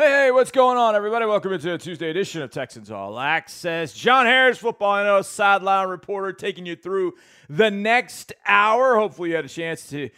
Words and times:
Hey, 0.00 0.30
what's 0.30 0.50
going 0.50 0.78
on, 0.78 0.94
everybody? 0.94 1.26
Welcome 1.26 1.52
into 1.52 1.74
a 1.74 1.76
Tuesday 1.76 2.08
edition 2.08 2.40
of 2.40 2.50
Texans 2.50 2.90
All 2.90 3.18
Access. 3.20 3.92
John 3.92 4.24
Harris, 4.24 4.56
football 4.56 5.04
know, 5.04 5.20
sideline 5.20 5.90
reporter, 5.90 6.32
taking 6.32 6.64
you 6.64 6.74
through 6.74 7.16
the 7.50 7.70
next 7.70 8.32
hour. 8.46 8.96
Hopefully, 8.96 9.28
you 9.28 9.36
had 9.36 9.44
a 9.44 9.48
chance 9.48 9.90
to 9.90 10.08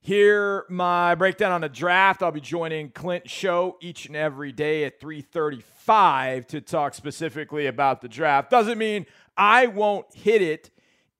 hear 0.00 0.64
my 0.68 1.16
breakdown 1.16 1.50
on 1.50 1.62
the 1.62 1.68
draft. 1.68 2.22
I'll 2.22 2.30
be 2.30 2.40
joining 2.40 2.90
Clint 2.90 3.28
Show 3.28 3.78
each 3.80 4.06
and 4.06 4.14
every 4.14 4.52
day 4.52 4.84
at 4.84 5.00
3:35 5.00 6.46
to 6.46 6.60
talk 6.60 6.94
specifically 6.94 7.66
about 7.66 8.02
the 8.02 8.08
draft. 8.08 8.48
Doesn't 8.48 8.78
mean 8.78 9.06
I 9.36 9.66
won't 9.66 10.06
hit 10.14 10.40
it 10.40 10.70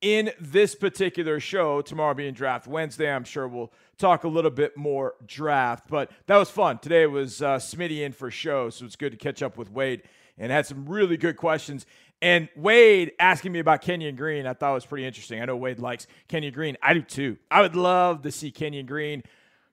in 0.01 0.31
this 0.41 0.75
particular 0.75 1.41
show. 1.41 1.81
Tomorrow 1.83 2.15
being 2.15 2.35
Draft 2.35 2.67
Wednesday, 2.67 3.13
I'm 3.13 3.25
sure 3.25 3.49
we'll 3.49 3.73
talk 3.99 4.25
a 4.25 4.29
little 4.29 4.51
bit 4.51 4.77
more 4.77 5.15
draft. 5.27 5.89
But 5.89 6.11
that 6.27 6.37
was 6.37 6.51
fun. 6.51 6.79
Today 6.79 7.07
was 7.07 7.43
uh, 7.43 7.57
Smitty 7.57 8.01
in 8.01 8.13
for 8.13 8.31
show, 8.31 8.71
so 8.71 8.85
it's 8.85 8.97
good 8.97 9.13
to 9.13 9.19
catch 9.19 9.43
up 9.43 9.57
with 9.57 9.71
Wade 9.71 10.03
and 10.39 10.53
had 10.53 10.67
some 10.67 10.87
really 10.87 11.17
good 11.17 11.37
questions. 11.37 11.87
And 12.23 12.49
Wade 12.57 13.13
asking 13.19 13.53
me 13.53 13.59
about 13.59 13.83
Kenyon 13.83 14.17
Green, 14.17 14.47
I 14.47 14.55
thought 14.55 14.73
was 14.73 14.87
pretty 14.87 15.07
interesting. 15.07 15.41
I 15.43 15.45
know 15.45 15.57
Wade 15.57 15.79
likes 15.79 16.07
Kenyon 16.29 16.55
Green. 16.55 16.77
I 16.83 16.95
do 16.95 17.03
too. 17.03 17.37
I 17.51 17.61
would 17.61 17.77
love 17.77 18.23
to 18.23 18.31
see 18.31 18.51
Kenyon 18.51 18.87
Green, 18.87 19.23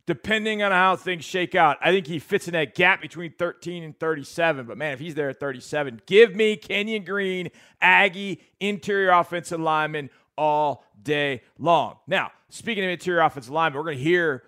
depending 0.06 0.62
on 0.62 0.72
how 0.72 0.98
things 0.98 1.24
shake 1.24 1.56
out. 1.56 1.78
I 1.82 1.92
think 1.92 2.06
he 2.06 2.20
fits 2.20 2.48
in 2.48 2.54
that 2.54 2.76
gap 2.76 3.02
between 3.02 3.32
13 3.32 3.84
and 3.84 3.98
37. 3.98 4.66
But 4.66 4.78
man, 4.78 4.92
if 4.92 5.00
he's 5.00 5.16
there 5.16 5.30
at 5.30 5.40
37, 5.40 6.02
give 6.06 6.36
me 6.36 6.58
Kenyon 6.58 7.06
Green, 7.06 7.50
Aggie, 7.82 8.42
interior 8.60 9.12
offensive 9.12 9.62
lineman 9.62 10.10
all 10.38 10.86
day 11.02 11.42
long. 11.58 11.98
Now, 12.08 12.32
speaking 12.50 12.84
of 12.84 12.90
interior 12.90 13.22
offensive 13.22 13.52
lineman, 13.52 13.78
we're 13.78 13.86
going 13.86 13.98
to 13.98 14.04
hear 14.04 14.44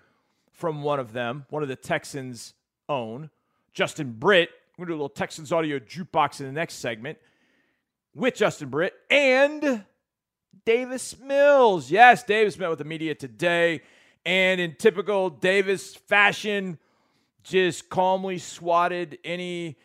from 0.51 0.83
one 0.83 0.99
of 0.99 1.13
them, 1.13 1.45
one 1.49 1.63
of 1.63 1.69
the 1.69 1.75
Texans' 1.75 2.53
own, 2.87 3.29
Justin 3.73 4.13
Britt. 4.13 4.49
We're 4.77 4.85
going 4.85 4.87
to 4.87 4.91
do 4.91 4.95
a 4.95 5.01
little 5.03 5.09
Texans 5.09 5.51
audio 5.51 5.79
jukebox 5.79 6.39
in 6.39 6.45
the 6.45 6.51
next 6.51 6.75
segment 6.75 7.17
with 8.13 8.35
Justin 8.35 8.69
Britt 8.69 8.93
and 9.09 9.85
Davis 10.65 11.19
Mills. 11.19 11.91
Yes, 11.91 12.23
Davis 12.23 12.57
met 12.57 12.69
with 12.69 12.79
the 12.79 12.85
media 12.85 13.13
today, 13.13 13.81
and 14.25 14.59
in 14.59 14.75
typical 14.75 15.29
Davis 15.29 15.95
fashion, 15.95 16.79
just 17.43 17.89
calmly 17.89 18.37
swatted 18.37 19.19
any 19.23 19.77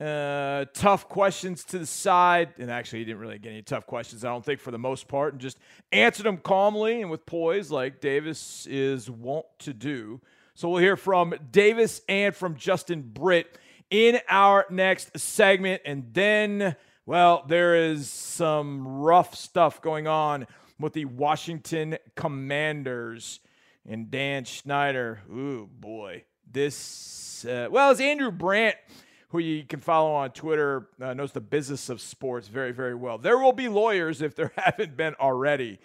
uh, 0.00 0.64
tough 0.72 1.08
questions 1.08 1.62
to 1.64 1.78
the 1.78 1.86
side. 1.86 2.54
And 2.58 2.70
actually, 2.70 3.00
he 3.00 3.04
didn't 3.04 3.20
really 3.20 3.38
get 3.38 3.50
any 3.50 3.62
tough 3.62 3.86
questions, 3.86 4.24
I 4.24 4.28
don't 4.28 4.44
think, 4.44 4.60
for 4.60 4.70
the 4.70 4.78
most 4.78 5.08
part, 5.08 5.34
and 5.34 5.40
just 5.40 5.58
answered 5.92 6.24
them 6.24 6.38
calmly 6.38 7.02
and 7.02 7.10
with 7.10 7.26
poise, 7.26 7.70
like 7.70 8.00
Davis 8.00 8.66
is 8.66 9.10
wont 9.10 9.46
to 9.60 9.74
do. 9.74 10.20
So 10.54 10.68
we'll 10.68 10.80
hear 10.80 10.96
from 10.96 11.34
Davis 11.50 12.02
and 12.08 12.34
from 12.34 12.56
Justin 12.56 13.02
Britt 13.02 13.58
in 13.90 14.20
our 14.28 14.66
next 14.70 15.18
segment. 15.18 15.82
And 15.84 16.12
then, 16.12 16.76
well, 17.06 17.44
there 17.46 17.74
is 17.76 18.10
some 18.10 18.86
rough 18.86 19.34
stuff 19.34 19.82
going 19.82 20.06
on 20.06 20.46
with 20.78 20.94
the 20.94 21.04
Washington 21.04 21.98
Commanders 22.14 23.40
and 23.86 24.10
Dan 24.10 24.44
Snyder. 24.44 25.20
Ooh, 25.30 25.68
boy. 25.70 26.24
This, 26.50 27.44
uh, 27.44 27.68
well, 27.70 27.90
it's 27.90 28.00
Andrew 28.00 28.30
Brandt 28.30 28.76
who 29.30 29.38
you 29.38 29.64
can 29.64 29.80
follow 29.80 30.12
on 30.12 30.30
Twitter, 30.30 30.88
uh, 31.00 31.14
knows 31.14 31.32
the 31.32 31.40
business 31.40 31.88
of 31.88 32.00
sports 32.00 32.48
very, 32.48 32.72
very 32.72 32.94
well. 32.94 33.16
There 33.16 33.38
will 33.38 33.52
be 33.52 33.68
lawyers 33.68 34.22
if 34.22 34.34
there 34.34 34.52
haven't 34.56 34.96
been 34.96 35.14
already. 35.20 35.78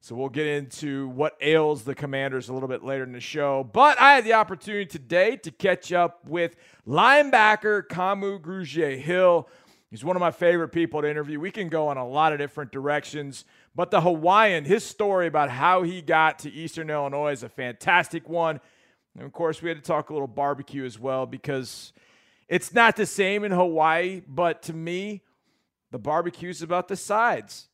So 0.00 0.14
we'll 0.14 0.28
get 0.28 0.46
into 0.46 1.08
what 1.08 1.36
ails 1.40 1.82
the 1.82 1.94
commanders 1.94 2.48
a 2.48 2.52
little 2.52 2.68
bit 2.68 2.84
later 2.84 3.02
in 3.02 3.12
the 3.12 3.20
show. 3.20 3.64
But 3.64 4.00
I 4.00 4.14
had 4.14 4.24
the 4.24 4.34
opportunity 4.34 4.86
today 4.86 5.36
to 5.38 5.50
catch 5.50 5.92
up 5.92 6.24
with 6.24 6.54
linebacker 6.86 7.82
Kamu 7.88 8.40
Grugier 8.40 8.96
Hill. 8.96 9.48
He's 9.90 10.04
one 10.04 10.14
of 10.14 10.20
my 10.20 10.30
favorite 10.30 10.68
people 10.68 11.02
to 11.02 11.10
interview. 11.10 11.40
We 11.40 11.50
can 11.50 11.68
go 11.68 11.90
in 11.90 11.98
a 11.98 12.06
lot 12.06 12.32
of 12.32 12.38
different 12.38 12.70
directions, 12.70 13.44
but 13.74 13.90
the 13.90 14.02
Hawaiian, 14.02 14.64
his 14.64 14.84
story 14.84 15.26
about 15.26 15.50
how 15.50 15.82
he 15.82 16.00
got 16.00 16.38
to 16.40 16.52
Eastern 16.52 16.90
Illinois 16.90 17.32
is 17.32 17.42
a 17.42 17.48
fantastic 17.48 18.28
one. 18.28 18.60
And 19.16 19.24
of 19.24 19.32
course, 19.32 19.62
we 19.62 19.68
had 19.68 19.78
to 19.78 19.82
talk 19.82 20.10
a 20.10 20.12
little 20.12 20.28
barbecue 20.28 20.84
as 20.84 20.96
well 20.96 21.26
because 21.26 21.92
it's 22.48 22.72
not 22.72 22.96
the 22.96 23.06
same 23.06 23.44
in 23.44 23.52
Hawaii, 23.52 24.22
but 24.26 24.62
to 24.64 24.72
me, 24.72 25.22
the 25.90 25.98
barbecue 25.98 26.48
is 26.48 26.62
about 26.62 26.88
the 26.88 26.96
sides. 26.96 27.68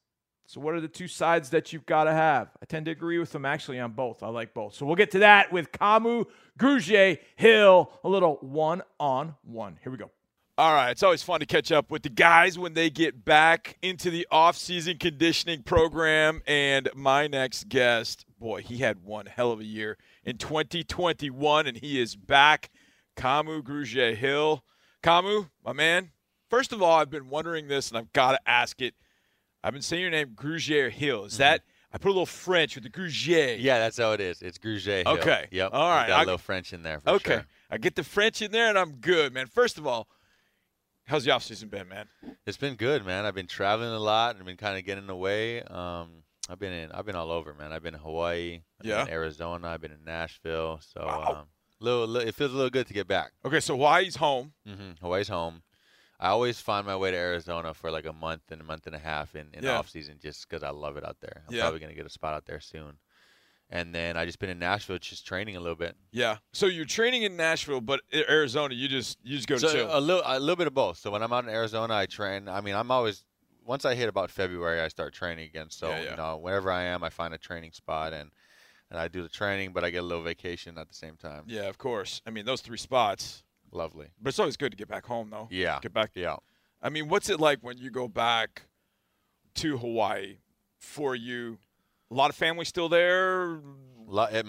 So, 0.46 0.60
what 0.60 0.74
are 0.74 0.80
the 0.80 0.88
two 0.88 1.08
sides 1.08 1.50
that 1.50 1.72
you've 1.72 1.86
got 1.86 2.04
to 2.04 2.12
have? 2.12 2.50
I 2.60 2.66
tend 2.66 2.84
to 2.86 2.92
agree 2.92 3.18
with 3.18 3.32
them 3.32 3.46
actually 3.46 3.80
on 3.80 3.92
both. 3.92 4.22
I 4.22 4.28
like 4.28 4.52
both. 4.52 4.74
So, 4.74 4.84
we'll 4.84 4.96
get 4.96 5.10
to 5.12 5.20
that 5.20 5.52
with 5.52 5.72
Kamu 5.72 6.26
Grugier 6.58 7.18
Hill, 7.36 7.90
a 8.04 8.08
little 8.08 8.36
one 8.42 8.82
on 9.00 9.36
one. 9.42 9.78
Here 9.82 9.90
we 9.90 9.98
go. 9.98 10.10
All 10.56 10.72
right, 10.72 10.90
it's 10.90 11.02
always 11.02 11.22
fun 11.22 11.40
to 11.40 11.46
catch 11.46 11.72
up 11.72 11.90
with 11.90 12.04
the 12.04 12.10
guys 12.10 12.56
when 12.56 12.74
they 12.74 12.88
get 12.88 13.24
back 13.24 13.76
into 13.82 14.08
the 14.08 14.24
off-season 14.30 14.98
conditioning 14.98 15.64
program. 15.64 16.42
And 16.46 16.88
my 16.94 17.26
next 17.26 17.68
guest, 17.68 18.24
boy, 18.38 18.62
he 18.62 18.78
had 18.78 19.02
one 19.02 19.26
hell 19.26 19.50
of 19.50 19.58
a 19.58 19.64
year 19.64 19.98
in 20.24 20.36
2021, 20.36 21.66
and 21.66 21.76
he 21.78 22.00
is 22.00 22.14
back 22.14 22.70
Kamu 23.16 23.62
Grugier 23.62 24.16
Hill. 24.16 24.64
Kamu, 25.02 25.48
my 25.64 25.72
man, 25.72 26.10
first 26.48 26.72
of 26.72 26.82
all, 26.82 26.98
I've 26.98 27.10
been 27.10 27.28
wondering 27.28 27.68
this 27.68 27.88
and 27.88 27.98
I've 27.98 28.12
got 28.12 28.32
to 28.32 28.40
ask 28.48 28.80
it. 28.80 28.94
I've 29.62 29.72
been 29.72 29.82
saying 29.82 30.02
your 30.02 30.10
name 30.10 30.30
Grugier 30.34 30.90
Hill. 30.90 31.24
Is 31.24 31.34
mm-hmm. 31.34 31.40
that 31.40 31.62
I 31.92 31.98
put 31.98 32.08
a 32.08 32.12
little 32.12 32.26
French 32.26 32.74
with 32.74 32.84
the 32.84 32.90
Grugier? 32.90 33.56
Yeah, 33.58 33.78
that's 33.78 33.98
how 33.98 34.12
it 34.12 34.20
is. 34.20 34.42
It's 34.42 34.58
Grugier 34.58 35.04
Hill. 35.04 35.18
Okay. 35.18 35.46
Yep. 35.50 35.70
All 35.72 35.90
right. 35.90 36.08
Got 36.08 36.22
a 36.22 36.24
little 36.24 36.38
French 36.38 36.72
in 36.72 36.82
there. 36.82 37.00
okay. 37.06 37.34
Sure. 37.34 37.46
I 37.70 37.78
get 37.78 37.96
the 37.96 38.04
French 38.04 38.42
in 38.42 38.50
there 38.50 38.68
and 38.68 38.78
I'm 38.78 38.92
good, 38.96 39.32
man. 39.32 39.46
First 39.46 39.78
of 39.78 39.86
all, 39.86 40.08
how's 41.06 41.24
the 41.24 41.30
off 41.30 41.42
season 41.42 41.68
been, 41.68 41.88
man? 41.88 42.06
It's 42.46 42.56
been 42.56 42.74
good, 42.74 43.04
man. 43.04 43.24
I've 43.24 43.34
been 43.34 43.46
traveling 43.46 43.90
a 43.90 43.98
lot 43.98 44.36
and 44.36 44.44
been 44.44 44.56
kind 44.56 44.78
of 44.78 44.84
getting 44.84 45.08
away. 45.08 45.62
Um, 45.62 46.24
I've 46.48 46.58
been 46.58 46.72
in. 46.72 46.92
I've 46.92 47.06
been 47.06 47.16
all 47.16 47.30
over, 47.30 47.54
man. 47.54 47.72
I've 47.72 47.82
been 47.82 47.94
in 47.94 48.00
Hawaii. 48.00 48.60
I've 48.80 48.86
yeah. 48.86 49.02
in 49.02 49.08
Arizona. 49.08 49.68
I've 49.68 49.80
been 49.80 49.92
in 49.92 50.04
Nashville. 50.04 50.80
So 50.82 51.04
wow. 51.06 51.36
um, 51.40 51.46
little, 51.84 52.06
little, 52.06 52.28
it 52.28 52.34
feels 52.34 52.52
a 52.52 52.56
little 52.56 52.70
good 52.70 52.86
to 52.88 52.94
get 52.94 53.06
back. 53.06 53.32
Okay, 53.44 53.60
so 53.60 53.76
Hawaii's 53.76 54.16
home. 54.16 54.52
Mm-hmm. 54.66 55.04
Hawaii's 55.04 55.28
home. 55.28 55.62
I 56.18 56.28
always 56.28 56.60
find 56.60 56.86
my 56.86 56.96
way 56.96 57.10
to 57.10 57.16
Arizona 57.16 57.74
for 57.74 57.90
like 57.90 58.06
a 58.06 58.12
month 58.12 58.42
and 58.50 58.60
a 58.60 58.64
month 58.64 58.86
and 58.86 58.94
a 58.94 58.98
half 58.98 59.34
in, 59.34 59.48
in 59.52 59.64
yeah. 59.64 59.78
off 59.78 59.90
season 59.90 60.18
just 60.22 60.48
because 60.48 60.62
I 60.62 60.70
love 60.70 60.96
it 60.96 61.04
out 61.04 61.16
there. 61.20 61.42
I'm 61.46 61.54
yeah. 61.54 61.62
probably 61.62 61.80
gonna 61.80 61.94
get 61.94 62.06
a 62.06 62.10
spot 62.10 62.34
out 62.34 62.46
there 62.46 62.60
soon. 62.60 62.98
And 63.70 63.94
then 63.94 64.16
I 64.16 64.24
just 64.24 64.38
been 64.38 64.50
in 64.50 64.58
Nashville, 64.58 64.98
just 64.98 65.26
training 65.26 65.56
a 65.56 65.60
little 65.60 65.76
bit. 65.76 65.96
Yeah. 66.12 66.36
So 66.52 66.66
you're 66.66 66.84
training 66.84 67.22
in 67.22 67.36
Nashville, 67.36 67.80
but 67.80 68.00
Arizona, 68.12 68.74
you 68.74 68.88
just 68.88 69.18
you 69.22 69.36
just 69.36 69.48
go 69.48 69.56
so 69.56 69.68
to 69.68 69.72
chill. 69.72 69.88
A 69.90 70.00
little, 70.00 70.22
a 70.24 70.38
little 70.38 70.56
bit 70.56 70.66
of 70.66 70.74
both. 70.74 70.98
So 70.98 71.10
when 71.10 71.22
I'm 71.22 71.32
out 71.32 71.44
in 71.44 71.50
Arizona, 71.50 71.94
I 71.94 72.06
train. 72.06 72.48
I 72.48 72.60
mean, 72.60 72.74
I'm 72.74 72.90
always 72.90 73.24
once 73.64 73.84
I 73.84 73.94
hit 73.94 74.08
about 74.08 74.30
February, 74.30 74.80
I 74.80 74.88
start 74.88 75.12
training 75.14 75.46
again. 75.46 75.70
So 75.70 75.88
yeah. 75.88 76.10
you 76.10 76.16
know, 76.16 76.36
wherever 76.36 76.70
I 76.70 76.84
am, 76.84 77.02
I 77.02 77.10
find 77.10 77.34
a 77.34 77.38
training 77.38 77.72
spot 77.72 78.12
and 78.12 78.30
and 78.94 79.02
I 79.02 79.08
do 79.08 79.22
the 79.22 79.28
training, 79.28 79.72
but 79.72 79.82
I 79.82 79.90
get 79.90 80.04
a 80.04 80.06
little 80.06 80.22
vacation 80.22 80.78
at 80.78 80.88
the 80.88 80.94
same 80.94 81.16
time. 81.16 81.42
Yeah, 81.48 81.62
of 81.62 81.78
course. 81.78 82.22
I 82.24 82.30
mean, 82.30 82.46
those 82.46 82.60
three 82.60 82.78
spots. 82.78 83.42
Lovely. 83.72 84.06
But 84.22 84.28
it's 84.28 84.38
always 84.38 84.56
good 84.56 84.70
to 84.70 84.76
get 84.76 84.86
back 84.86 85.04
home, 85.04 85.30
though. 85.30 85.48
Yeah. 85.50 85.80
Get 85.82 85.92
back. 85.92 86.12
Yeah. 86.14 86.36
I 86.80 86.90
mean, 86.90 87.08
what's 87.08 87.28
it 87.28 87.40
like 87.40 87.58
when 87.60 87.76
you 87.76 87.90
go 87.90 88.06
back 88.06 88.66
to 89.56 89.78
Hawaii 89.78 90.36
for 90.78 91.16
you? 91.16 91.58
A 92.12 92.14
lot 92.14 92.30
of 92.30 92.36
family 92.36 92.64
still 92.64 92.88
there. 92.88 93.58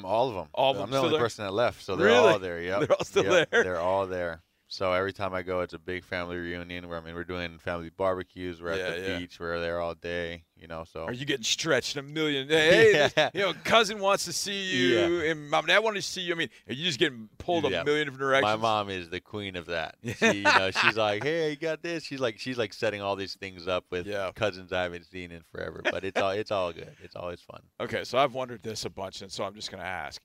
all 0.05 0.29
of 0.29 0.35
them. 0.35 0.49
All 0.53 0.71
of 0.71 0.77
them. 0.77 0.85
I'm 0.85 0.91
the 0.91 0.97
only 0.99 1.09
there? 1.11 1.19
person 1.19 1.43
that 1.43 1.51
left, 1.51 1.83
so 1.83 1.95
they're 1.95 2.05
really? 2.05 2.33
all 2.33 2.37
there. 2.37 2.61
Yeah. 2.61 2.79
They're 2.85 2.91
all 2.91 3.03
still 3.03 3.23
yep. 3.23 3.49
there. 3.49 3.63
They're 3.63 3.79
all 3.79 4.05
there. 4.05 4.43
So 4.67 4.91
every 4.93 5.13
time 5.13 5.33
I 5.33 5.43
go, 5.43 5.61
it's 5.61 5.73
a 5.73 5.79
big 5.79 6.03
family 6.03 6.37
reunion. 6.37 6.89
Where 6.89 6.97
I 6.97 7.01
mean, 7.01 7.13
we're 7.13 7.23
doing 7.23 7.59
family 7.59 7.91
barbecues. 7.95 8.61
We're 8.61 8.75
yeah, 8.75 8.83
at 8.83 8.95
the 8.95 9.09
yeah. 9.09 9.19
beach. 9.19 9.39
We're 9.39 9.59
there 9.59 9.79
all 9.79 9.93
day. 9.93 10.43
You 10.57 10.67
know, 10.67 10.85
so 10.91 11.03
are 11.05 11.13
you 11.13 11.25
getting 11.25 11.43
stretched 11.43 11.97
a 11.97 12.01
million? 12.01 12.47
Hey, 12.55 13.09
yeah. 13.15 13.29
you 13.33 13.41
know, 13.41 13.53
cousin 13.63 13.99
wants 13.99 14.25
to 14.25 14.33
see 14.33 14.63
you, 14.63 15.21
and 15.21 15.49
mom 15.49 15.65
and 15.65 15.67
dad 15.67 15.83
want 15.83 15.97
to 15.97 16.01
see 16.01 16.21
you. 16.21 16.33
I 16.33 16.37
mean, 16.37 16.49
are 16.67 16.73
you 16.73 16.83
just 16.83 16.97
getting 16.97 17.29
pulled 17.37 17.65
a 17.65 17.83
million 17.83 18.07
different 18.07 18.19
directions? 18.19 18.43
My 18.43 18.55
mom 18.55 18.89
is 18.89 19.09
the 19.09 19.19
queen 19.19 19.55
of 19.55 19.67
that. 19.67 19.95
She, 20.15 20.37
you 20.37 20.43
know, 20.43 20.71
she's 20.71 20.95
like, 20.95 21.23
hey, 21.23 21.49
you 21.49 21.55
got 21.57 21.83
this. 21.83 22.03
She's 22.03 22.21
like, 22.21 22.39
she's 22.39 22.57
like 22.57 22.71
setting 22.73 23.01
all 23.01 23.17
these 23.17 23.35
things 23.35 23.67
up 23.67 23.85
with 23.91 24.07
cousins 24.35 24.71
I 24.71 24.83
haven't 24.83 25.05
seen 25.05 25.31
in 25.31 25.41
forever. 25.51 25.81
But 25.83 26.05
it's 26.05 26.19
all, 26.19 26.31
it's 26.31 26.51
all 26.51 26.71
good. 26.71 26.95
It's 27.03 27.15
always 27.15 27.41
fun. 27.41 27.61
Okay, 27.81 28.05
so 28.05 28.17
I've 28.17 28.33
wondered 28.33 28.63
this 28.63 28.85
a 28.85 28.89
bunch, 28.89 29.21
and 29.21 29.31
so 29.31 29.43
I'm 29.43 29.53
just 29.53 29.69
gonna 29.69 29.83
ask. 29.83 30.21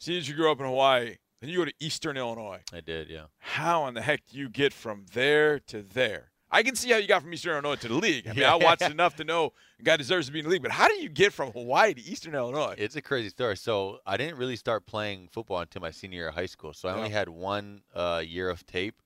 See, 0.00 0.16
as 0.16 0.28
you 0.28 0.34
grew 0.34 0.50
up 0.50 0.60
in 0.60 0.66
Hawaii, 0.66 1.16
then 1.40 1.50
you 1.50 1.58
go 1.58 1.64
to 1.64 1.74
Eastern 1.80 2.16
Illinois. 2.16 2.60
I 2.72 2.80
did, 2.80 3.08
yeah. 3.08 3.24
How 3.38 3.86
in 3.86 3.94
the 3.94 4.02
heck 4.02 4.26
do 4.26 4.38
you 4.38 4.48
get 4.48 4.72
from 4.72 5.06
there 5.12 5.58
to 5.60 5.82
there? 5.82 6.30
I 6.50 6.62
can 6.62 6.74
see 6.76 6.90
how 6.90 6.96
you 6.96 7.06
got 7.06 7.22
from 7.22 7.32
Eastern 7.34 7.52
Illinois 7.52 7.76
to 7.76 7.88
the 7.88 7.94
league. 7.94 8.26
I 8.26 8.32
mean, 8.32 8.44
I 8.44 8.54
watched 8.54 8.82
enough 8.90 9.16
to 9.16 9.24
know 9.24 9.52
a 9.78 9.82
guy 9.82 9.96
deserves 9.96 10.26
to 10.26 10.32
be 10.32 10.38
in 10.38 10.46
the 10.46 10.50
league. 10.50 10.62
But 10.62 10.70
how 10.70 10.88
do 10.88 10.94
you 10.94 11.10
get 11.10 11.32
from 11.32 11.52
Hawaii 11.52 11.92
to 11.92 12.00
Eastern 12.00 12.34
Illinois? 12.34 12.74
It's 12.78 12.96
a 12.96 13.02
crazy 13.02 13.28
story. 13.28 13.56
So 13.56 13.98
I 14.06 14.16
didn't 14.16 14.38
really 14.38 14.56
start 14.56 14.86
playing 14.86 15.28
football 15.30 15.60
until 15.60 15.82
my 15.82 15.90
senior 15.90 16.20
year 16.20 16.28
of 16.28 16.34
high 16.34 16.46
school. 16.46 16.72
So 16.72 16.88
I 16.88 16.94
only 16.94 17.10
had 17.10 17.28
one 17.28 17.82
uh, 17.94 18.22
year 18.26 18.48
of 18.48 18.66
tape, 18.66 19.02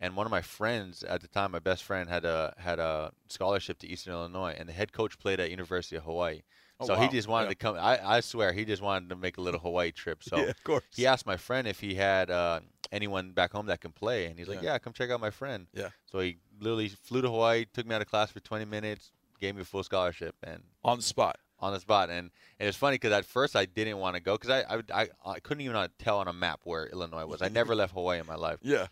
and 0.00 0.14
one 0.16 0.26
of 0.26 0.30
my 0.30 0.42
friends 0.42 1.02
at 1.02 1.22
the 1.22 1.28
time, 1.28 1.52
my 1.52 1.60
best 1.60 1.82
friend, 1.82 2.10
had 2.10 2.26
a 2.26 2.54
had 2.58 2.78
a 2.78 3.12
scholarship 3.28 3.78
to 3.78 3.88
Eastern 3.88 4.12
Illinois, 4.12 4.54
and 4.58 4.68
the 4.68 4.72
head 4.74 4.92
coach 4.92 5.18
played 5.18 5.40
at 5.40 5.50
University 5.50 5.96
of 5.96 6.04
Hawaii. 6.04 6.42
Oh, 6.82 6.86
so 6.86 6.94
wow. 6.94 7.00
he 7.02 7.08
just 7.08 7.28
wanted 7.28 7.44
Yeah. 7.46 7.50
to 7.50 7.54
come. 7.56 7.76
I, 7.76 8.16
I 8.16 8.20
swear, 8.20 8.52
he 8.52 8.64
just 8.64 8.82
wanted 8.82 9.08
to 9.10 9.16
make 9.16 9.36
a 9.38 9.40
little 9.40 9.60
Hawaii 9.60 9.92
trip. 9.92 10.22
So 10.28 10.36
yeah, 10.36 10.44
of 10.44 10.62
course. 10.64 10.84
he 10.94 11.06
asked 11.06 11.26
my 11.26 11.36
friend 11.36 11.66
if 11.66 11.80
he 11.80 11.94
had 11.94 12.30
uh, 12.30 12.60
anyone 12.90 13.30
back 13.32 13.52
home 13.52 13.66
that 13.66 13.80
can 13.80 13.92
play. 13.92 14.26
And 14.26 14.38
he's 14.38 14.48
like, 14.48 14.62
Yeah. 14.62 14.72
yeah, 14.72 14.78
come 14.78 14.92
check 14.92 15.10
out 15.10 15.20
my 15.20 15.30
friend. 15.30 15.66
Yeah. 15.72 15.88
So 16.06 16.20
he 16.20 16.38
literally 16.60 16.88
flew 16.88 17.22
to 17.22 17.28
Hawaii, 17.30 17.64
took 17.72 17.86
me 17.86 17.94
out 17.94 18.02
of 18.02 18.08
class 18.08 18.30
for 18.30 18.40
20 18.40 18.64
minutes, 18.64 19.10
gave 19.40 19.54
me 19.54 19.62
a 19.62 19.64
full 19.64 19.82
scholarship, 19.82 20.34
and 20.42 20.62
On 20.84 20.96
the 20.98 21.02
spot. 21.02 21.36
on 21.58 21.72
the 21.72 21.80
spot. 21.80 22.10
And, 22.10 22.30
and 22.58 22.68
it's 22.68 22.76
funny 22.76 22.94
because 22.96 23.12
at 23.12 23.24
first 23.24 23.54
I 23.56 23.64
didn't 23.66 23.98
want 23.98 24.16
to 24.16 24.20
go 24.22 24.36
because 24.36 24.50
I, 24.50 24.76
I, 24.76 25.02
I 25.02 25.08
I 25.24 25.40
couldn't 25.40 25.62
even 25.62 25.76
uh, 25.76 25.88
tell 25.98 26.18
on 26.18 26.28
a 26.28 26.32
map 26.32 26.60
where 26.64 26.86
Illinois 26.86 27.26
was. 27.26 27.40
I 27.42 27.48
never 27.60 27.74
left 27.74 27.92
Hawaii 27.94 28.18
in 28.20 28.26
my 28.26 28.34
life. 28.36 28.58
Yeah. 28.62 28.86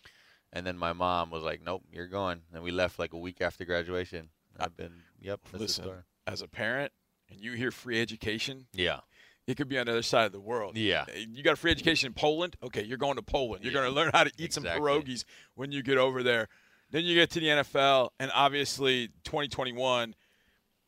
And 0.53 0.67
then 0.67 0.77
my 0.77 0.93
mom 0.93 1.31
was 1.31 1.45
like, 1.45 1.61
"Nope, 1.65 1.85
you're 1.93 2.09
going." 2.09 2.43
And 2.53 2.63
we 2.65 2.73
left 2.73 2.99
like 2.99 3.13
a 3.13 3.17
week 3.19 3.41
after 3.41 3.65
graduation. 3.65 4.31
I've 4.59 4.77
been, 4.77 4.93
yep. 5.21 5.39
Listen. 5.53 5.89
As 6.27 6.43
a 6.43 6.49
parent, 6.49 6.91
and 7.31 7.41
you 7.41 7.53
hear 7.53 7.71
free 7.71 8.01
education, 8.01 8.67
Yeah. 8.73 9.01
it 9.47 9.57
could 9.57 9.69
be 9.69 9.79
on 9.79 9.87
the 9.87 9.93
other 9.93 10.03
side 10.03 10.27
of 10.27 10.33
the 10.33 10.41
world. 10.41 10.77
Yeah. 10.77 11.05
Eh, 11.13 11.25
you 11.31 11.43
got 11.43 11.55
a 11.55 11.57
free 11.57 11.71
education 11.71 12.09
in 12.09 12.15
Poland? 12.15 12.57
Okay, 12.63 12.83
you're 12.83 12.99
going 12.99 13.17
to 13.17 13.23
Poland. 13.23 13.65
You're 13.65 13.73
Yeah, 13.73 13.81
going 13.81 13.91
to 13.91 13.95
learn 13.95 14.11
how 14.13 14.25
to 14.25 14.33
eat 14.39 14.53
some 14.53 14.65
exactly. 14.65 14.89
pierogies 14.89 15.25
when 15.55 15.73
you 15.73 15.83
get 15.83 15.99
over 15.99 16.23
there. 16.23 16.49
Then 16.91 17.05
you 17.05 17.15
get 17.15 17.31
to 17.31 17.41
the 17.41 17.47
NFL, 17.47 18.11
and 18.19 18.31
obviously 18.35 19.09
2021, 19.25 20.15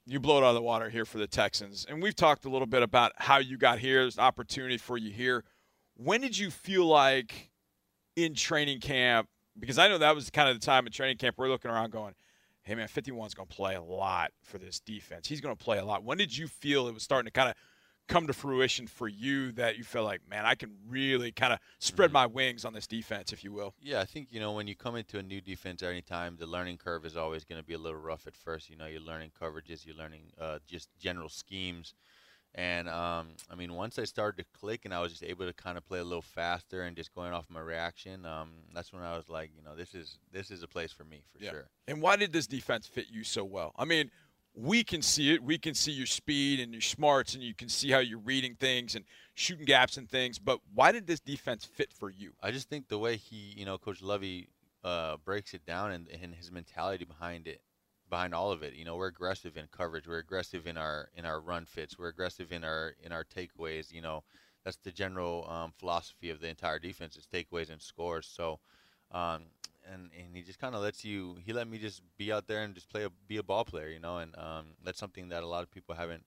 you 0.04 0.18
blow 0.18 0.38
it 0.38 0.44
out 0.44 0.48
of 0.48 0.54
the 0.54 0.62
water 0.62 0.90
here 0.90 1.04
for 1.04 1.18
the 1.18 1.28
Texans. 1.28 1.84
And 1.88 2.02
we've 2.02 2.16
talked 2.16 2.44
a 2.44 2.48
little 2.48 2.66
bit 2.66 2.82
about 2.82 3.12
how 3.18 3.38
you 3.38 3.56
got 3.56 3.78
here. 3.78 4.00
There's 4.02 4.16
an 4.18 4.24
opportunity 4.24 4.78
for 4.78 4.98
you 4.98 5.12
here. 5.12 5.44
When 5.96 6.20
did 6.20 6.36
you 6.36 6.50
feel 6.50 6.86
like 6.86 7.50
in 8.16 8.34
training 8.34 8.80
camp? 8.80 9.28
Because 9.56 9.78
I 9.78 9.86
know 9.86 9.98
that 9.98 10.14
was 10.14 10.28
kind 10.30 10.48
of 10.48 10.58
the 10.58 10.64
time 10.66 10.86
in 10.86 10.92
training 10.92 11.18
camp 11.18 11.36
we're 11.38 11.48
looking 11.48 11.70
around 11.70 11.92
going, 11.92 12.14
hey, 12.62 12.74
man, 12.74 12.88
51's 12.88 13.34
going 13.34 13.48
to 13.48 13.54
play 13.54 13.74
a 13.74 13.82
lot 13.82 14.30
for 14.42 14.58
this 14.58 14.80
defense. 14.80 15.26
He's 15.28 15.40
going 15.40 15.56
to 15.56 15.62
play 15.64 15.78
a 15.78 15.84
lot. 15.84 16.04
When 16.04 16.18
did 16.18 16.36
you 16.36 16.46
feel 16.48 16.88
it 16.88 16.94
was 16.94 17.02
starting 17.02 17.26
to 17.26 17.32
kind 17.32 17.48
of 17.48 17.54
come 18.08 18.26
to 18.26 18.32
fruition 18.32 18.86
for 18.86 19.06
you 19.08 19.52
that 19.52 19.78
you 19.78 19.84
feel 19.84 20.02
like, 20.04 20.20
man, 20.28 20.44
I 20.44 20.54
can 20.54 20.76
really 20.88 21.32
kind 21.32 21.52
of 21.52 21.60
spread 21.78 22.10
Mhm. 22.10 22.14
my 22.14 22.26
wings 22.26 22.64
on 22.64 22.72
this 22.72 22.86
defense, 22.86 23.32
if 23.32 23.44
you 23.44 23.52
will? 23.52 23.74
Yeah, 23.80 24.00
I 24.00 24.04
think 24.04 24.28
you 24.30 24.40
know 24.40 24.52
when 24.52 24.66
you 24.66 24.74
come 24.74 24.96
into 24.96 25.18
a 25.18 25.22
new 25.22 25.40
defense 25.40 25.82
at 25.82 25.90
any 25.90 26.02
time, 26.02 26.36
the 26.36 26.46
learning 26.46 26.78
curve 26.78 27.06
is 27.06 27.16
always 27.16 27.44
going 27.44 27.60
to 27.60 27.66
be 27.66 27.74
a 27.74 27.78
little 27.78 28.00
rough 28.00 28.26
at 28.26 28.36
first. 28.36 28.68
You 28.70 28.76
know, 28.76 28.86
you're 28.86 29.00
learning 29.00 29.30
coverages, 29.40 29.86
you're 29.86 29.96
learning 29.96 30.32
uh, 30.38 30.58
just 30.66 30.88
general 30.98 31.28
schemes, 31.28 31.94
and 32.54 32.88
um, 32.88 33.28
I 33.50 33.54
mean, 33.54 33.72
once 33.74 33.98
I 33.98 34.04
started 34.04 34.42
to 34.42 34.58
click 34.58 34.84
and 34.84 34.92
I 34.92 35.00
was 35.00 35.12
just 35.12 35.22
able 35.24 35.46
to 35.46 35.52
kind 35.54 35.78
of 35.78 35.86
play 35.86 36.00
a 36.00 36.04
little 36.04 36.22
faster 36.22 36.82
and 36.82 36.96
just 36.96 37.14
going 37.14 37.32
off 37.32 37.46
my 37.48 37.60
reaction, 37.60 38.26
um, 38.26 38.50
that's 38.74 38.92
when 38.92 39.02
I 39.02 39.16
was 39.16 39.28
like, 39.28 39.50
you 39.56 39.62
know, 39.62 39.74
this 39.74 39.94
is 39.94 40.18
this 40.32 40.50
is 40.50 40.62
a 40.62 40.68
place 40.68 40.92
for 40.92 41.04
me 41.04 41.22
for 41.32 41.42
Yeah. 41.42 41.50
sure. 41.50 41.68
And 41.88 42.02
why 42.02 42.16
did 42.16 42.32
this 42.32 42.46
defense 42.46 42.86
fit 42.86 43.06
you 43.10 43.24
so 43.24 43.44
well? 43.44 43.72
I 43.76 43.84
mean, 43.84 44.10
we 44.54 44.84
can 44.84 45.00
see 45.00 45.32
it. 45.32 45.42
We 45.42 45.56
can 45.56 45.74
see 45.74 45.92
your 45.92 46.06
speed 46.06 46.60
and 46.60 46.72
your 46.72 46.82
smarts, 46.82 47.34
and 47.34 47.42
you 47.42 47.54
can 47.54 47.68
see 47.70 47.90
how 47.90 48.00
you're 48.00 48.18
reading 48.18 48.54
things 48.54 48.94
and 48.94 49.04
shooting 49.34 49.64
gaps 49.64 49.96
and 49.96 50.08
things. 50.08 50.38
But 50.38 50.60
why 50.74 50.92
did 50.92 51.06
this 51.06 51.20
defense 51.20 51.64
fit 51.64 51.90
for 51.92 52.10
you? 52.10 52.32
I 52.42 52.50
just 52.50 52.68
think 52.68 52.88
the 52.88 52.98
way 52.98 53.16
he, 53.16 53.54
you 53.56 53.64
know, 53.64 53.78
Coach 53.78 54.02
Lovie 54.02 54.48
uh, 54.84 55.16
breaks 55.24 55.54
it 55.54 55.64
down 55.64 55.92
and, 55.92 56.06
and 56.22 56.34
his 56.34 56.50
mentality 56.50 57.06
behind 57.06 57.48
it, 57.48 57.62
behind 58.12 58.34
all 58.34 58.52
of 58.52 58.62
it. 58.62 58.74
You 58.74 58.84
know, 58.84 58.96
we're 58.96 59.06
aggressive 59.06 59.56
in 59.56 59.68
coverage. 59.72 60.06
We're 60.06 60.18
aggressive 60.18 60.66
in 60.66 60.76
our 60.76 61.08
in 61.16 61.24
our 61.24 61.40
run 61.40 61.64
fits. 61.64 61.98
We're 61.98 62.08
aggressive 62.08 62.52
in 62.52 62.62
our 62.62 62.92
in 63.02 63.10
our 63.10 63.24
takeaways. 63.24 63.90
You 63.90 64.02
know, 64.02 64.22
that's 64.62 64.76
the 64.76 64.92
general 64.92 65.48
um, 65.50 65.72
philosophy 65.78 66.28
of 66.28 66.38
the 66.38 66.48
entire 66.48 66.78
defense 66.78 67.16
is 67.16 67.26
takeaways 67.26 67.70
and 67.70 67.80
scores. 67.80 68.26
So, 68.26 68.60
um, 69.12 69.44
and 69.90 70.10
and 70.14 70.36
he 70.36 70.42
just 70.42 70.58
kind 70.58 70.74
of 70.74 70.82
lets 70.82 71.06
you. 71.06 71.38
He 71.42 71.54
let 71.54 71.66
me 71.66 71.78
just 71.78 72.02
be 72.18 72.30
out 72.30 72.46
there 72.46 72.62
and 72.62 72.74
just 72.74 72.90
play 72.90 73.04
a 73.04 73.10
be 73.26 73.38
a 73.38 73.42
ball 73.42 73.64
player. 73.64 73.88
You 73.88 74.00
know, 74.00 74.18
and 74.18 74.36
um, 74.36 74.66
that's 74.84 75.00
something 75.00 75.30
that 75.30 75.42
a 75.42 75.46
lot 75.46 75.62
of 75.62 75.70
people 75.70 75.94
haven't 75.94 76.24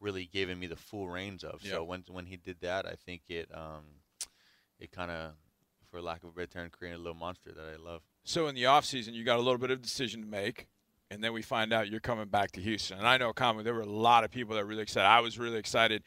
really 0.00 0.26
given 0.32 0.58
me 0.58 0.66
the 0.66 0.76
full 0.76 1.08
reins 1.08 1.44
of. 1.44 1.60
Yeah. 1.62 1.74
So 1.74 1.84
when 1.84 2.02
when 2.10 2.26
he 2.26 2.36
did 2.36 2.56
that, 2.62 2.84
I 2.84 2.96
think 3.06 3.22
it 3.28 3.48
um, 3.54 3.84
it 4.80 4.90
kind 4.90 5.12
of, 5.12 5.34
for 5.88 6.02
lack 6.02 6.24
of 6.24 6.30
a 6.30 6.32
better 6.32 6.46
term, 6.48 6.70
created 6.70 6.96
a 6.96 6.98
little 6.98 7.14
monster 7.14 7.52
that 7.52 7.64
I 7.64 7.76
love. 7.76 8.02
So 8.24 8.48
in 8.48 8.56
the 8.56 8.64
offseason, 8.64 9.14
you 9.14 9.22
got 9.24 9.38
a 9.38 9.42
little 9.42 9.58
bit 9.58 9.70
of 9.70 9.80
decision 9.80 10.20
to 10.20 10.26
make, 10.26 10.66
and 11.10 11.22
then 11.22 11.32
we 11.32 11.42
find 11.42 11.72
out 11.72 11.88
you're 11.88 12.00
coming 12.00 12.26
back 12.28 12.52
to 12.52 12.60
Houston. 12.60 12.98
And 12.98 13.06
I 13.06 13.16
know, 13.16 13.32
Conway, 13.32 13.62
there 13.62 13.74
were 13.74 13.80
a 13.80 13.86
lot 13.86 14.24
of 14.24 14.30
people 14.30 14.54
that 14.54 14.62
were 14.62 14.68
really 14.68 14.82
excited. 14.82 15.06
I 15.06 15.20
was 15.20 15.38
really 15.38 15.58
excited 15.58 16.02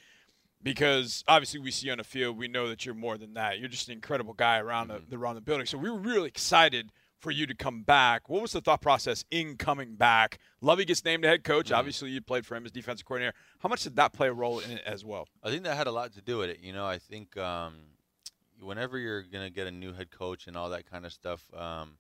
because 0.63 1.23
obviously 1.27 1.59
we 1.59 1.71
see 1.71 1.87
you 1.87 1.91
on 1.91 1.97
the 1.97 2.03
field. 2.03 2.37
We 2.37 2.47
know 2.47 2.67
that 2.69 2.85
you're 2.85 2.95
more 2.95 3.17
than 3.17 3.33
that. 3.33 3.59
You're 3.59 3.67
just 3.69 3.87
an 3.87 3.93
incredible 3.93 4.33
guy 4.33 4.59
around 4.59 4.89
Mhm. 4.89 5.09
the 5.09 5.17
around 5.17 5.35
the 5.35 5.41
building. 5.41 5.65
So 5.65 5.77
we 5.77 5.89
were 5.89 5.97
really 5.97 6.27
excited 6.27 6.91
for 7.19 7.31
you 7.31 7.45
to 7.45 7.53
come 7.55 7.83
back. 7.83 8.29
What 8.29 8.41
was 8.41 8.51
the 8.51 8.61
thought 8.61 8.81
process 8.81 9.25
in 9.31 9.55
coming 9.57 9.95
back? 9.95 10.39
Lovie 10.59 10.85
gets 10.85 11.03
named 11.05 11.23
head 11.23 11.43
coach. 11.43 11.69
Mhm. 11.69 11.77
Obviously, 11.77 12.09
you 12.11 12.21
played 12.21 12.45
for 12.45 12.55
him 12.55 12.65
as 12.65 12.71
defensive 12.71 13.05
coordinator. 13.05 13.35
How 13.59 13.69
much 13.69 13.83
did 13.83 13.95
that 13.95 14.13
play 14.13 14.27
a 14.27 14.33
role 14.33 14.59
in 14.59 14.71
it 14.71 14.83
as 14.85 15.03
well? 15.05 15.27
I 15.43 15.49
think 15.49 15.63
that 15.63 15.75
had 15.77 15.87
a 15.87 15.91
lot 15.91 16.13
to 16.13 16.21
do 16.21 16.37
with 16.39 16.49
it. 16.49 16.59
You 16.59 16.73
know, 16.73 16.85
I 16.85 16.97
think 16.99 17.37
um, 17.37 17.75
whenever 18.59 18.97
you're 18.97 19.21
gonna 19.23 19.49
get 19.51 19.67
a 19.67 19.71
new 19.71 19.93
head 19.93 20.09
coach 20.11 20.47
and 20.47 20.55
all 20.57 20.69
that 20.71 20.85
kind 20.89 21.05
of 21.05 21.13
stuff, 21.13 21.51
um, 21.53 21.97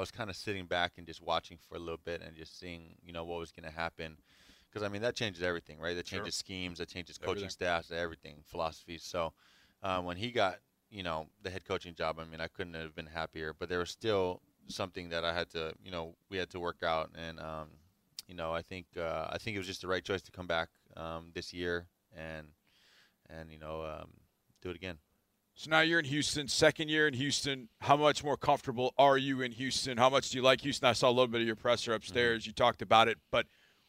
I 0.00 0.02
was 0.02 0.10
kind 0.10 0.30
of 0.30 0.36
sitting 0.36 0.66
back 0.66 0.92
and 0.98 1.06
just 1.06 1.20
watching 1.22 1.58
for 1.58 1.76
a 1.76 1.78
little 1.78 2.00
bit 2.02 2.22
and 2.22 2.34
just 2.36 2.58
seeing, 2.58 2.96
you 3.04 3.12
know, 3.12 3.24
what 3.24 3.38
was 3.38 3.52
gonna 3.52 3.70
happen. 3.70 4.16
Because 4.68 4.82
I 4.82 4.88
mean, 4.88 5.02
that 5.02 5.14
changes 5.14 5.42
everything, 5.42 5.78
right? 5.78 5.94
That 5.94 6.06
Sure. 6.06 6.20
changes 6.20 6.36
schemes, 6.36 6.78
that 6.78 6.88
changes 6.88 7.18
coaching 7.18 7.48
Everything. 7.48 7.50
staffs, 7.50 7.90
everything, 7.90 8.42
philosophies. 8.46 9.02
So 9.04 9.34
uh, 9.82 10.00
when 10.00 10.16
he 10.16 10.30
got, 10.30 10.60
you 10.90 11.02
know, 11.02 11.28
the 11.42 11.50
head 11.50 11.64
coaching 11.66 11.94
job, 11.94 12.18
I 12.18 12.24
mean, 12.24 12.40
I 12.40 12.48
couldn't 12.48 12.74
have 12.74 12.94
been 12.94 13.06
happier. 13.06 13.52
But 13.58 13.68
there 13.68 13.80
was 13.80 13.90
still 13.90 14.40
something 14.68 15.10
that 15.10 15.24
I 15.24 15.34
had 15.34 15.50
to, 15.50 15.74
you 15.84 15.90
know, 15.90 16.14
we 16.30 16.38
had 16.38 16.50
to 16.50 16.60
work 16.60 16.82
out, 16.82 17.10
and 17.14 17.38
um, 17.40 17.68
you 18.28 18.34
know, 18.34 18.52
I 18.54 18.62
think 18.62 18.86
uh, 18.96 19.26
I 19.30 19.38
think 19.38 19.54
it 19.56 19.58
was 19.58 19.66
just 19.66 19.82
the 19.82 19.88
right 19.88 20.04
choice 20.04 20.22
to 20.22 20.32
come 20.32 20.46
back 20.46 20.70
um, 20.96 21.32
this 21.34 21.52
year 21.52 21.88
and 22.16 22.48
and 23.28 23.50
you 23.52 23.58
know 23.58 23.82
um, 23.84 24.10
do 24.62 24.70
it 24.70 24.76
again. 24.76 24.98
So 25.60 25.68
now 25.68 25.80
you're 25.80 25.98
in 25.98 26.06
Houston, 26.06 26.48
second 26.48 26.88
year 26.88 27.06
in 27.06 27.12
Houston. 27.12 27.68
How 27.82 27.94
much 27.94 28.24
more 28.24 28.38
comfortable 28.38 28.94
are 28.96 29.18
you 29.18 29.42
in 29.42 29.52
Houston? 29.52 29.98
How 29.98 30.08
much 30.08 30.30
do 30.30 30.38
you 30.38 30.42
like 30.42 30.62
Houston? 30.62 30.88
I 30.88 30.94
saw 30.94 31.08
a 31.08 31.12
little 31.12 31.26
bit 31.26 31.42
of 31.42 31.46
your 31.46 31.54
presser 31.54 31.92
upstairs. 31.92 32.46
You 32.46 32.54
talked 32.54 32.80
about 32.80 33.08
it, 33.08 33.18
but 33.30 33.44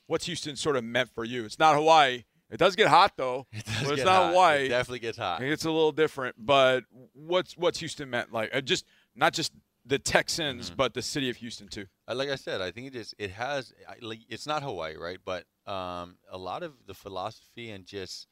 what's 0.05 0.25
Houston 0.25 0.57
sort 0.57 0.75
of 0.75 0.83
meant 0.83 1.11
for 1.15 1.23
you? 1.23 1.45
It's 1.45 1.57
not 1.59 1.75
Hawaii. 1.75 2.25
It 2.49 2.57
does 2.57 2.75
get 2.75 2.89
hot 2.89 3.13
though. 3.15 3.47
It 3.53 3.63
does 3.65 3.89
it's 3.91 4.03
not 4.03 4.21
hot. 4.23 4.29
Hawaii. 4.31 4.65
It 4.65 4.67
definitely 4.67 4.99
gets 4.99 5.17
hot. 5.17 5.41
It's 5.41 5.63
a 5.63 5.71
little 5.71 5.93
different, 5.93 6.35
but 6.37 6.83
what's 7.13 7.55
what's 7.55 7.79
Houston 7.79 8.09
meant 8.09 8.33
like? 8.33 8.53
Uh, 8.53 8.59
Just 8.59 8.85
not 9.15 9.31
just 9.31 9.53
the 9.85 9.97
Texans, 9.97 10.71
Mhm. 10.71 10.75
but 10.75 10.93
the 10.93 11.01
city 11.01 11.29
of 11.29 11.37
Houston 11.37 11.69
too. 11.69 11.85
Uh, 12.05 12.15
like 12.15 12.27
I 12.27 12.35
said, 12.35 12.59
I 12.59 12.71
think 12.71 12.87
it 12.87 12.93
just 12.93 13.15
it 13.17 13.31
has 13.31 13.71
like 14.01 14.19
it's 14.27 14.45
not 14.45 14.61
Hawaii, 14.61 14.97
right? 14.97 15.19
But 15.23 15.45
um, 15.65 16.17
a 16.29 16.37
lot 16.37 16.63
of 16.63 16.73
the 16.85 16.93
philosophy 16.93 17.69
and 17.71 17.85
just 17.85 18.27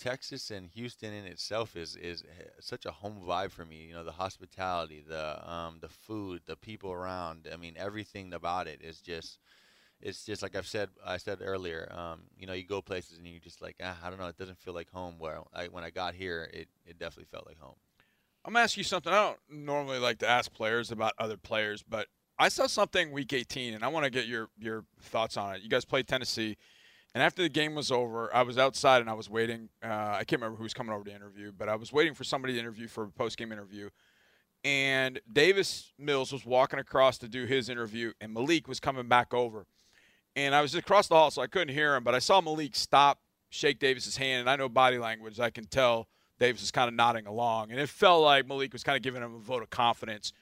Texas 0.00 0.50
and 0.50 0.68
Houston 0.68 1.12
in 1.12 1.24
itself 1.24 1.76
is 1.76 1.96
is 1.96 2.24
such 2.60 2.86
a 2.86 2.90
home 2.90 3.20
vibe 3.26 3.50
for 3.50 3.64
me. 3.64 3.86
You 3.88 3.94
know, 3.94 4.04
the 4.04 4.12
hospitality, 4.12 5.02
the 5.06 5.50
um, 5.50 5.78
the 5.80 5.88
food, 5.88 6.42
the 6.46 6.56
people 6.56 6.90
around. 6.92 7.48
I 7.52 7.56
mean, 7.56 7.74
everything 7.76 8.32
about 8.32 8.66
it 8.66 8.80
is 8.82 9.00
just. 9.00 9.38
It's 10.04 10.24
just 10.24 10.42
like 10.42 10.56
I've 10.56 10.66
said. 10.66 10.88
I 11.06 11.16
said 11.16 11.38
earlier. 11.40 11.88
Um, 11.96 12.22
you 12.36 12.48
know, 12.48 12.54
you 12.54 12.64
go 12.64 12.82
places 12.82 13.18
and 13.18 13.26
you 13.26 13.38
just 13.38 13.62
like, 13.62 13.76
ah, 13.80 13.96
I 14.02 14.10
don't 14.10 14.18
know. 14.18 14.26
It 14.26 14.36
doesn't 14.36 14.58
feel 14.58 14.74
like 14.74 14.90
home. 14.90 15.14
Well, 15.20 15.46
I, 15.54 15.66
when 15.66 15.84
I 15.84 15.90
got 15.90 16.14
here, 16.14 16.50
it, 16.52 16.66
it 16.84 16.98
definitely 16.98 17.28
felt 17.30 17.46
like 17.46 17.60
home. 17.60 17.76
I'm 18.44 18.52
gonna 18.52 18.64
ask 18.64 18.76
you 18.76 18.82
something. 18.82 19.12
I 19.12 19.16
don't 19.26 19.38
normally 19.48 20.00
like 20.00 20.18
to 20.18 20.28
ask 20.28 20.52
players 20.52 20.90
about 20.90 21.12
other 21.18 21.36
players, 21.36 21.84
but 21.88 22.08
I 22.38 22.48
saw 22.48 22.66
something 22.66 23.12
week 23.12 23.32
18, 23.32 23.74
and 23.74 23.84
I 23.84 23.88
want 23.88 24.04
to 24.04 24.10
get 24.10 24.26
your 24.26 24.48
your 24.58 24.84
thoughts 25.00 25.36
on 25.36 25.54
it. 25.54 25.62
You 25.62 25.68
guys 25.68 25.84
played 25.84 26.08
Tennessee, 26.08 26.56
and 27.14 27.22
after 27.22 27.42
the 27.42 27.48
game 27.48 27.74
was 27.74 27.90
over, 27.90 28.34
I 28.34 28.42
was 28.42 28.56
outside 28.56 29.02
and 29.02 29.10
I 29.10 29.12
was 29.12 29.28
waiting. 29.28 29.68
Uh, 29.82 30.16
I 30.18 30.24
can't 30.24 30.40
remember 30.40 30.56
who 30.56 30.62
was 30.62 30.72
coming 30.72 30.94
over 30.94 31.04
to 31.04 31.14
interview, 31.14 31.52
but 31.56 31.68
I 31.68 31.76
was 31.76 31.92
waiting 31.92 32.14
for 32.14 32.24
somebody 32.24 32.54
to 32.54 32.58
interview 32.58 32.88
for 32.88 33.04
a 33.04 33.08
post 33.08 33.36
game 33.36 33.52
interview. 33.52 33.90
And 34.64 35.20
Davis 35.30 35.92
Mills 35.98 36.32
was 36.32 36.46
walking 36.46 36.78
across 36.78 37.18
to 37.18 37.28
do 37.28 37.44
his 37.44 37.68
interview, 37.68 38.12
and 38.20 38.32
Malik 38.32 38.68
was 38.68 38.80
coming 38.80 39.08
back 39.08 39.34
over. 39.34 39.66
And 40.36 40.54
I 40.54 40.62
was 40.62 40.74
across 40.74 41.08
the 41.08 41.14
hall, 41.14 41.30
so 41.30 41.42
I 41.42 41.48
couldn't 41.48 41.74
hear 41.74 41.96
him, 41.96 42.04
but 42.04 42.14
I 42.14 42.18
saw 42.18 42.40
Malik 42.40 42.74
stop, 42.76 43.20
shake 43.50 43.78
Davis's 43.78 44.16
hand, 44.16 44.40
and 44.40 44.48
I 44.48 44.56
know 44.56 44.68
body 44.68 44.98
language. 44.98 45.38
I 45.40 45.50
can 45.50 45.64
tell 45.66 46.08
Davis 46.38 46.62
is 46.62 46.70
kind 46.70 46.88
of 46.88 46.94
nodding 46.94 47.26
along, 47.26 47.72
and 47.72 47.80
it 47.80 47.88
felt 47.88 48.22
like 48.22 48.46
Malik 48.46 48.72
was 48.72 48.82
kind 48.82 48.96
of 48.96 49.02
giving 49.02 49.22
him 49.22 49.34
a 49.34 49.38
vote 49.38 49.62
of 49.62 49.68
confidence. 49.68 50.32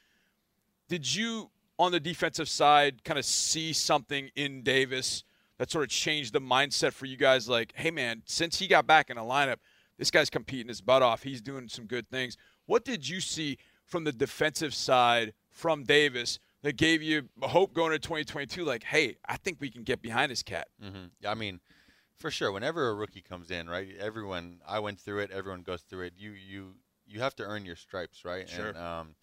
Did 0.89 1.13
you, 1.13 1.51
on 1.79 1.91
the 1.91 1.99
defensive 1.99 2.49
side, 2.49 3.03
kind 3.03 3.19
of 3.19 3.25
see 3.25 3.73
something 3.73 4.31
in 4.37 4.63
Davis 4.63 5.25
that 5.61 5.71
sort 5.71 5.85
of 5.85 5.91
changed 5.91 6.33
the 6.33 6.41
mindset 6.41 6.95
for 6.95 7.05
you 7.05 7.19
guys? 7.19 7.47
Like, 7.47 7.75
hey, 7.77 7.91
man, 7.91 8.23
since 8.25 8.59
he 8.59 8.67
got 8.67 8.87
back 8.87 9.11
in 9.11 9.17
the 9.17 9.23
lineup, 9.23 9.57
this 9.99 10.11
guy's 10.11 10.31
competing 10.31 10.69
his 10.69 10.81
butt 10.81 11.03
off. 11.03 11.23
He's 11.23 11.43
doing 11.43 11.69
some 11.69 11.85
good 11.85 12.09
things. 12.09 12.39
What 12.65 12.83
did 12.83 13.07
you 13.07 13.21
see 13.21 13.59
from 13.85 14.05
the 14.05 14.13
defensive 14.13 14.73
side 14.73 15.35
from 15.51 15.85
Davis 15.85 16.39
that 16.63 16.79
gave 16.79 17.03
you 17.03 17.29
hope 17.43 17.75
going 17.75 17.93
into 17.93 18.09
2022? 18.09 18.65
Like, 18.65 18.85
hey, 18.85 19.17
I 19.29 19.37
think 19.37 19.59
we 19.61 19.69
can 19.69 19.83
get 19.83 20.01
behind 20.01 20.33
this 20.33 20.43
cat. 20.43 20.69
Mm-hmm. 20.83 21.29
I 21.29 21.35
mean, 21.35 21.61
for 22.17 22.31
sure. 22.31 22.53
Whenever 22.53 22.89
a 22.89 22.95
rookie 22.95 23.21
comes 23.21 23.51
in, 23.51 23.69
right? 23.69 23.89
Everyone, 24.01 24.61
I 24.67 24.79
went 24.79 24.99
through 24.99 25.19
it. 25.19 25.31
Everyone 25.31 25.61
goes 25.61 25.83
through 25.83 26.07
it. 26.07 26.15
You, 26.17 26.31
you, 26.31 26.73
you 27.07 27.21
have 27.21 27.37
to 27.37 27.43
earn 27.43 27.67
your 27.67 27.77
stripes, 27.77 28.25
right? 28.25 28.49
Sure. 28.49 28.69
And, 28.69 28.79
um, 28.79 29.15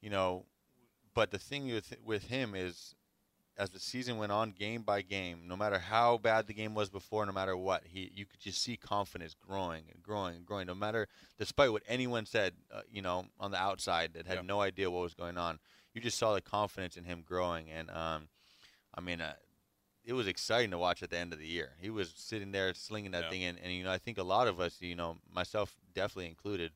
you 0.00 0.10
know, 0.10 0.46
but 1.14 1.30
the 1.30 1.38
thing 1.38 1.72
with 1.72 1.94
with 2.04 2.24
him 2.24 2.54
is, 2.56 2.96
as 3.60 3.68
the 3.70 3.78
season 3.78 4.16
went 4.16 4.32
on, 4.32 4.52
game 4.52 4.82
by 4.82 5.02
game, 5.02 5.42
no 5.46 5.54
matter 5.54 5.78
how 5.78 6.16
bad 6.16 6.46
the 6.46 6.54
game 6.54 6.74
was 6.74 6.88
before, 6.88 7.26
no 7.26 7.32
matter 7.32 7.54
what, 7.54 7.82
he 7.84 8.10
you 8.14 8.24
could 8.24 8.40
just 8.40 8.62
see 8.62 8.76
confidence 8.76 9.34
growing 9.34 9.84
and 9.92 10.02
growing 10.02 10.36
and 10.36 10.46
growing. 10.46 10.66
No 10.66 10.74
matter, 10.74 11.08
despite 11.38 11.70
what 11.70 11.82
anyone 11.86 12.24
said, 12.24 12.54
uh, 12.72 12.80
you 12.90 13.02
know, 13.02 13.26
on 13.38 13.50
the 13.50 13.58
outside 13.58 14.14
that 14.14 14.26
had 14.26 14.36
Yeah. 14.36 14.42
no 14.42 14.62
idea 14.62 14.90
what 14.90 15.02
was 15.02 15.14
going 15.14 15.36
on, 15.36 15.58
you 15.92 16.00
just 16.00 16.16
saw 16.16 16.32
the 16.32 16.40
confidence 16.40 16.96
in 16.96 17.04
him 17.04 17.22
growing. 17.22 17.70
And 17.70 17.90
um, 17.90 18.28
I 18.94 19.02
mean, 19.02 19.20
uh, 19.20 19.34
it 20.04 20.14
was 20.14 20.26
exciting 20.26 20.70
to 20.70 20.78
watch 20.78 21.02
at 21.02 21.10
the 21.10 21.18
end 21.18 21.34
of 21.34 21.38
the 21.38 21.46
year. 21.46 21.76
He 21.80 21.90
was 21.90 22.14
sitting 22.16 22.52
there 22.52 22.72
slinging 22.72 23.10
that 23.10 23.24
Yeah. 23.24 23.30
thing, 23.30 23.44
and, 23.44 23.58
and 23.62 23.72
you 23.74 23.84
know, 23.84 23.92
I 23.92 23.98
think 23.98 24.16
a 24.16 24.22
lot 24.22 24.48
of 24.48 24.58
us, 24.58 24.80
you 24.80 24.96
know, 24.96 25.18
myself 25.30 25.76
definitely 25.92 26.28
included, 26.28 26.72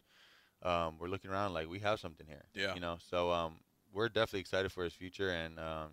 um, 0.62 0.99
we're 0.99 1.09
looking 1.09 1.31
around 1.31 1.55
like 1.55 1.67
we 1.67 1.79
have 1.79 1.99
something 1.99 2.26
here. 2.26 2.45
Yeah. 2.53 2.75
You 2.75 2.81
know, 2.81 2.99
so 3.11 3.31
um, 3.31 3.61
we're 3.91 4.11
definitely 4.11 4.41
excited 4.41 4.71
for 4.71 4.85
his 4.85 4.93
future, 4.93 5.31
and 5.31 5.59
um, 5.59 5.91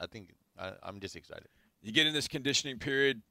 I 0.00 0.06
think 0.06 0.30
I, 0.58 0.72
I'm 0.82 1.00
just 1.00 1.16
excited. 1.16 1.48
you 1.82 1.92
get 1.92 2.06
in 2.06 2.12
this 2.12 2.28
conditioning 2.28 2.78
period 2.78 3.22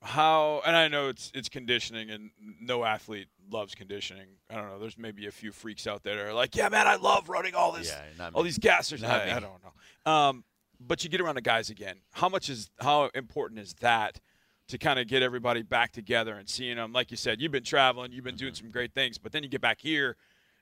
how 0.00 0.62
and 0.64 0.76
i 0.76 0.86
know 0.86 1.08
it's 1.08 1.32
it's 1.34 1.48
conditioning 1.48 2.08
and 2.08 2.30
no 2.60 2.84
athlete 2.84 3.26
loves 3.50 3.74
conditioning 3.74 4.28
i 4.48 4.54
don't 4.54 4.68
know 4.68 4.78
there's 4.78 4.96
maybe 4.96 5.26
a 5.26 5.30
few 5.32 5.50
freaks 5.50 5.88
out 5.88 6.04
there 6.04 6.14
that 6.14 6.24
are 6.26 6.32
like 6.32 6.54
yeah 6.54 6.68
man 6.68 6.86
i 6.86 6.94
love 6.94 7.28
running 7.28 7.52
all 7.56 7.72
this 7.72 7.88
Yeah, 7.88 8.28
all 8.32 8.42
me. 8.44 8.48
these 8.48 8.60
gassers 8.60 9.02
Not 9.02 9.22
I, 9.22 9.26
me. 9.26 9.30
I 9.32 9.40
don't 9.40 9.58
know 9.64 10.12
um, 10.12 10.44
but 10.78 11.02
you 11.02 11.10
get 11.10 11.20
around 11.20 11.34
the 11.34 11.40
guys 11.42 11.68
again 11.68 11.96
how 12.12 12.28
much 12.28 12.48
is 12.48 12.70
how 12.80 13.10
important 13.12 13.58
is 13.58 13.74
that 13.80 14.20
to 14.68 14.78
kind 14.78 15.00
of 15.00 15.08
get 15.08 15.22
everybody 15.22 15.62
back 15.62 15.90
together 15.90 16.34
and 16.34 16.48
seeing 16.48 16.76
them 16.76 16.92
like 16.92 17.10
you 17.10 17.16
said 17.16 17.40
you've 17.40 17.50
been 17.50 17.64
traveling 17.64 18.12
you've 18.12 18.22
been 18.24 18.36
doing 18.36 18.52
Mm-hmm. 18.52 18.66
some 18.66 18.70
great 18.70 18.94
things 18.94 19.18
but 19.18 19.32
then 19.32 19.42
you 19.42 19.48
get 19.48 19.60
back 19.60 19.80
here 19.80 20.14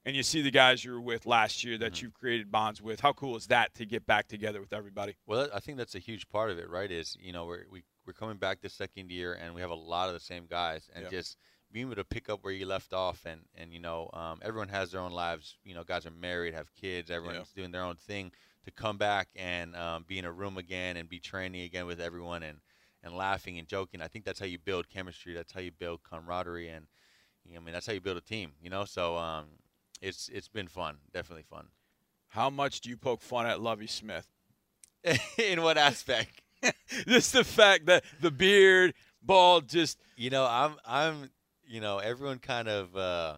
and 0.07 0.17
you 0.17 0.23
see 0.23 0.41
the 0.43 0.51
guys 0.51 0.85
you 0.85 0.93
were 0.93 1.01
with 1.03 1.27
last 1.27 1.65
year 1.65 1.79
Mm-hmm. 1.83 1.83
that 1.85 2.01
you've 2.03 2.15
created 2.15 2.51
bonds 2.51 2.81
with 2.81 3.01
how 3.01 3.13
cool 3.13 3.37
is 3.37 3.49
that 3.49 3.75
to 3.75 3.85
get 3.85 4.07
back 4.07 4.29
together 4.29 4.61
with 4.61 4.73
everybody 4.73 5.17
Well, 5.27 5.49
I 5.55 5.61
think 5.61 5.77
that's 5.79 5.95
a 5.95 5.99
huge 6.01 6.29
part 6.29 6.51
of 6.51 6.59
it, 6.59 6.71
right? 6.71 6.91
Is 6.91 7.17
you 7.21 7.33
know 7.33 7.45
we're 7.47 7.67
we, 7.71 7.83
we're 8.07 8.15
coming 8.15 8.39
back 8.39 8.61
the 8.63 8.71
second 8.71 9.11
year, 9.11 9.35
and 9.35 9.55
we 9.55 9.61
have 9.61 9.71
a 9.71 9.75
lot 9.75 10.09
of 10.09 10.15
the 10.15 10.21
same 10.21 10.47
guys, 10.47 10.89
and 10.95 11.05
Yeah. 11.05 11.11
just 11.11 11.37
being 11.73 11.87
able 11.87 11.97
to 11.97 12.05
pick 12.05 12.31
up 12.31 12.43
where 12.45 12.53
you 12.53 12.67
left 12.67 12.93
off, 12.93 13.27
and 13.27 13.43
and 13.57 13.73
you 13.73 13.81
know 13.81 14.11
um, 14.15 14.39
everyone 14.43 14.69
has 14.69 14.93
their 14.93 15.01
own 15.01 15.13
lives. 15.13 15.59
You 15.65 15.75
know, 15.75 15.85
guys 15.85 16.07
are 16.07 16.11
married, 16.13 16.55
have 16.55 16.73
kids, 16.75 17.11
everyone's 17.11 17.51
doing 17.53 17.73
their 17.73 17.83
own 17.83 17.97
thing. 17.97 18.33
To 18.65 18.71
come 18.73 18.99
back 18.99 19.29
and 19.37 19.77
um, 19.77 20.05
be 20.09 20.19
in 20.19 20.25
a 20.25 20.33
room 20.33 20.57
again 20.57 20.97
and 20.97 21.09
be 21.09 21.21
training 21.21 21.63
again 21.63 21.87
with 21.87 22.01
everyone 22.01 22.43
and 22.43 22.59
and 23.03 23.15
laughing 23.15 23.59
and 23.59 23.69
joking, 23.69 24.01
I 24.01 24.09
think 24.09 24.25
that's 24.25 24.41
how 24.41 24.47
you 24.47 24.59
build 24.59 24.89
chemistry. 24.89 25.35
That's 25.35 25.53
how 25.53 25.61
you 25.61 25.71
build 25.73 26.03
camaraderie, 26.03 26.69
and 26.69 26.87
you 27.45 27.55
know, 27.55 27.61
I 27.61 27.65
mean 27.65 27.73
that's 27.75 27.87
how 27.87 27.93
you 27.93 28.01
build 28.01 28.17
a 28.17 28.21
team. 28.23 28.53
You 28.61 28.71
know, 28.71 28.85
so 28.85 29.17
um, 29.17 29.47
it's 30.03 30.29
it's 30.33 30.49
been 30.49 30.69
fun, 30.69 30.97
definitely 31.12 31.45
fun. 31.49 31.67
how 32.29 32.50
much 32.50 32.81
do 32.81 32.91
you 32.91 32.97
poke 32.97 33.23
fun 33.23 33.47
at 33.47 33.61
lovie 33.61 33.87
smith 33.87 34.26
in 35.38 35.62
what 35.62 35.79
aspect? 35.79 36.43
just 37.07 37.33
the 37.33 37.45
fact 37.45 37.87
that 37.87 38.03
the 38.21 38.31
beard, 38.31 38.95
bald, 39.23 39.69
just 39.69 39.99
You 40.17 40.31
know, 40.31 40.45
I'm 40.47 40.75
I'm 40.85 41.31
you 41.69 41.81
know, 41.81 41.99
everyone 41.99 42.38
kind 42.38 42.69
of 42.69 42.97
uh 42.97 43.37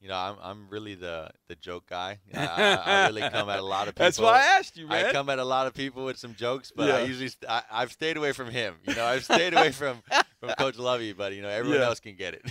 you 0.00 0.08
know, 0.08 0.14
I'm 0.16 0.36
I'm 0.40 0.68
really 0.68 0.94
the 0.94 1.30
the 1.48 1.56
joke 1.56 1.86
guy. 1.88 2.18
I, 2.32 2.46
I, 2.46 2.74
I 3.02 3.06
really 3.06 3.22
come 3.28 3.48
at 3.50 3.58
a 3.58 3.62
lot 3.64 3.88
of 3.88 3.94
people. 3.94 4.04
that's 4.06 4.18
why 4.20 4.38
I 4.38 4.58
asked 4.58 4.76
you, 4.76 4.86
man. 4.86 5.06
I 5.06 5.12
come 5.12 5.28
at 5.28 5.38
a 5.40 5.44
lot 5.44 5.66
I 5.66 5.74
come 5.74 6.04
with 6.04 6.18
some 6.18 6.34
jokes, 6.36 6.70
but 6.74 6.88
I 6.90 7.00
usually 7.02 7.28
st- 7.28 7.50
I, 7.50 7.62
I've 7.70 7.90
stayed 7.92 8.16
away 8.16 8.30
from 8.32 8.48
him. 8.48 8.76
You 8.86 8.94
know, 8.94 9.04
I've 9.04 9.24
stayed 9.24 9.54
away 9.54 9.72
from 9.72 10.02
from 10.40 10.50
Coach 10.50 10.76
Lovie, 10.78 11.12
but 11.14 11.32
you 11.34 11.42
know, 11.42 11.48
everyone 11.48 11.80
Yeah. 11.80 11.86
else 11.86 11.98
can 12.00 12.14
get 12.14 12.34
it. 12.34 12.42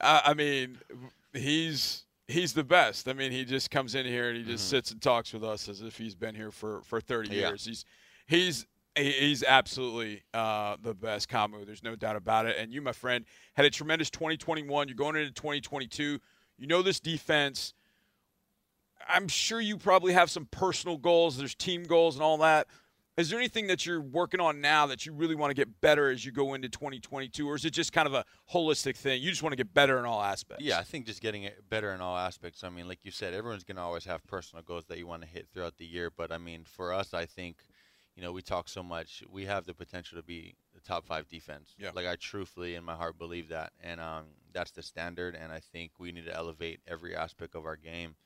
I, 0.00 0.22
I 0.26 0.34
mean, 0.34 0.78
he's 1.34 2.04
he's 2.28 2.52
the 2.54 2.64
best. 2.64 3.08
I 3.08 3.12
mean, 3.12 3.32
he 3.32 3.44
just 3.44 3.70
comes 3.70 3.94
in 3.94 4.06
here 4.06 4.28
and 4.30 4.38
he 4.38 4.44
just 4.44 4.66
Mhm. 4.66 4.70
sits 4.70 4.90
and 4.90 5.00
talks 5.02 5.32
with 5.32 5.44
us 5.44 5.68
as 5.68 5.82
if 5.82 5.98
he's 5.98 6.14
been 6.14 6.34
here 6.34 6.50
for 6.50 6.82
for 6.82 7.00
30 7.00 7.28
Yeah. 7.34 7.48
years. 7.48 7.64
He's 7.64 7.84
he's 8.26 8.66
he's 8.96 9.42
absolutely 9.42 10.22
uh, 10.32 10.76
the 10.80 10.94
best 10.94 11.28
Kamu. 11.28 11.66
There's 11.66 11.82
no 11.82 11.96
doubt 11.96 12.14
about 12.16 12.46
it. 12.46 12.56
And 12.56 12.72
you, 12.72 12.80
my 12.80 12.92
friend, 12.92 13.24
had 13.54 13.66
a 13.66 13.70
tremendous 13.70 14.08
2021. 14.10 14.86
You're 14.88 14.94
going 14.96 15.16
into 15.16 15.32
2022. 15.32 16.20
You 16.58 16.66
know 16.68 16.80
this 16.82 17.00
defense. 17.00 17.74
I'm 19.08 19.28
sure 19.28 19.60
you 19.60 19.76
probably 19.76 20.12
have 20.12 20.30
some 20.30 20.46
personal 20.46 20.96
goals. 20.96 21.36
There's 21.36 21.54
team 21.54 21.82
goals 21.84 22.14
and 22.14 22.22
all 22.22 22.38
that. 22.38 22.68
Is 23.16 23.30
there 23.30 23.38
anything 23.38 23.68
that 23.68 23.86
you're 23.86 24.00
working 24.00 24.40
on 24.40 24.60
now 24.60 24.86
that 24.86 25.06
you 25.06 25.12
really 25.12 25.36
want 25.36 25.50
to 25.50 25.54
get 25.54 25.80
better 25.80 26.10
as 26.10 26.24
you 26.24 26.32
go 26.32 26.54
into 26.54 26.68
2022, 26.68 27.48
or 27.48 27.54
is 27.54 27.64
it 27.64 27.70
just 27.70 27.92
kind 27.92 28.08
of 28.08 28.14
a 28.14 28.24
holistic 28.52 28.96
thing? 28.96 29.22
You 29.22 29.30
just 29.30 29.42
want 29.42 29.52
to 29.52 29.56
get 29.56 29.72
better 29.72 30.00
in 30.00 30.04
all 30.04 30.20
aspects. 30.20 30.64
Yeah, 30.64 30.78
I 30.78 30.82
think 30.82 31.06
just 31.06 31.22
getting 31.22 31.44
it 31.44 31.70
better 31.70 31.92
in 31.92 32.00
all 32.00 32.16
aspects. 32.16 32.64
I 32.64 32.70
mean, 32.70 32.88
like 32.88 32.98
you 33.04 33.12
said, 33.12 33.32
everyone's 33.32 33.62
going 33.62 33.76
to 33.76 33.82
always 33.82 34.04
have 34.06 34.26
personal 34.26 34.64
goals 34.64 34.86
that 34.86 34.98
you 34.98 35.06
want 35.06 35.22
to 35.22 35.28
hit 35.28 35.46
throughout 35.52 35.76
the 35.76 35.86
year. 35.86 36.10
But 36.10 36.32
I 36.32 36.38
mean, 36.38 36.64
for 36.64 36.92
us, 36.92 37.14
I 37.14 37.24
think, 37.24 37.58
you 38.16 38.22
know, 38.22 38.32
we 38.32 38.42
talk 38.42 38.68
so 38.68 38.82
much. 38.82 39.22
We 39.30 39.44
have 39.44 39.64
the 39.64 39.74
potential 39.74 40.18
to 40.18 40.24
be 40.24 40.56
the 40.74 40.80
top 40.80 41.06
five 41.06 41.28
defense. 41.28 41.76
Yeah. 41.78 41.90
Like 41.94 42.06
I 42.06 42.16
truthfully, 42.16 42.74
in 42.74 42.82
my 42.82 42.96
heart, 42.96 43.16
believe 43.16 43.48
that, 43.50 43.72
and 43.80 44.00
um, 44.00 44.24
that's 44.52 44.72
the 44.72 44.82
standard. 44.82 45.36
And 45.40 45.52
I 45.52 45.60
think 45.60 45.92
we 46.00 46.10
need 46.10 46.24
to 46.24 46.34
elevate 46.34 46.80
every 46.88 47.14
aspect 47.14 47.54
of 47.54 47.64
our 47.64 47.76
game. 47.76 48.16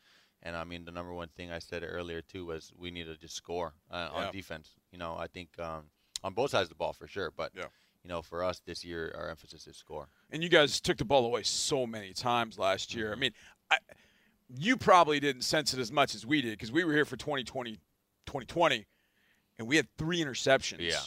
And 0.43 0.57
I 0.57 0.65
mean, 0.65 0.85
the 0.85 0.93
number 0.93 1.13
one 1.13 1.29
thing 1.29 1.51
I 1.51 1.59
said 1.59 1.83
earlier 1.87 2.23
too 2.23 2.47
was 2.47 2.73
we 2.77 2.91
need 2.91 3.05
to 3.07 3.17
just 3.17 3.35
score 3.35 3.75
uh, 3.91 4.09
Yeah. 4.13 4.27
on 4.27 4.33
defense. 4.33 4.71
You 4.93 4.99
know, 4.99 5.17
I 5.17 5.27
think 5.27 5.59
um, 5.59 5.85
on 6.23 6.33
both 6.35 6.51
sides 6.51 6.65
of 6.65 6.69
the 6.71 6.75
ball 6.77 6.93
for 6.93 7.07
sure. 7.09 7.31
But 7.31 7.53
Yeah. 7.57 7.67
you 8.05 8.09
know, 8.09 8.23
for 8.23 8.45
us 8.45 8.61
this 8.65 8.85
year, 8.85 9.13
our 9.17 9.29
emphasis 9.29 9.67
is 9.67 9.77
score. 9.77 10.09
and 10.31 10.43
you 10.43 10.49
guys 10.49 10.81
took 10.81 10.97
the 10.99 11.05
ball 11.05 11.25
away 11.27 11.43
so 11.43 11.87
many 11.87 12.13
times 12.13 12.59
last 12.59 12.95
year. 12.95 13.13
I 13.13 13.17
Mhm. 13.17 13.19
mean, 13.19 13.35
I, 13.71 13.79
you 14.49 14.77
probably 14.77 15.21
didn't 15.21 15.43
sense 15.43 15.75
it 15.75 15.81
as 15.81 15.91
much 15.93 16.15
as 16.15 16.25
we 16.25 16.41
did 16.41 16.53
because 16.53 16.71
we 16.73 16.85
were 16.85 16.93
here 16.93 17.05
for 17.05 17.17
2020, 17.17 17.73
2020, 18.27 18.87
and 19.59 19.67
we 19.69 19.77
had 19.77 19.89
three 19.97 20.21
interceptions. 20.21 20.81
Yeah. 20.81 21.01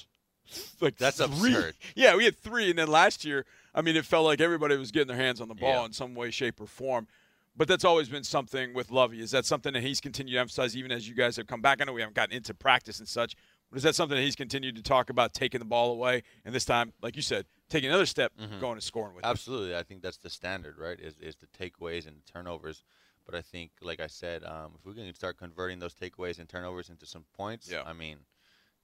like 0.81 0.97
That's 0.97 1.17
three. 1.17 1.25
absurd. 1.53 1.75
Yeah, 1.95 2.15
we 2.17 2.25
had 2.25 2.37
three, 2.37 2.69
and 2.69 2.77
then 2.77 2.89
last 2.89 3.23
year, 3.23 3.45
I 3.73 3.81
mean, 3.81 3.95
it 3.95 4.03
felt 4.05 4.25
like 4.25 4.41
everybody 4.41 4.75
was 4.75 4.91
getting 4.91 5.07
their 5.07 5.15
hands 5.15 5.39
on 5.39 5.47
the 5.47 5.55
ball 5.55 5.75
Yeah. 5.79 5.85
in 5.85 5.93
some 5.93 6.13
way, 6.13 6.29
shape, 6.29 6.59
or 6.59 6.67
form. 6.67 7.07
But 7.55 7.67
that's 7.67 7.83
always 7.83 8.07
been 8.07 8.23
something 8.23 8.73
with 8.73 8.91
Lovie. 8.91 9.19
Is 9.21 9.31
that 9.31 9.45
something 9.45 9.73
that 9.73 9.83
he's 9.83 9.99
continued 9.99 10.33
to 10.33 10.39
emphasize 10.39 10.75
even 10.77 10.91
as 10.91 11.07
you 11.07 11.13
guys 11.15 11.35
have 11.35 11.47
come 11.47 11.61
back? 11.61 11.81
I 11.81 11.83
know 11.83 11.93
we 11.93 12.01
haven't 12.01 12.15
gotten 12.15 12.33
into 12.35 12.53
practice 12.53 12.99
and 12.99 13.07
such, 13.07 13.35
but 13.69 13.77
is 13.77 13.83
that 13.83 13.93
something 13.93 14.15
that 14.15 14.23
he's 14.23 14.35
continued 14.37 14.75
to 14.77 14.81
talk 14.81 15.09
about 15.09 15.33
taking 15.33 15.59
the 15.59 15.65
ball 15.65 15.91
away 15.91 16.23
and 16.45 16.55
this 16.55 16.63
time, 16.65 16.93
like 17.01 17.15
you 17.17 17.21
said, 17.21 17.45
taking 17.69 17.89
another 17.89 18.05
step, 18.05 18.31
Mhm. 18.37 18.59
going 18.61 18.73
and 18.73 18.83
scoring 18.83 19.13
with 19.15 19.25
it? 19.25 19.27
Absolutely, 19.27 19.75
I 19.75 19.83
think 19.83 20.01
that's 20.01 20.17
the 20.17 20.29
standard, 20.29 20.77
right? 20.77 20.97
Is 20.99 21.17
is 21.19 21.35
the 21.35 21.47
takeaways 21.47 22.07
and 22.07 22.17
the 22.17 22.31
turnovers. 22.31 22.83
But 23.25 23.35
I 23.35 23.41
think, 23.41 23.71
like 23.81 23.99
I 23.99 24.07
said, 24.07 24.43
um, 24.45 24.73
if 24.79 24.85
we 24.85 24.93
can 24.95 25.13
start 25.13 25.37
converting 25.37 25.77
those 25.79 25.93
takeaways 25.93 26.39
and 26.39 26.49
turnovers 26.49 26.89
into 26.89 27.05
some 27.05 27.25
points, 27.33 27.69
Yeah. 27.69 27.83
I 27.83 27.93
mean, 27.93 28.25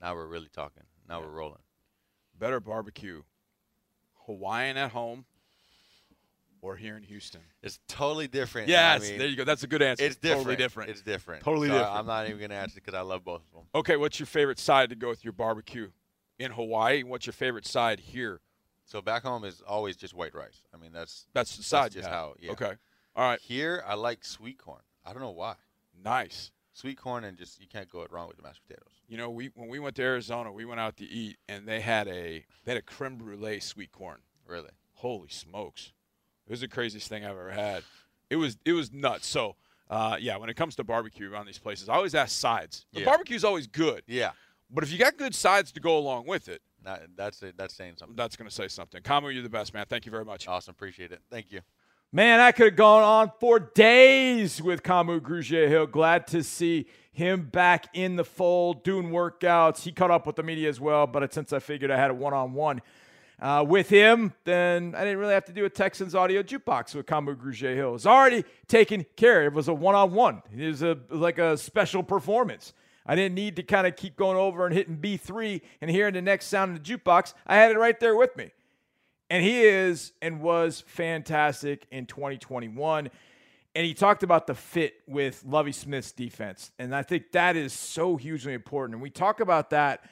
now 0.01 0.13
we're 0.13 0.27
really 0.27 0.49
talking. 0.49 0.83
Now 1.07 1.19
Yeah. 1.21 1.25
we're 1.25 1.31
rolling. 1.31 1.63
Better 2.35 2.59
barbecue, 2.59 3.23
Hawaiian 4.25 4.77
at 4.77 4.91
home 4.91 5.25
or 6.61 6.75
here 6.75 6.97
in 6.97 7.03
Houston? 7.03 7.41
It's 7.61 7.79
totally 7.87 8.27
different. 8.27 8.67
Yes, 8.69 9.01
I 9.05 9.09
mean, 9.09 9.17
there 9.19 9.27
you 9.27 9.35
go. 9.35 9.43
That's 9.43 9.63
a 9.63 9.67
good 9.67 9.81
answer. 9.81 10.03
it's 10.05 10.15
different. 10.15 10.39
Totally 10.41 10.55
different. 10.55 10.89
It's 10.91 11.01
different. 11.01 11.43
Totally 11.43 11.67
So 11.69 11.73
different. 11.75 11.95
I'm 11.95 12.05
not 12.05 12.27
even 12.27 12.39
gonna 12.39 12.55
answer 12.55 12.75
because 12.75 12.93
I 12.93 13.01
love 13.01 13.23
both 13.23 13.41
of 13.47 13.53
them. 13.53 13.63
okay, 13.75 13.95
what's 13.97 14.19
your 14.19 14.27
favorite 14.27 14.59
side 14.59 14.89
to 14.89 14.95
go 14.95 15.09
with 15.09 15.23
your 15.23 15.33
barbecue 15.33 15.89
in 16.39 16.51
Hawaii? 16.51 17.03
What's 17.03 17.25
your 17.25 17.33
favorite 17.33 17.65
side 17.65 17.99
here? 17.99 18.41
So 18.85 19.01
back 19.01 19.23
home 19.23 19.43
is 19.43 19.61
always 19.67 19.95
just 19.97 20.13
white 20.13 20.33
rice. 20.33 20.63
I 20.73 20.77
mean, 20.77 20.91
that's 20.93 21.27
That's 21.33 21.57
the 21.57 21.63
side. 21.63 21.91
just 21.91 22.07
you 22.07 22.13
have. 22.13 22.13
how- 22.13 22.35
yeah. 22.39 22.51
Okay. 22.51 22.73
All 23.15 23.29
right. 23.29 23.39
here. 23.41 23.83
I 23.85 23.95
like 23.95 24.23
sweet 24.23 24.57
corn. 24.57 24.81
I 25.05 25.11
don't 25.13 25.21
know 25.21 25.31
why. 25.31 25.55
Nice. 26.03 26.51
Sweet 26.73 26.97
corn 26.97 27.23
and 27.23 27.37
just 27.37 27.59
you 27.59 27.67
can't 27.67 27.89
go 27.89 28.03
it 28.03 28.11
wrong 28.11 28.27
with 28.27 28.37
the 28.37 28.43
mashed 28.43 28.61
potatoes. 28.67 28.93
You 29.07 29.17
know, 29.17 29.29
we 29.31 29.49
when 29.55 29.67
we 29.67 29.79
went 29.79 29.95
to 29.95 30.03
Arizona, 30.03 30.51
we 30.51 30.63
went 30.63 30.79
out 30.79 30.95
to 30.97 31.05
eat, 31.05 31.37
and 31.49 31.67
they 31.67 31.81
had 31.81 32.07
a 32.07 32.45
they 32.65 32.71
had 32.71 32.77
a 32.77 32.81
creme 32.83 33.15
brulee 33.17 33.59
sweet 33.59 33.91
corn. 33.91 34.19
Really. 34.45 34.69
Holy 34.93 35.27
smokes! 35.29 35.91
It 36.47 36.51
was 36.51 36.61
the 36.61 36.67
craziest 36.67 37.07
thing 37.09 37.25
I've 37.25 37.31
ever 37.31 37.51
had. 37.51 37.83
It 38.29 38.37
was 38.37 38.57
it 38.65 38.73
was 38.73 38.91
nuts. 38.91 39.27
So, 39.27 39.55
uh, 39.89 40.17
yeah, 40.19 40.37
when 40.37 40.49
it 40.49 40.55
comes 40.55 40.75
to 40.77 40.83
barbecue 40.83 41.31
around 41.31 41.45
these 41.45 41.59
places, 41.59 41.89
I 41.89 41.95
always 41.95 42.15
ask 42.15 42.37
sides. 42.39 42.85
The 42.93 43.01
Yeah. 43.01 43.05
barbecue's 43.05 43.43
always 43.43 43.67
good, 43.67 44.03
Yeah. 44.07 44.31
but 44.69 44.83
if 44.83 44.91
you 44.91 44.97
got 44.97 45.17
good 45.17 45.35
sides 45.35 45.71
to 45.73 45.79
go 45.79 45.97
along 45.97 46.25
with 46.27 46.47
it, 46.49 46.61
Not, 46.83 47.01
that's 47.15 47.41
it. 47.43 47.57
That's 47.57 47.73
saying 47.73 47.95
something. 47.97 48.15
that's 48.15 48.35
going 48.35 48.49
to 48.49 48.53
say 48.55 48.67
something. 48.67 49.01
Kamu, 49.01 49.33
you're 49.33 49.43
the 49.43 49.49
best, 49.49 49.73
man. 49.73 49.85
Thank 49.89 50.05
you 50.05 50.11
very 50.11 50.25
much. 50.25 50.47
Awesome. 50.47 50.71
Appreciate 50.71 51.11
it. 51.11 51.21
Thank 51.29 51.51
you. 51.51 51.61
Man, 52.13 52.39
I 52.39 52.53
could 52.53 52.67
have 52.67 52.75
gone 52.77 53.03
on 53.03 53.31
for 53.39 53.59
days 53.59 54.61
with 54.61 54.81
Kamu 54.83 55.19
Grugier 55.19 55.67
Hill. 55.67 55.87
Glad 55.87 56.25
to 56.27 56.41
see 56.41 56.85
him 57.11 57.43
back 57.49 57.87
in 57.93 58.15
the 58.15 58.23
fold, 58.23 58.83
doing 58.85 59.09
workouts. 59.09 59.83
He 59.83 59.91
caught 59.91 60.11
up 60.11 60.25
with 60.25 60.37
the 60.37 60.43
media 60.43 60.69
as 60.69 60.79
well, 60.79 61.05
but 61.07 61.33
since 61.33 61.51
I 61.51 61.59
figured 61.59 61.91
I 61.91 61.97
had 61.97 62.09
a 62.09 62.13
one 62.13 62.33
on 62.33 62.53
one 62.53 62.81
Uh, 63.39 63.63
with 63.67 63.87
him, 63.87 64.33
then 64.45 64.95
I 64.95 65.03
didn't 65.03 65.19
really 65.19 65.35
have 65.35 65.45
to 65.45 65.53
do 65.53 65.63
a 65.65 65.69
Texans 65.69 66.15
audio 66.15 66.41
jukebox 66.41 66.95
with 66.95 67.05
Kamu 67.05 67.35
Grugier 67.35 67.75
Hill. 67.75 67.89
It 67.89 67.93
was 67.93 68.07
already 68.07 68.43
taken 68.67 69.05
care 69.15 69.45
of. 69.45 69.53
It 69.53 69.55
was 69.55 69.67
a 69.67 69.75
one 69.75 69.93
on 69.93 70.11
one, 70.11 70.41
it 70.55 70.67
was 70.67 70.81
a, 70.81 70.97
like 71.09 71.37
a 71.37 71.55
special 71.55 72.01
performance. 72.01 72.73
I 73.05 73.15
didn't 73.15 73.35
need 73.35 73.55
to 73.55 73.63
kind 73.63 73.87
of 73.87 73.95
keep 73.95 74.17
going 74.17 74.37
over 74.37 74.65
and 74.65 74.75
hitting 74.75 74.97
B3 74.97 75.61
and 75.79 75.89
hearing 75.89 76.13
the 76.13 76.21
next 76.21 76.47
sound 76.47 76.75
in 76.75 76.83
the 76.83 76.97
jukebox. 76.97 77.33
I 77.45 77.55
had 77.55 77.71
it 77.71 77.77
right 77.77 77.97
there 77.99 78.15
with 78.17 78.35
me. 78.35 78.51
And 79.29 79.43
he 79.43 79.61
is 79.61 80.11
and 80.21 80.41
was 80.41 80.83
fantastic 80.87 81.85
in 81.89 82.05
2021. 82.05 83.09
and 83.75 83.85
he 83.85 83.93
talked 83.93 84.23
about 84.23 84.47
the 84.47 84.55
fit 84.55 84.95
with 85.07 85.43
Lovie 85.45 85.71
Smith's 85.71 86.11
defense. 86.11 86.71
And 86.79 86.95
I 86.95 87.03
think 87.03 87.31
that 87.31 87.55
is 87.55 87.71
so 87.71 88.17
hugely 88.17 88.53
important. 88.53 88.95
And 88.95 89.01
we 89.01 89.09
talk 89.09 89.39
about 89.39 89.69
that. 89.69 90.03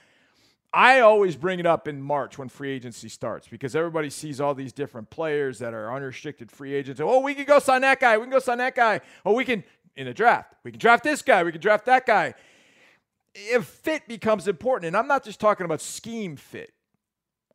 I 0.76 1.00
always 1.00 1.36
bring 1.38 1.60
it 1.60 1.66
up 1.66 1.88
in 1.88 2.02
March 2.02 2.38
when 2.38 2.50
free 2.50 2.72
agency 2.72 3.08
starts 3.08 3.48
because 3.48 3.76
everybody 3.76 4.10
sees 4.10 4.42
all 4.42 4.54
these 4.54 4.74
different 4.74 5.10
players 5.10 5.60
that 5.60 5.74
are 5.74 5.94
unrestricted 5.94 6.52
free 6.52 6.74
agents. 6.74 7.00
Oh, 7.02 7.22
we 7.22 7.34
can 7.34 7.46
go 7.46 7.60
sign 7.60 7.82
that 7.82 8.00
guy. 8.00 8.18
We 8.18 8.26
can 8.26 8.32
go 8.32 8.40
sign 8.40 8.58
that 8.58 8.76
guy. 8.76 9.00
Oh, 9.26 9.34
we 9.34 9.46
can 9.46 9.64
in 9.96 10.06
the 10.06 10.14
draft. 10.14 10.54
We 10.64 10.72
can 10.72 10.80
draft 10.80 11.04
this 11.04 11.22
guy. 11.22 11.44
We 11.44 11.54
can 11.54 11.62
draft 11.62 11.86
that 11.86 12.06
guy. 12.06 12.34
If 13.34 13.66
fit 13.66 14.08
becomes 14.08 14.48
important, 14.48 14.88
and 14.88 14.98
I'm 14.98 15.08
not 15.08 15.24
just 15.24 15.40
talking 15.40 15.66
about 15.66 15.82
scheme 15.82 16.36
fit. 16.36 16.74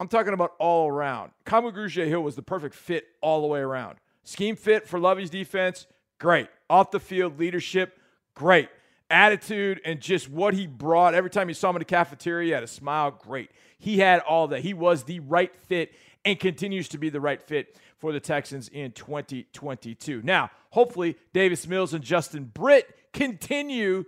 I'm 0.01 0.09
talking 0.09 0.33
about 0.33 0.55
all 0.59 0.89
around. 0.89 1.33
Kamu 1.45 1.75
Grugier 1.75 2.09
Hill 2.09 2.23
was 2.23 2.35
the 2.35 2.43
perfect 2.43 2.75
fit 2.75 3.05
all 3.21 3.43
the 3.43 3.47
way 3.47 3.61
around. 3.61 3.99
Scheme 4.25 4.57
fit 4.57 4.89
for 4.89 4.99
Lovie's 4.99 5.29
defense, 5.31 5.87
Great. 6.21 6.49
Off 6.69 6.91
the 6.93 7.01
field 7.01 7.39
leadership, 7.41 7.99
great. 8.35 8.69
Attitude 9.11 9.81
and 9.85 10.01
just 10.01 10.31
what 10.31 10.55
he 10.55 10.67
brought. 10.67 11.15
Every 11.15 11.31
time 11.31 11.49
you 11.49 11.55
saw 11.55 11.71
him 11.71 11.77
in 11.77 11.81
the 11.81 11.85
cafeteria, 11.85 12.47
he 12.47 12.53
had 12.53 12.63
a 12.63 12.69
smile. 12.69 13.11
Great. 13.11 13.51
He 13.79 13.99
had 13.99 14.21
all 14.21 14.49
that. 14.49 14.61
He 14.61 14.73
was 14.73 15.05
the 15.05 15.21
right 15.21 15.55
fit 15.67 15.93
and 16.25 16.39
continues 16.39 16.89
to 16.89 16.99
be 16.99 17.09
the 17.09 17.21
right 17.21 17.43
fit 17.43 17.77
for 17.99 18.13
the 18.13 18.21
Texans 18.21 18.69
in 18.69 18.93
2022. 18.93 20.23
Now, 20.23 20.51
hopefully, 20.71 21.17
Davis 21.33 21.67
Mills 21.67 21.93
and 21.93 22.05
Justin 22.05 22.45
Britt 22.45 22.95
continue 23.13 24.05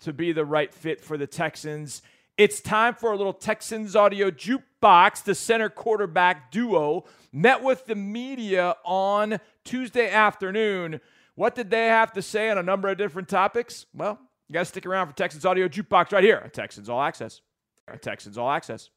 to 0.00 0.12
be 0.12 0.32
the 0.32 0.44
right 0.44 0.72
fit 0.72 1.00
for 1.00 1.16
the 1.16 1.26
Texans. 1.26 2.02
It's 2.36 2.60
time 2.60 2.94
for 2.94 3.12
a 3.12 3.16
little 3.16 3.32
Texans 3.32 3.96
audio 3.96 4.30
jukebox. 4.30 5.24
The 5.24 5.34
center 5.34 5.68
quarterback 5.68 6.50
duo 6.50 7.04
met 7.32 7.62
with 7.62 7.86
the 7.86 7.96
media 7.96 8.76
on 8.84 9.40
Tuesday 9.64 10.10
afternoon 10.10 11.00
what 11.38 11.54
did 11.54 11.70
they 11.70 11.86
have 11.86 12.12
to 12.14 12.20
say 12.20 12.50
on 12.50 12.58
a 12.58 12.64
number 12.64 12.88
of 12.88 12.98
different 12.98 13.28
topics? 13.28 13.86
Well, 13.94 14.18
you 14.48 14.54
got 14.54 14.60
to 14.60 14.64
stick 14.64 14.86
around 14.86 15.08
for 15.08 15.12
Texans 15.14 15.44
Audio 15.44 15.68
Jukebox 15.68 16.10
right 16.12 16.24
here 16.24 16.48
Texans 16.52 16.88
All 16.88 17.02
Access. 17.02 17.42
Texans 18.00 18.38
All 18.38 18.50
Access. 18.50 18.88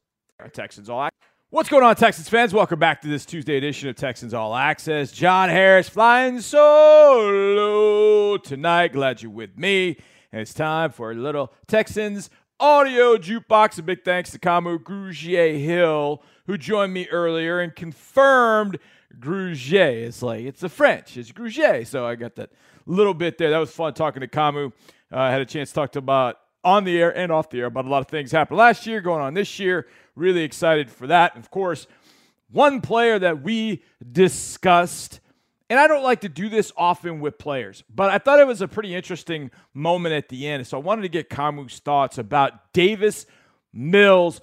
Texans 0.53 0.89
All 0.89 1.03
Access. 1.03 1.19
What's 1.49 1.67
going 1.67 1.83
on, 1.83 1.97
Texans 1.97 2.29
fans? 2.29 2.53
Welcome 2.53 2.79
back 2.79 3.01
to 3.01 3.09
this 3.09 3.25
Tuesday 3.25 3.57
edition 3.57 3.89
of 3.89 3.97
Texans 3.97 4.33
All 4.33 4.55
Access. 4.55 5.11
John 5.11 5.49
Harris 5.49 5.89
flying 5.89 6.39
solo 6.39 8.37
tonight. 8.37 8.93
Glad 8.93 9.21
you're 9.21 9.29
with 9.29 9.57
me. 9.57 9.97
And 10.31 10.41
it's 10.41 10.53
time 10.53 10.91
for 10.91 11.11
a 11.11 11.15
little 11.15 11.51
Texans 11.67 12.29
audio 12.57 13.17
jukebox. 13.17 13.77
A 13.77 13.83
big 13.83 14.05
thanks 14.05 14.31
to 14.31 14.39
Kamu 14.39 14.77
Grugier 14.77 15.61
Hill, 15.61 16.23
who 16.47 16.57
joined 16.57 16.93
me 16.93 17.09
earlier 17.09 17.59
and 17.59 17.75
confirmed 17.75 18.79
Grugier. 19.19 20.05
It's 20.05 20.21
like 20.21 20.45
it's 20.45 20.61
the 20.61 20.69
French. 20.69 21.17
It's 21.17 21.33
Grugier. 21.33 21.85
So 21.85 22.05
I 22.05 22.15
got 22.15 22.37
that 22.37 22.51
little 22.85 23.13
bit 23.13 23.37
there. 23.37 23.49
That 23.49 23.57
was 23.57 23.71
fun 23.71 23.93
talking 23.93 24.21
to 24.21 24.27
Kamu. 24.27 24.71
Uh, 25.11 25.17
I 25.17 25.31
had 25.31 25.41
a 25.41 25.45
chance 25.45 25.69
to 25.69 25.75
talk 25.75 25.91
to 25.93 25.99
about 25.99 26.37
on 26.63 26.83
the 26.83 26.99
air 26.99 27.15
and 27.15 27.31
off 27.31 27.49
the 27.49 27.59
air 27.59 27.65
about 27.65 27.85
a 27.85 27.89
lot 27.89 28.01
of 28.01 28.07
things 28.07 28.31
happened 28.31 28.57
last 28.57 28.85
year, 28.85 29.01
going 29.01 29.21
on 29.21 29.33
this 29.33 29.59
year. 29.59 29.87
Really 30.15 30.43
excited 30.43 30.89
for 30.91 31.07
that. 31.07 31.35
Of 31.37 31.49
course, 31.49 31.87
one 32.51 32.81
player 32.81 33.17
that 33.17 33.41
we 33.41 33.83
discussed, 34.11 35.19
and 35.69 35.79
I 35.79 35.87
don't 35.87 36.03
like 36.03 36.21
to 36.21 36.29
do 36.29 36.49
this 36.49 36.71
often 36.75 37.19
with 37.19 37.37
players, 37.37 37.83
but 37.93 38.09
I 38.09 38.17
thought 38.17 38.39
it 38.39 38.47
was 38.47 38.61
a 38.61 38.67
pretty 38.67 38.93
interesting 38.93 39.51
moment 39.73 40.13
at 40.13 40.29
the 40.29 40.47
end. 40.47 40.67
So 40.67 40.77
I 40.77 40.81
wanted 40.81 41.03
to 41.03 41.09
get 41.09 41.29
Kamu's 41.29 41.79
thoughts 41.79 42.17
about 42.17 42.73
Davis 42.73 43.25
Mills, 43.73 44.41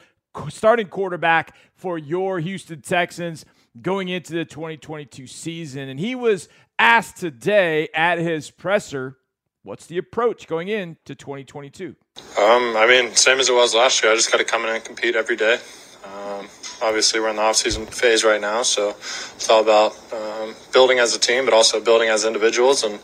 starting 0.49 0.89
quarterback 0.89 1.55
for 1.75 1.99
your 1.99 2.41
Houston 2.41 2.81
Texans 2.81 3.45
going 3.81 4.09
into 4.09 4.33
the 4.33 4.45
2022 4.45 5.27
season. 5.27 5.89
And 5.89 6.01
he 6.01 6.15
was 6.15 6.49
asked 6.79 7.17
today 7.17 7.89
at 7.95 8.19
his 8.19 8.51
presser, 8.51 9.19
what's 9.63 9.87
the 9.87 9.99
approach 9.99 10.47
going 10.47 10.69
into 10.69 11.15
2022? 11.15 11.97
Um, 12.39 12.77
I 12.77 12.87
mean, 12.89 13.15
same 13.15 13.39
as 13.39 13.49
it 13.49 13.55
was 13.55 13.75
last 13.75 14.03
year. 14.03 14.13
I 14.13 14.15
just 14.17 14.31
got 14.31 14.39
to 14.39 14.45
come 14.45 14.65
in 14.65 14.71
and 14.71 14.85
compete 14.85 15.17
every 15.17 15.37
day. 15.37 15.59
Um, 16.05 16.49
obviously, 16.83 17.21
we're 17.21 17.31
in 17.31 17.37
the 17.37 17.43
off-season 17.43 17.87
phase 17.87 18.25
right 18.25 18.41
now, 18.41 18.63
so 18.63 18.91
it's 18.91 19.51
all 19.51 19.63
about 19.63 19.97
um, 20.13 20.55
building 20.73 20.99
as 20.99 21.15
a 21.15 21.19
team, 21.19 21.45
but 21.45 21.53
also 21.53 21.81
building 21.81 22.09
as 22.09 22.25
individuals 22.25 22.85
and 22.85 22.99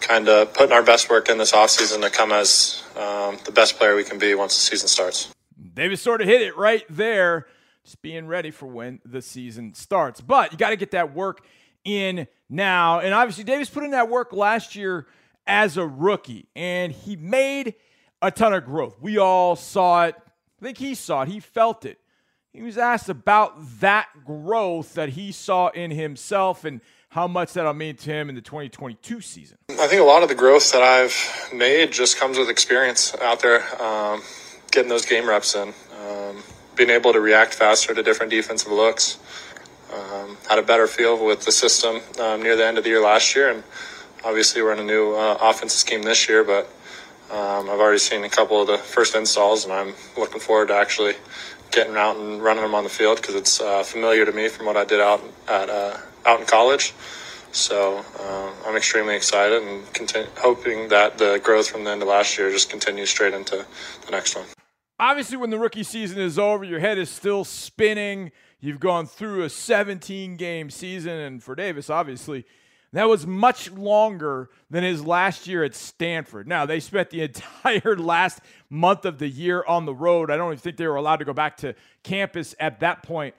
kind 0.00 0.28
of 0.28 0.52
putting 0.54 0.72
our 0.72 0.82
best 0.82 1.10
work 1.10 1.28
in 1.28 1.38
this 1.38 1.52
off-season 1.52 2.00
to 2.00 2.10
come 2.10 2.32
as 2.32 2.82
um, 2.96 3.38
the 3.44 3.52
best 3.52 3.76
player 3.76 3.94
we 3.94 4.04
can 4.04 4.18
be 4.18 4.34
once 4.34 4.54
the 4.56 4.62
season 4.62 4.88
starts. 4.88 5.32
Davis 5.74 6.00
sort 6.00 6.20
of 6.20 6.28
hit 6.28 6.40
it 6.40 6.56
right 6.56 6.84
there 6.88 7.46
just 7.84 8.02
being 8.02 8.26
ready 8.26 8.50
for 8.50 8.66
when 8.66 9.00
the 9.04 9.22
season 9.22 9.74
starts. 9.74 10.20
But 10.20 10.52
you 10.52 10.58
got 10.58 10.70
to 10.70 10.76
get 10.76 10.90
that 10.92 11.14
work 11.14 11.44
in 11.84 12.26
now. 12.48 13.00
And 13.00 13.14
obviously, 13.14 13.44
Davis 13.44 13.68
put 13.70 13.84
in 13.84 13.92
that 13.92 14.08
work 14.08 14.32
last 14.32 14.74
year 14.74 15.06
as 15.46 15.76
a 15.76 15.86
rookie, 15.86 16.48
and 16.54 16.92
he 16.92 17.16
made 17.16 17.74
a 18.20 18.30
ton 18.30 18.52
of 18.52 18.64
growth. 18.64 18.96
We 19.00 19.18
all 19.18 19.56
saw 19.56 20.06
it. 20.06 20.16
I 20.60 20.64
think 20.64 20.78
he 20.78 20.94
saw 20.94 21.22
it. 21.22 21.28
He 21.28 21.40
felt 21.40 21.84
it. 21.84 21.98
He 22.52 22.62
was 22.62 22.76
asked 22.76 23.08
about 23.08 23.54
that 23.80 24.08
growth 24.24 24.94
that 24.94 25.10
he 25.10 25.32
saw 25.32 25.68
in 25.68 25.90
himself 25.90 26.64
and 26.64 26.80
how 27.10 27.28
much 27.28 27.52
that'll 27.52 27.72
mean 27.72 27.96
to 27.96 28.10
him 28.10 28.28
in 28.28 28.34
the 28.34 28.40
2022 28.40 29.20
season. 29.20 29.58
I 29.70 29.86
think 29.86 30.00
a 30.00 30.04
lot 30.04 30.22
of 30.22 30.28
the 30.28 30.34
growth 30.34 30.72
that 30.72 30.82
I've 30.82 31.50
made 31.54 31.92
just 31.92 32.18
comes 32.18 32.36
with 32.36 32.50
experience 32.50 33.14
out 33.22 33.40
there, 33.40 33.62
um, 33.80 34.22
getting 34.70 34.88
those 34.88 35.06
game 35.06 35.28
reps 35.28 35.54
in 35.54 35.72
being 36.78 36.90
able 36.90 37.12
to 37.12 37.20
react 37.20 37.52
faster 37.52 37.92
to 37.92 38.02
different 38.02 38.30
defensive 38.30 38.72
looks. 38.72 39.18
Um, 39.92 40.36
had 40.48 40.58
a 40.58 40.62
better 40.62 40.86
feel 40.86 41.24
with 41.24 41.44
the 41.44 41.52
system 41.52 42.00
um, 42.20 42.42
near 42.42 42.56
the 42.56 42.66
end 42.66 42.78
of 42.78 42.84
the 42.84 42.90
year 42.90 43.02
last 43.02 43.34
year, 43.34 43.50
and 43.50 43.62
obviously 44.24 44.60
we're 44.62 44.72
in 44.72 44.78
a 44.78 44.84
new 44.84 45.14
uh, 45.14 45.38
offensive 45.40 45.78
scheme 45.78 46.02
this 46.02 46.28
year. 46.28 46.44
But 46.44 46.66
um, 47.30 47.70
I've 47.70 47.80
already 47.80 47.98
seen 47.98 48.24
a 48.24 48.28
couple 48.28 48.60
of 48.60 48.66
the 48.66 48.78
first 48.78 49.14
installs, 49.14 49.64
and 49.64 49.72
I'm 49.72 49.94
looking 50.16 50.40
forward 50.40 50.68
to 50.68 50.74
actually 50.74 51.14
getting 51.70 51.96
out 51.96 52.16
and 52.16 52.42
running 52.42 52.62
them 52.62 52.74
on 52.74 52.84
the 52.84 52.90
field 52.90 53.16
because 53.16 53.34
it's 53.34 53.60
uh, 53.60 53.82
familiar 53.82 54.24
to 54.24 54.32
me 54.32 54.48
from 54.48 54.66
what 54.66 54.76
I 54.76 54.84
did 54.84 55.00
out 55.00 55.22
at 55.48 55.70
uh, 55.70 55.96
out 56.26 56.40
in 56.40 56.46
college. 56.46 56.92
So 57.52 58.04
uh, 58.20 58.50
I'm 58.66 58.76
extremely 58.76 59.16
excited 59.16 59.62
and 59.62 59.82
hoping 60.36 60.88
that 60.88 61.16
the 61.16 61.40
growth 61.42 61.68
from 61.70 61.84
the 61.84 61.90
end 61.90 62.02
of 62.02 62.08
last 62.08 62.36
year 62.36 62.50
just 62.50 62.68
continues 62.68 63.08
straight 63.08 63.32
into 63.32 63.64
the 64.04 64.10
next 64.10 64.36
one 64.36 64.44
obviously, 64.98 65.36
when 65.36 65.50
the 65.50 65.58
rookie 65.58 65.82
season 65.82 66.18
is 66.18 66.38
over, 66.38 66.64
your 66.64 66.80
head 66.80 66.98
is 66.98 67.10
still 67.10 67.44
spinning. 67.44 68.32
You've 68.60 68.80
gone 68.80 69.06
through 69.06 69.44
a 69.44 69.50
17 69.50 70.36
game 70.36 70.70
season, 70.70 71.12
and 71.12 71.42
for 71.42 71.54
Davis, 71.54 71.88
obviously, 71.88 72.44
that 72.92 73.08
was 73.08 73.26
much 73.26 73.70
longer 73.70 74.50
than 74.70 74.82
his 74.82 75.04
last 75.04 75.46
year 75.46 75.62
at 75.62 75.74
Stanford. 75.74 76.48
Now, 76.48 76.66
they 76.66 76.80
spent 76.80 77.10
the 77.10 77.22
entire 77.62 77.96
last 77.96 78.40
month 78.68 79.04
of 79.04 79.18
the 79.18 79.28
year 79.28 79.64
on 79.66 79.84
the 79.84 79.94
road. 79.94 80.30
I 80.30 80.36
don't 80.36 80.52
even 80.52 80.58
think 80.58 80.76
they 80.76 80.88
were 80.88 80.96
allowed 80.96 81.16
to 81.16 81.24
go 81.24 81.32
back 81.32 81.58
to 81.58 81.74
campus 82.02 82.54
at 82.58 82.80
that 82.80 83.02
point. 83.02 83.34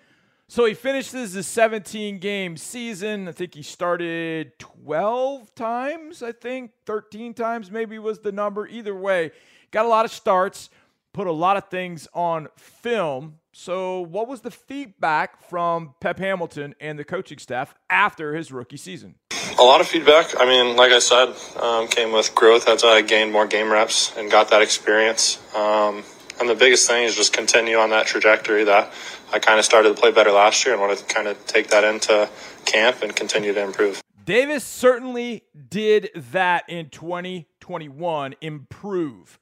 So 0.48 0.66
he 0.66 0.74
finishes 0.74 1.34
the 1.34 1.44
17 1.44 2.18
game 2.18 2.58
season. 2.58 3.28
I 3.28 3.34
think 3.34 3.54
he 3.54 3.62
started 3.62 4.58
12 4.58 5.54
times, 5.54 6.24
I 6.24 6.32
think, 6.32 6.72
13 6.86 7.36
times 7.36 7.70
maybe 7.70 8.00
was 8.00 8.20
the 8.20 8.32
number. 8.32 8.68
Either 8.68 8.96
way, 8.96 9.32
got 9.70 9.86
a 9.86 9.88
lot 9.88 10.06
of 10.06 10.12
starts 10.12 10.72
put 11.14 11.28
a 11.28 11.32
lot 11.32 11.58
of 11.58 11.70
things 11.70 12.08
on 12.14 12.48
film. 12.56 13.40
So, 13.52 14.02
what 14.02 14.28
was 14.28 14.42
the 14.42 14.52
feedback 14.52 15.42
from 15.42 15.96
Pep 16.00 16.20
Hamilton 16.20 16.76
and 16.80 16.98
the 16.98 17.04
coaching 17.04 17.40
staff 17.40 17.76
after 17.90 18.36
his 18.36 18.52
rookie 18.52 18.78
season? 18.78 19.16
A 19.60 19.64
lot 19.64 19.82
of 19.82 19.88
feedback. 19.88 20.34
I 20.40 20.46
mean, 20.46 20.78
like 20.78 20.92
I 20.92 21.00
said, 21.00 21.34
um, 21.62 21.88
came 21.88 22.12
with 22.12 22.34
growth 22.36 22.70
as 22.70 22.84
I 22.84 23.02
gained 23.02 23.32
more 23.32 23.48
game 23.48 23.72
reps 23.72 24.16
and 24.18 24.32
got 24.32 24.50
that 24.52 24.62
experience. 24.62 25.40
Um, 25.56 26.04
and 26.40 26.48
the 26.48 26.56
biggest 26.56 26.88
thing 26.88 27.04
is 27.04 27.16
just 27.16 27.34
continue 27.34 27.78
on 27.78 27.90
that 27.90 28.08
trajectory 28.08 28.64
that 28.64 28.94
I 29.34 29.40
kind 29.40 29.60
of 29.60 29.66
started 29.66 29.96
to 29.96 30.02
play 30.02 30.12
better 30.12 30.32
last 30.32 30.66
year 30.66 30.74
and 30.74 30.82
want 30.82 30.98
to 30.98 31.06
kind 31.14 31.28
of 31.28 31.46
take 31.46 31.68
that 31.70 31.84
into 31.84 32.30
camp 32.66 33.02
and 33.02 33.14
continue 33.14 33.54
to 33.54 33.62
improve. 33.62 34.02
Davis 34.24 34.64
certainly 34.64 35.44
did 35.70 36.12
that 36.16 36.64
in 36.70 36.90
2021, 36.90 38.36
improve. 38.42 39.40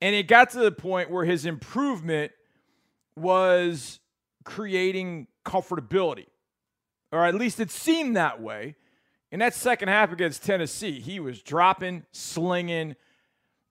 And 0.00 0.14
it 0.14 0.28
got 0.28 0.50
to 0.50 0.60
the 0.60 0.72
point 0.72 1.10
where 1.10 1.24
his 1.24 1.44
improvement 1.44 2.32
was 3.16 4.00
creating 4.44 5.26
comfortability, 5.44 6.26
or 7.10 7.24
at 7.24 7.34
least 7.34 7.58
it 7.60 7.70
seemed 7.70 8.16
that 8.16 8.40
way. 8.40 8.76
In 9.30 9.40
that 9.40 9.54
second 9.54 9.88
half 9.88 10.12
against 10.12 10.42
Tennessee, 10.42 11.00
he 11.00 11.20
was 11.20 11.42
dropping, 11.42 12.04
slinging, 12.12 12.96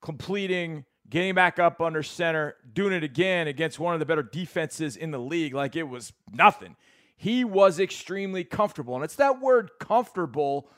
completing, 0.02 0.86
getting 1.10 1.34
back 1.34 1.58
up 1.58 1.82
under 1.82 2.04
center, 2.04 2.56
doing 2.74 2.94
it 2.94 3.04
again 3.04 3.48
against 3.48 3.80
one 3.80 3.94
of 3.94 4.00
the 4.00 4.06
better 4.06 4.24
defenses 4.24 4.96
in 4.96 5.12
the 5.12 5.20
league 5.20 5.54
like 5.54 5.76
it 5.76 5.84
was 5.84 6.14
nothing. 6.32 6.76
He 7.16 7.44
was 7.44 7.80
extremely 7.80 8.44
comfortable. 8.44 8.94
And 8.96 9.04
it's 9.04 9.16
that 9.16 9.42
word 9.42 9.72
comfortable 9.80 10.70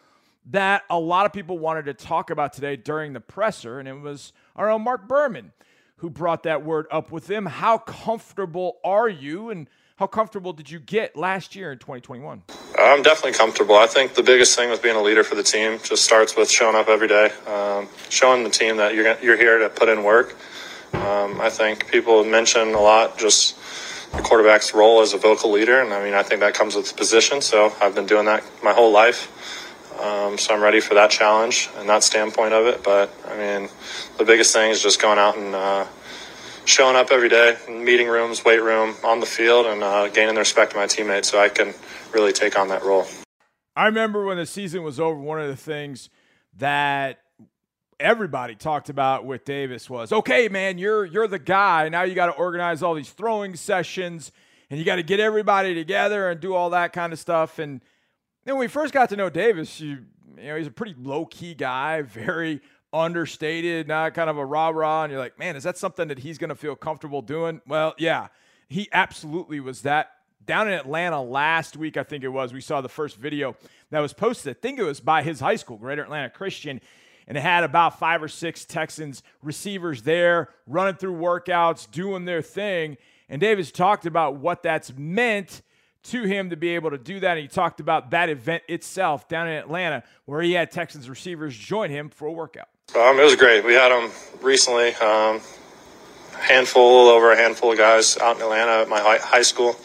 that 0.48 0.84
a 0.90 1.00
lot 1.00 1.26
of 1.26 1.34
people 1.34 1.60
wanted 1.60 1.86
to 1.86 1.94
talk 1.94 2.30
about 2.30 2.54
today 2.54 2.76
during 2.76 3.14
the 3.14 3.20
presser, 3.20 3.80
and 3.80 3.88
it 3.88 4.00
was 4.00 4.34
our 4.56 4.70
own 4.70 4.84
Mark 4.84 5.08
Berman 5.08 5.52
who 5.98 6.10
brought 6.10 6.44
that 6.44 6.64
word 6.64 6.88
up 6.92 7.12
with 7.12 7.30
him. 7.30 7.46
How 7.46 7.78
comfortable 7.78 8.78
are 8.84 9.10
you, 9.10 9.50
and 9.50 9.70
how 9.98 10.08
comfortable 10.08 10.54
did 10.54 10.72
you 10.72 10.80
get 10.80 11.18
last 11.18 11.56
year 11.56 11.74
in 11.74 11.78
2021? 11.78 12.44
I'm 12.78 13.02
definitely 13.02 13.38
comfortable. 13.38 13.76
I 13.76 13.86
think 13.86 14.14
the 14.14 14.24
biggest 14.24 14.58
thing 14.58 14.70
with 14.70 14.82
being 14.82 14.96
a 14.96 15.02
leader 15.02 15.24
for 15.26 15.36
the 15.36 15.44
team 15.44 15.78
just 15.84 16.06
starts 16.06 16.38
with 16.38 16.50
showing 16.50 16.76
up 16.76 16.88
every 16.88 17.10
day, 17.10 17.32
um, 17.48 17.90
showing 18.10 18.44
the 18.44 18.50
team 18.50 18.78
that 18.78 18.96
you're 18.96 19.18
you're 19.20 19.38
here 19.38 19.60
to 19.60 19.70
put 19.70 19.90
in 19.90 20.04
work. 20.04 20.38
Um, 20.94 21.42
I 21.42 21.50
think 21.50 21.92
people 21.92 22.24
mention 22.24 22.74
a 22.74 22.80
lot 22.80 23.18
just 23.18 23.58
the 24.14 24.22
quarterback's 24.22 24.74
role 24.74 25.02
as 25.02 25.14
a 25.14 25.18
vocal 25.18 25.52
leader, 25.52 25.82
and 25.82 25.94
I 25.94 26.04
mean 26.04 26.14
I 26.14 26.24
think 26.24 26.40
that 26.40 26.54
comes 26.54 26.76
with 26.76 26.88
the 26.90 26.96
position. 26.96 27.42
So 27.42 27.74
I've 27.82 27.94
been 27.94 28.06
doing 28.06 28.26
that 28.26 28.44
my 28.64 28.72
whole 28.72 28.92
life. 28.92 29.69
Um, 30.00 30.38
so 30.38 30.54
I'm 30.54 30.62
ready 30.62 30.80
for 30.80 30.94
that 30.94 31.12
challenge 31.12 31.70
and 31.78 31.90
that 31.90 32.04
standpoint 32.04 32.54
of 32.54 32.66
it. 32.66 32.84
But 32.84 33.12
I 33.28 33.38
mean, 33.38 33.70
the 34.18 34.26
biggest 34.26 34.54
thing 34.54 34.72
is 34.72 34.82
just 34.82 35.02
going 35.02 35.20
out 35.20 35.38
and 35.38 35.54
uh, 35.54 35.86
showing 36.66 36.96
up 36.96 37.12
every 37.12 37.30
day 37.30 37.58
in 37.68 37.84
meeting 37.84 38.08
rooms, 38.08 38.46
weight 38.46 38.62
room, 38.62 38.96
on 39.04 39.20
the 39.20 39.26
field, 39.26 39.66
and 39.66 39.84
uh, 39.84 40.08
gaining 40.10 40.36
the 40.36 40.40
respect 40.40 40.72
of 40.74 40.78
my 40.78 40.88
teammates 40.88 41.30
so 41.30 41.40
I 41.40 41.50
can 41.50 41.74
really 42.14 42.32
take 42.32 42.58
on 42.58 42.70
that 42.70 42.84
role. 42.84 43.06
I 43.76 43.86
remember 43.86 44.26
when 44.26 44.38
the 44.38 44.46
season 44.46 44.84
was 44.84 45.00
over, 45.00 45.20
one 45.20 45.40
of 45.40 45.48
the 45.48 45.56
things 45.56 46.10
that 46.58 47.20
everybody 48.00 48.56
talked 48.56 48.90
about 48.90 49.26
with 49.26 49.46
Davis 49.46 49.90
was, 49.90 50.12
okay, 50.12 50.48
man, 50.48 50.78
you're 50.78 51.06
you're 51.06 51.28
the 51.28 51.40
guy. 51.40 51.90
Now 51.90 52.04
you 52.04 52.16
got 52.16 52.28
to 52.28 52.34
organize 52.34 52.82
all 52.82 52.94
these 52.94 53.12
throwing 53.12 53.56
sessions 53.56 54.32
and 54.70 54.80
you 54.80 54.86
got 54.86 54.98
to 54.98 55.04
get 55.04 55.20
everybody 55.20 55.74
together 55.74 56.30
and 56.30 56.40
do 56.40 56.54
all 56.54 56.70
that 56.72 56.94
kind 56.94 57.12
of 57.12 57.20
stuff. 57.20 57.60
And 57.60 57.82
then 58.50 58.56
when 58.56 58.62
we 58.62 58.68
first 58.68 58.96
got 58.96 59.10
to 59.10 59.16
know 59.16 59.30
Davis, 59.30 59.80
you 59.80 60.00
you 60.36 60.48
know, 60.48 60.56
he's 60.56 60.66
a 60.66 60.72
pretty 60.72 60.96
low 61.00 61.26
key 61.26 61.54
guy, 61.54 62.02
very 62.02 62.62
understated, 62.92 63.88
not 63.88 64.16
kind 64.16 64.28
of 64.28 64.38
a 64.38 64.46
rah 64.46 64.70
rah. 64.70 65.04
And 65.04 65.12
you're 65.12 65.20
like, 65.20 65.38
man, 65.38 65.56
is 65.56 65.64
that 65.64 65.78
something 65.78 66.08
that 66.08 66.18
he's 66.18 66.40
going 66.40 66.50
to 66.50 66.56
feel 66.56 66.76
comfortable 66.76 67.22
doing? 67.22 67.62
Well, 67.68 67.94
yeah, 68.00 68.30
he 68.68 68.90
absolutely 68.92 69.60
was 69.60 69.84
that. 69.84 70.14
Down 70.48 70.68
in 70.68 70.74
Atlanta 70.74 71.22
last 71.22 71.78
week, 71.78 71.96
I 71.96 72.02
think 72.02 72.24
it 72.24 72.30
was, 72.30 72.52
we 72.52 72.62
saw 72.62 72.82
the 72.82 72.90
first 72.90 73.18
video 73.18 73.56
that 73.92 74.00
was 74.00 74.14
posted. 74.14 74.56
I 74.56 74.60
think 74.60 74.80
it 74.80 74.84
was 74.84 75.00
by 75.00 75.22
his 75.22 75.40
high 75.40 75.58
school, 75.58 75.78
Greater 75.78 76.02
Atlanta 76.02 76.32
Christian. 76.32 76.82
And 77.28 77.38
it 77.38 77.42
had 77.42 77.64
about 77.64 78.00
five 78.00 78.24
or 78.24 78.28
six 78.28 78.66
Texans 78.66 79.22
receivers 79.44 80.02
there 80.02 80.50
running 80.66 80.96
through 80.96 81.18
workouts, 81.18 81.92
doing 81.92 82.26
their 82.26 82.42
thing. 82.42 82.98
And 83.28 83.40
Davis 83.40 83.72
talked 83.72 84.08
about 84.08 84.38
what 84.38 84.64
that's 84.64 84.92
meant 84.98 85.62
to 86.04 86.24
him 86.24 86.50
to 86.50 86.56
be 86.56 86.70
able 86.70 86.92
to 86.92 86.98
do 86.98 87.20
that. 87.20 87.32
And 87.32 87.42
he 87.42 87.48
talked 87.48 87.80
about 87.80 88.12
that 88.12 88.30
event 88.30 88.64
itself 88.68 89.28
down 89.28 89.48
in 89.48 89.54
Atlanta 89.56 90.04
where 90.26 90.42
he 90.42 90.54
had 90.54 90.72
Texans 90.72 91.10
receivers 91.10 91.56
join 91.56 91.90
him 91.90 92.10
for 92.10 92.28
a 92.28 92.32
workout. 92.32 92.70
Um, 92.96 93.20
it 93.20 93.24
was 93.24 93.36
great. 93.36 93.64
We 93.64 93.74
had 93.74 93.90
them 93.90 94.12
recently. 94.42 94.96
Um, 94.96 95.42
handful, 96.40 97.10
over 97.10 97.32
a 97.32 97.38
handful 97.38 97.72
of 97.72 97.78
guys 97.78 98.18
out 98.18 98.38
in 98.38 98.42
Atlanta 98.42 98.82
at 98.82 98.90
my 98.90 99.00
high 99.22 99.42
school. 99.42 99.76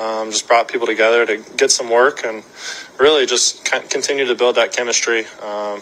Um, 0.00 0.30
just 0.30 0.48
brought 0.48 0.66
people 0.66 0.86
together 0.86 1.24
to 1.24 1.36
get 1.56 1.70
some 1.70 1.88
work 1.88 2.24
and 2.24 2.42
really 2.98 3.26
just 3.26 3.64
continue 3.64 4.26
to 4.26 4.34
build 4.34 4.56
that 4.56 4.72
chemistry 4.72 5.24
um, 5.40 5.80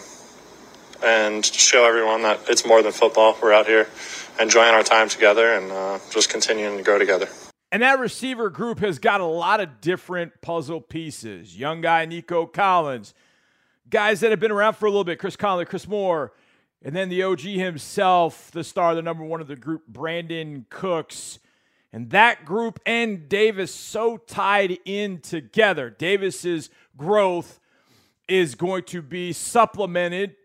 and 1.03 1.43
show 1.43 1.85
everyone 1.85 2.21
that 2.21 2.41
it's 2.47 2.65
more 2.65 2.83
than 2.83 2.91
football. 2.91 3.35
We're 3.41 3.53
out 3.53 3.65
here 3.65 3.87
enjoying 4.39 4.73
our 4.73 4.83
time 4.83 5.09
together 5.09 5.53
and 5.53 5.71
uh, 5.71 5.99
just 6.11 6.29
continuing 6.29 6.77
to 6.77 6.83
grow 6.83 6.99
together. 6.99 7.27
And 7.73 7.81
that 7.81 7.97
receiver 7.97 8.51
group 8.51 8.81
has 8.81 8.99
got 8.99 9.19
a 9.19 9.25
lot 9.25 9.59
of 9.59 9.81
different 9.81 10.41
puzzle 10.41 10.79
pieces. 10.79 11.57
Young 11.57 11.81
guy 11.81 12.05
Nico 12.05 12.45
Collins, 12.45 13.15
guys 13.89 14.19
that 14.19 14.29
have 14.29 14.39
been 14.39 14.51
around 14.51 14.75
for 14.75 14.85
a 14.85 14.89
little 14.91 15.03
bit, 15.03 15.17
Chris 15.17 15.35
Conley, 15.35 15.65
Chris 15.65 15.87
Moore, 15.87 16.33
and 16.83 16.95
then 16.95 17.09
the 17.09 17.23
OG 17.23 17.39
himself, 17.39 18.51
the 18.51 18.63
star, 18.63 18.93
the 18.93 19.01
number 19.01 19.23
one 19.23 19.41
of 19.41 19.47
the 19.47 19.55
group, 19.55 19.81
Brandin 19.91 20.69
Cooks. 20.69 21.39
And 21.91 22.11
that 22.11 22.45
group 22.45 22.79
and 22.85 23.27
Davis 23.27 23.73
so 23.73 24.17
tied 24.17 24.77
in 24.85 25.19
together. 25.19 25.89
Davis's 25.89 26.69
growth 26.95 27.59
is 28.27 28.53
going 28.53 28.83
to 28.83 29.01
be 29.01 29.33
supplemented 29.33 30.35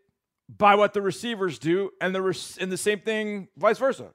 by 0.49 0.77
what 0.77 0.95
the 0.95 1.03
receivers 1.03 1.59
do, 1.59 1.91
and 2.01 2.14
the 2.14 2.57
and 2.59 2.73
the 2.73 2.79
same 2.79 3.01
thing 3.01 3.49
vice 3.55 3.77
versa. 3.77 4.14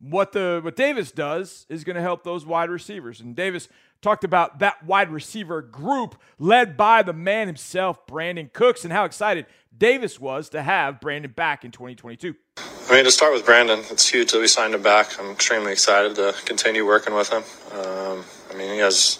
What 0.00 0.32
the 0.32 0.60
what 0.62 0.76
Davis 0.76 1.10
does 1.10 1.66
is 1.68 1.84
going 1.84 1.96
to 1.96 2.02
help 2.02 2.22
those 2.22 2.46
wide 2.46 2.70
receivers. 2.70 3.20
And 3.20 3.34
Davis 3.34 3.68
talked 4.00 4.24
about 4.24 4.60
that 4.60 4.84
wide 4.84 5.10
receiver 5.10 5.60
group 5.60 6.14
led 6.38 6.76
by 6.76 7.02
the 7.02 7.12
man 7.12 7.46
himself, 7.46 8.06
Brandin 8.06 8.52
Cooks, 8.52 8.84
and 8.84 8.92
how 8.92 9.04
excited 9.04 9.46
Davis 9.76 10.20
was 10.20 10.48
to 10.50 10.62
have 10.62 11.00
Brandin 11.00 11.34
back 11.34 11.64
in 11.64 11.70
2022. 11.70 12.34
I 12.56 12.92
mean, 12.92 13.04
to 13.04 13.10
start 13.10 13.32
with 13.34 13.44
Brandin, 13.44 13.90
it's 13.90 14.08
huge 14.08 14.32
that 14.32 14.40
we 14.40 14.46
signed 14.46 14.74
him 14.74 14.82
back. 14.82 15.18
I'm 15.20 15.30
extremely 15.32 15.72
excited 15.72 16.14
to 16.16 16.34
continue 16.44 16.86
working 16.86 17.14
with 17.14 17.30
him. 17.30 17.42
Um, 17.72 18.24
I 18.50 18.56
mean, 18.56 18.72
he 18.72 18.78
has 18.78 19.18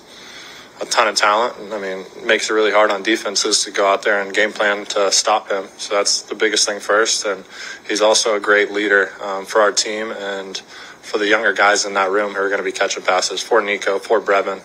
a 0.80 0.86
ton 0.86 1.08
of 1.08 1.16
talent, 1.16 1.56
and 1.58 1.72
I 1.72 1.80
mean, 1.80 2.04
makes 2.24 2.50
it 2.50 2.52
really 2.52 2.70
hard 2.70 2.90
on 2.90 3.02
defenses 3.02 3.64
to 3.64 3.70
go 3.70 3.86
out 3.86 4.02
there 4.02 4.20
and 4.20 4.32
game 4.32 4.52
plan 4.52 4.84
to 4.86 5.10
stop 5.10 5.50
him. 5.50 5.66
So 5.76 5.94
that's 5.94 6.22
the 6.22 6.34
biggest 6.34 6.66
thing 6.66 6.78
first. 6.78 7.24
And 7.24 7.44
he's 7.88 8.00
also 8.00 8.36
a 8.36 8.40
great 8.40 8.70
leader 8.70 9.12
um, 9.20 9.44
for 9.44 9.60
our 9.60 9.72
team 9.72 10.12
and 10.12 10.56
for 11.02 11.18
the 11.18 11.26
younger 11.26 11.52
guys 11.52 11.84
in 11.84 11.94
that 11.94 12.10
room 12.10 12.34
who 12.34 12.40
are 12.40 12.48
going 12.48 12.60
to 12.60 12.64
be 12.64 12.72
catching 12.72 13.02
passes 13.02 13.42
for 13.42 13.62
Nico, 13.62 13.98
for 13.98 14.20
Brevin, 14.20 14.62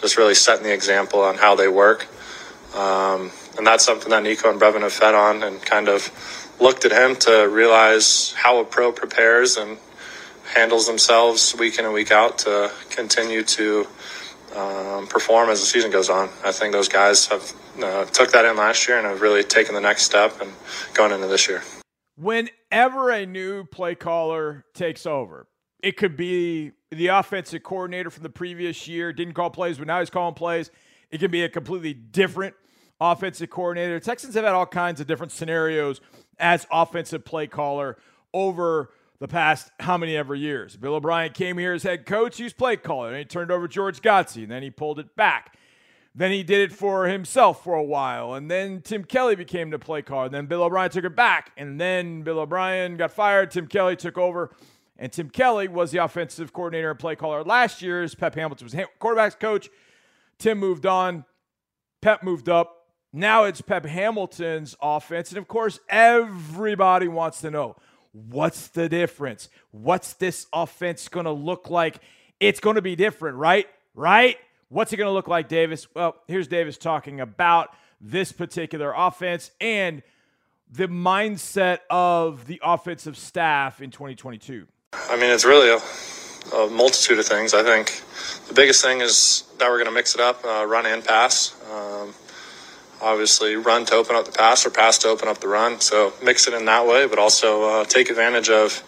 just 0.00 0.16
really 0.16 0.34
setting 0.34 0.64
the 0.64 0.72
example 0.72 1.20
on 1.20 1.36
how 1.36 1.54
they 1.56 1.68
work. 1.68 2.06
Um, 2.74 3.30
and 3.56 3.66
that's 3.66 3.84
something 3.84 4.10
that 4.10 4.22
Nico 4.22 4.50
and 4.50 4.60
Brevin 4.60 4.82
have 4.82 4.92
fed 4.92 5.14
on 5.14 5.42
and 5.42 5.60
kind 5.62 5.88
of 5.88 6.10
looked 6.60 6.84
at 6.84 6.92
him 6.92 7.16
to 7.16 7.48
realize 7.50 8.32
how 8.32 8.60
a 8.60 8.64
pro 8.64 8.92
prepares 8.92 9.56
and 9.56 9.78
handles 10.54 10.86
themselves 10.86 11.56
week 11.58 11.78
in 11.78 11.84
and 11.84 11.94
week 11.94 12.10
out 12.10 12.38
to 12.38 12.70
continue 12.90 13.42
to 13.42 13.86
um, 14.56 15.06
perform 15.06 15.50
as 15.50 15.60
the 15.60 15.66
season 15.66 15.90
goes 15.90 16.08
on. 16.08 16.28
I 16.44 16.52
think 16.52 16.72
those 16.72 16.88
guys 16.88 17.26
have 17.26 17.52
uh, 17.82 18.04
took 18.06 18.32
that 18.32 18.44
in 18.44 18.56
last 18.56 18.88
year 18.88 18.98
and 18.98 19.06
have 19.06 19.20
really 19.20 19.44
taken 19.44 19.74
the 19.74 19.80
next 19.80 20.04
step 20.04 20.40
and 20.40 20.50
going 20.94 21.12
into 21.12 21.26
this 21.26 21.48
year. 21.48 21.62
Whenever 22.16 23.10
a 23.10 23.26
new 23.26 23.64
play 23.64 23.94
caller 23.94 24.64
takes 24.74 25.04
over, 25.04 25.46
it 25.82 25.96
could 25.96 26.16
be 26.16 26.72
the 26.90 27.08
offensive 27.08 27.62
coordinator 27.62 28.10
from 28.10 28.22
the 28.22 28.30
previous 28.30 28.88
year 28.88 29.12
didn't 29.12 29.34
call 29.34 29.50
plays, 29.50 29.78
but 29.78 29.86
now 29.86 30.00
he's 30.00 30.10
calling 30.10 30.34
plays. 30.34 30.70
It 31.10 31.18
can 31.18 31.30
be 31.30 31.42
a 31.42 31.48
completely 31.48 31.92
different 31.92 32.54
offensive 33.00 33.50
coordinator. 33.50 34.00
Texans 34.00 34.34
have 34.34 34.44
had 34.44 34.54
all 34.54 34.66
kinds 34.66 35.00
of 35.00 35.06
different 35.06 35.32
scenarios 35.32 36.00
as 36.38 36.66
offensive 36.70 37.24
play 37.24 37.46
caller 37.46 37.98
over 38.32 38.90
the 39.18 39.28
past 39.28 39.70
how 39.80 39.96
many 39.96 40.16
ever 40.16 40.34
years. 40.34 40.76
Bill 40.76 40.94
O'Brien 40.94 41.32
came 41.32 41.58
here 41.58 41.72
as 41.72 41.82
head 41.82 42.06
coach, 42.06 42.36
he 42.36 42.44
was 42.44 42.52
play 42.52 42.76
caller, 42.76 43.08
and 43.08 43.18
he 43.18 43.24
turned 43.24 43.50
over 43.50 43.66
George 43.68 44.02
Godsey, 44.02 44.42
and 44.42 44.50
then 44.50 44.62
he 44.62 44.70
pulled 44.70 44.98
it 44.98 45.16
back. 45.16 45.56
Then 46.14 46.30
he 46.30 46.42
did 46.42 46.70
it 46.70 46.72
for 46.74 47.06
himself 47.06 47.62
for 47.62 47.74
a 47.74 47.82
while, 47.82 48.34
and 48.34 48.50
then 48.50 48.80
Tim 48.80 49.04
Kelly 49.04 49.36
became 49.36 49.68
the 49.68 49.78
play 49.78 50.00
caller. 50.00 50.30
Then 50.30 50.46
Bill 50.46 50.62
O'Brien 50.62 50.90
took 50.90 51.04
it 51.04 51.14
back, 51.14 51.52
and 51.58 51.78
then 51.78 52.22
Bill 52.22 52.38
O'Brien 52.38 52.96
got 52.96 53.12
fired. 53.12 53.50
Tim 53.50 53.66
Kelly 53.66 53.96
took 53.96 54.16
over, 54.16 54.50
and 54.98 55.12
Tim 55.12 55.28
Kelly 55.28 55.68
was 55.68 55.90
the 55.90 55.98
offensive 55.98 56.54
coordinator 56.54 56.90
and 56.90 56.98
play 56.98 57.16
caller 57.16 57.44
last 57.44 57.82
year 57.82 58.02
as 58.02 58.14
Pep 58.14 58.34
Hamilton 58.34 58.64
was 58.64 58.74
quarterbacks 58.98 59.38
coach. 59.38 59.68
Tim 60.38 60.58
moved 60.58 60.86
on, 60.86 61.26
Pep 62.00 62.22
moved 62.22 62.48
up. 62.48 62.86
Now 63.12 63.44
it's 63.44 63.60
Pep 63.60 63.84
Hamilton's 63.84 64.74
offense. 64.80 65.30
And 65.30 65.38
of 65.38 65.48
course, 65.48 65.80
everybody 65.88 67.08
wants 67.08 67.40
to 67.42 67.50
know 67.50 67.76
what's 68.16 68.68
the 68.68 68.88
difference? 68.88 69.48
What's 69.70 70.14
this 70.14 70.46
offense 70.52 71.08
going 71.08 71.26
to 71.26 71.32
look 71.32 71.68
like? 71.68 72.00
It's 72.40 72.60
going 72.60 72.76
to 72.76 72.82
be 72.82 72.96
different, 72.96 73.36
right? 73.36 73.66
Right? 73.94 74.36
What's 74.68 74.92
it 74.92 74.96
going 74.96 75.08
to 75.08 75.12
look 75.12 75.28
like, 75.28 75.48
Davis? 75.48 75.86
Well, 75.94 76.16
here's 76.26 76.48
Davis 76.48 76.78
talking 76.78 77.20
about 77.20 77.70
this 78.00 78.32
particular 78.32 78.92
offense 78.96 79.50
and 79.60 80.02
the 80.70 80.88
mindset 80.88 81.80
of 81.90 82.46
the 82.46 82.60
offensive 82.64 83.16
staff 83.16 83.80
in 83.80 83.90
2022. 83.90 84.66
I 84.92 85.16
mean, 85.16 85.30
it's 85.30 85.44
really 85.44 85.70
a, 85.70 86.56
a 86.56 86.70
multitude 86.70 87.18
of 87.18 87.26
things. 87.26 87.54
I 87.54 87.62
think 87.62 88.02
the 88.48 88.54
biggest 88.54 88.82
thing 88.82 89.00
is 89.00 89.44
that 89.58 89.68
we're 89.68 89.76
going 89.76 89.86
to 89.86 89.92
mix 89.92 90.14
it 90.14 90.20
up, 90.20 90.44
uh, 90.44 90.66
run 90.66 90.86
and 90.86 91.04
pass. 91.04 91.54
Um, 91.70 92.14
obviously 93.00 93.56
run 93.56 93.84
to 93.86 93.94
open 93.94 94.16
up 94.16 94.24
the 94.24 94.32
pass 94.32 94.66
or 94.66 94.70
pass 94.70 94.98
to 94.98 95.08
open 95.08 95.28
up 95.28 95.38
the 95.38 95.48
run. 95.48 95.80
So 95.80 96.12
mix 96.22 96.48
it 96.48 96.54
in 96.54 96.64
that 96.66 96.86
way, 96.86 97.06
but 97.06 97.18
also 97.18 97.64
uh, 97.64 97.84
take 97.84 98.10
advantage 98.10 98.48
of 98.48 98.82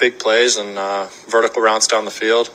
big 0.00 0.18
plays 0.18 0.56
and 0.56 0.78
uh, 0.78 1.06
vertical 1.28 1.62
routes 1.62 1.86
down 1.86 2.04
the 2.04 2.10
field. 2.10 2.50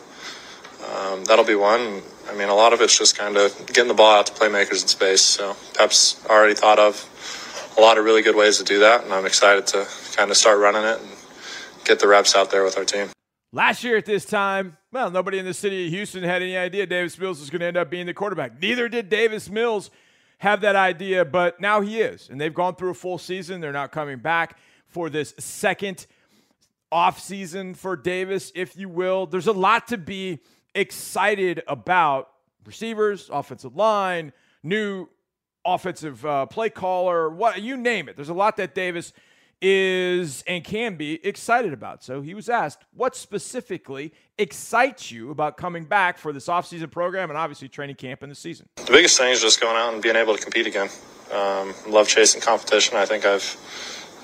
Um, 0.95 1.23
that'll 1.25 1.45
be 1.45 1.55
one. 1.55 2.01
I 2.27 2.35
mean, 2.35 2.49
a 2.49 2.55
lot 2.55 2.73
of 2.73 2.81
it's 2.81 2.97
just 2.97 3.17
kind 3.17 3.37
of 3.37 3.55
getting 3.67 3.87
the 3.87 3.93
ball 3.93 4.19
out 4.19 4.27
to 4.27 4.33
playmakers 4.33 4.81
in 4.81 4.87
space. 4.87 5.21
So 5.21 5.55
Pep's 5.75 6.25
already 6.27 6.55
thought 6.55 6.79
of 6.79 7.73
a 7.77 7.81
lot 7.81 7.97
of 7.97 8.05
really 8.05 8.21
good 8.21 8.35
ways 8.35 8.57
to 8.57 8.63
do 8.63 8.79
that, 8.79 9.03
and 9.03 9.13
I'm 9.13 9.25
excited 9.25 9.67
to 9.67 9.87
kind 10.15 10.31
of 10.31 10.37
start 10.37 10.59
running 10.59 10.83
it 10.83 10.99
and 10.99 11.09
get 11.83 11.99
the 11.99 12.07
reps 12.07 12.35
out 12.35 12.51
there 12.51 12.63
with 12.63 12.77
our 12.77 12.85
team. 12.85 13.09
Last 13.51 13.83
year 13.83 13.95
at 13.95 14.05
this 14.05 14.25
time, 14.25 14.77
well, 14.91 15.09
nobody 15.11 15.39
in 15.39 15.45
the 15.45 15.53
city 15.53 15.85
of 15.85 15.91
Houston 15.91 16.23
had 16.23 16.41
any 16.41 16.57
idea 16.57 16.85
Davis 16.85 17.17
Mills 17.17 17.39
was 17.39 17.49
going 17.49 17.61
to 17.61 17.65
end 17.65 17.77
up 17.77 17.89
being 17.89 18.05
the 18.05 18.13
quarterback. 18.13 18.61
Neither 18.61 18.89
did 18.89 19.09
Davis 19.09 19.49
Mills 19.49 19.91
have 20.39 20.62
that 20.62 20.76
idea, 20.76 21.26
but 21.26 21.60
now 21.60 21.82
he 21.82 22.00
is. 22.02 22.30
And 22.30 22.39
they've 22.39 22.54
gone 22.54 22.76
through 22.76 22.91
a 22.91 22.95
full 22.95 23.17
season. 23.17 23.62
They're 23.62 23.71
not 23.71 23.91
coming 23.91 24.19
back 24.19 24.58
for 24.88 25.10
this 25.10 25.34
second 25.39 26.08
off 26.91 27.19
season 27.19 27.74
for 27.74 27.95
Davis, 27.95 28.52
if 28.56 28.78
you 28.78 28.89
will. 28.89 29.26
There's 29.26 29.48
a 29.48 29.54
lot 29.54 29.88
to 29.88 29.98
be 29.98 30.39
excited 30.74 31.63
about 31.67 32.30
receivers, 32.65 33.30
offensive 33.32 33.76
line, 33.76 34.34
new 34.63 35.08
offensive 35.65 36.26
uh, 36.26 36.45
play 36.45 36.69
caller, 36.69 37.30
what 37.30 37.62
you 37.62 37.76
name 37.76 38.08
it. 38.08 38.15
There's 38.15 38.30
a 38.30 38.34
lot 38.34 38.58
that 38.58 38.76
Davis 38.76 39.13
is 39.61 40.43
and 40.47 40.63
can 40.63 40.95
be 40.95 41.25
excited 41.25 41.73
about. 41.73 42.03
So 42.03 42.21
he 42.21 42.33
was 42.33 42.49
asked, 42.49 42.83
what 42.93 43.15
specifically 43.15 44.13
excites 44.37 45.11
you 45.11 45.31
about 45.31 45.57
coming 45.57 45.85
back 45.85 46.17
for 46.17 46.33
this 46.33 46.47
offseason 46.47 46.91
program 46.91 47.29
and 47.29 47.37
obviously 47.37 47.67
training 47.69 47.95
camp 47.95 48.23
in 48.23 48.29
the 48.29 48.35
season? 48.35 48.67
The 48.75 48.91
biggest 48.91 49.17
thing 49.17 49.31
is 49.31 49.41
just 49.41 49.61
going 49.61 49.75
out 49.75 49.93
and 49.93 50.01
being 50.03 50.15
able 50.15 50.35
to 50.35 50.41
compete 50.41 50.67
again. 50.67 50.89
Um, 51.33 51.73
love 51.87 52.07
chasing 52.07 52.41
competition. 52.41 52.97
I 52.97 53.05
think 53.05 53.25
I've 53.25 53.57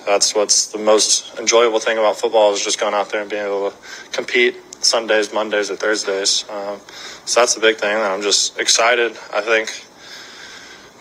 that's 0.05 0.33
what's 0.33 0.67
the 0.67 0.79
most 0.79 1.37
enjoyable 1.37 1.79
thing 1.79 1.97
about 1.97 2.17
football 2.17 2.51
is 2.53 2.63
just 2.63 2.79
going 2.79 2.93
out 2.93 3.11
there 3.11 3.21
and 3.21 3.29
being 3.29 3.45
able 3.45 3.69
to 3.69 3.77
compete 4.11 4.55
Sundays, 4.83 5.31
Mondays, 5.31 5.69
or 5.69 5.75
Thursdays. 5.75 6.45
Um, 6.49 6.79
so 7.25 7.39
that's 7.39 7.53
the 7.53 7.61
big 7.61 7.77
thing. 7.77 7.95
I'm 7.95 8.21
just 8.21 8.59
excited. 8.59 9.11
I 9.31 9.41
think 9.41 9.85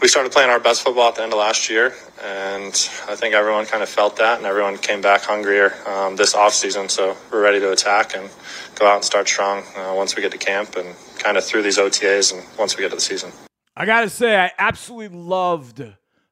we 0.03 0.09
started 0.09 0.33
playing 0.33 0.51
our 0.51 0.61
best 0.61 0.83
football 0.83 1.09
at 1.09 1.15
the 1.15 1.23
end 1.23 1.33
of 1.33 1.39
last 1.39 1.71
year, 1.71 1.95
and 2.23 2.73
I 3.09 3.15
think 3.15 3.35
everyone 3.35 3.67
kind 3.67 3.83
of 3.83 3.89
felt 3.89 4.17
that, 4.17 4.39
and 4.39 4.47
everyone 4.47 4.77
came 4.79 5.01
back 5.01 5.23
hungrier 5.23 5.75
um, 5.87 6.17
this 6.17 6.35
off 6.35 6.53
season. 6.53 6.89
So 6.89 7.17
we're 7.31 7.43
ready 7.43 7.61
to 7.61 7.73
attack 7.73 8.15
and 8.15 8.29
go 8.75 8.87
out 8.87 8.97
and 8.97 9.05
start 9.05 9.29
strong 9.29 9.63
uh, 9.77 9.93
once 9.95 10.17
we 10.17 10.23
get 10.23 10.33
to 10.33 10.39
camp 10.39 10.77
and 10.77 10.95
kind 11.19 11.37
of 11.37 11.45
through 11.45 11.63
these 11.63 11.79
OTAs 11.79 12.33
and 12.33 12.45
once 12.59 12.77
we 12.77 12.83
get 12.83 12.91
to 12.91 12.97
the 12.97 13.01
season. 13.01 13.33
I 13.77 13.87
got 13.87 14.03
to 14.03 14.11
say, 14.11 14.37
I 14.37 14.51
absolutely 14.59 15.17
loved 15.17 15.83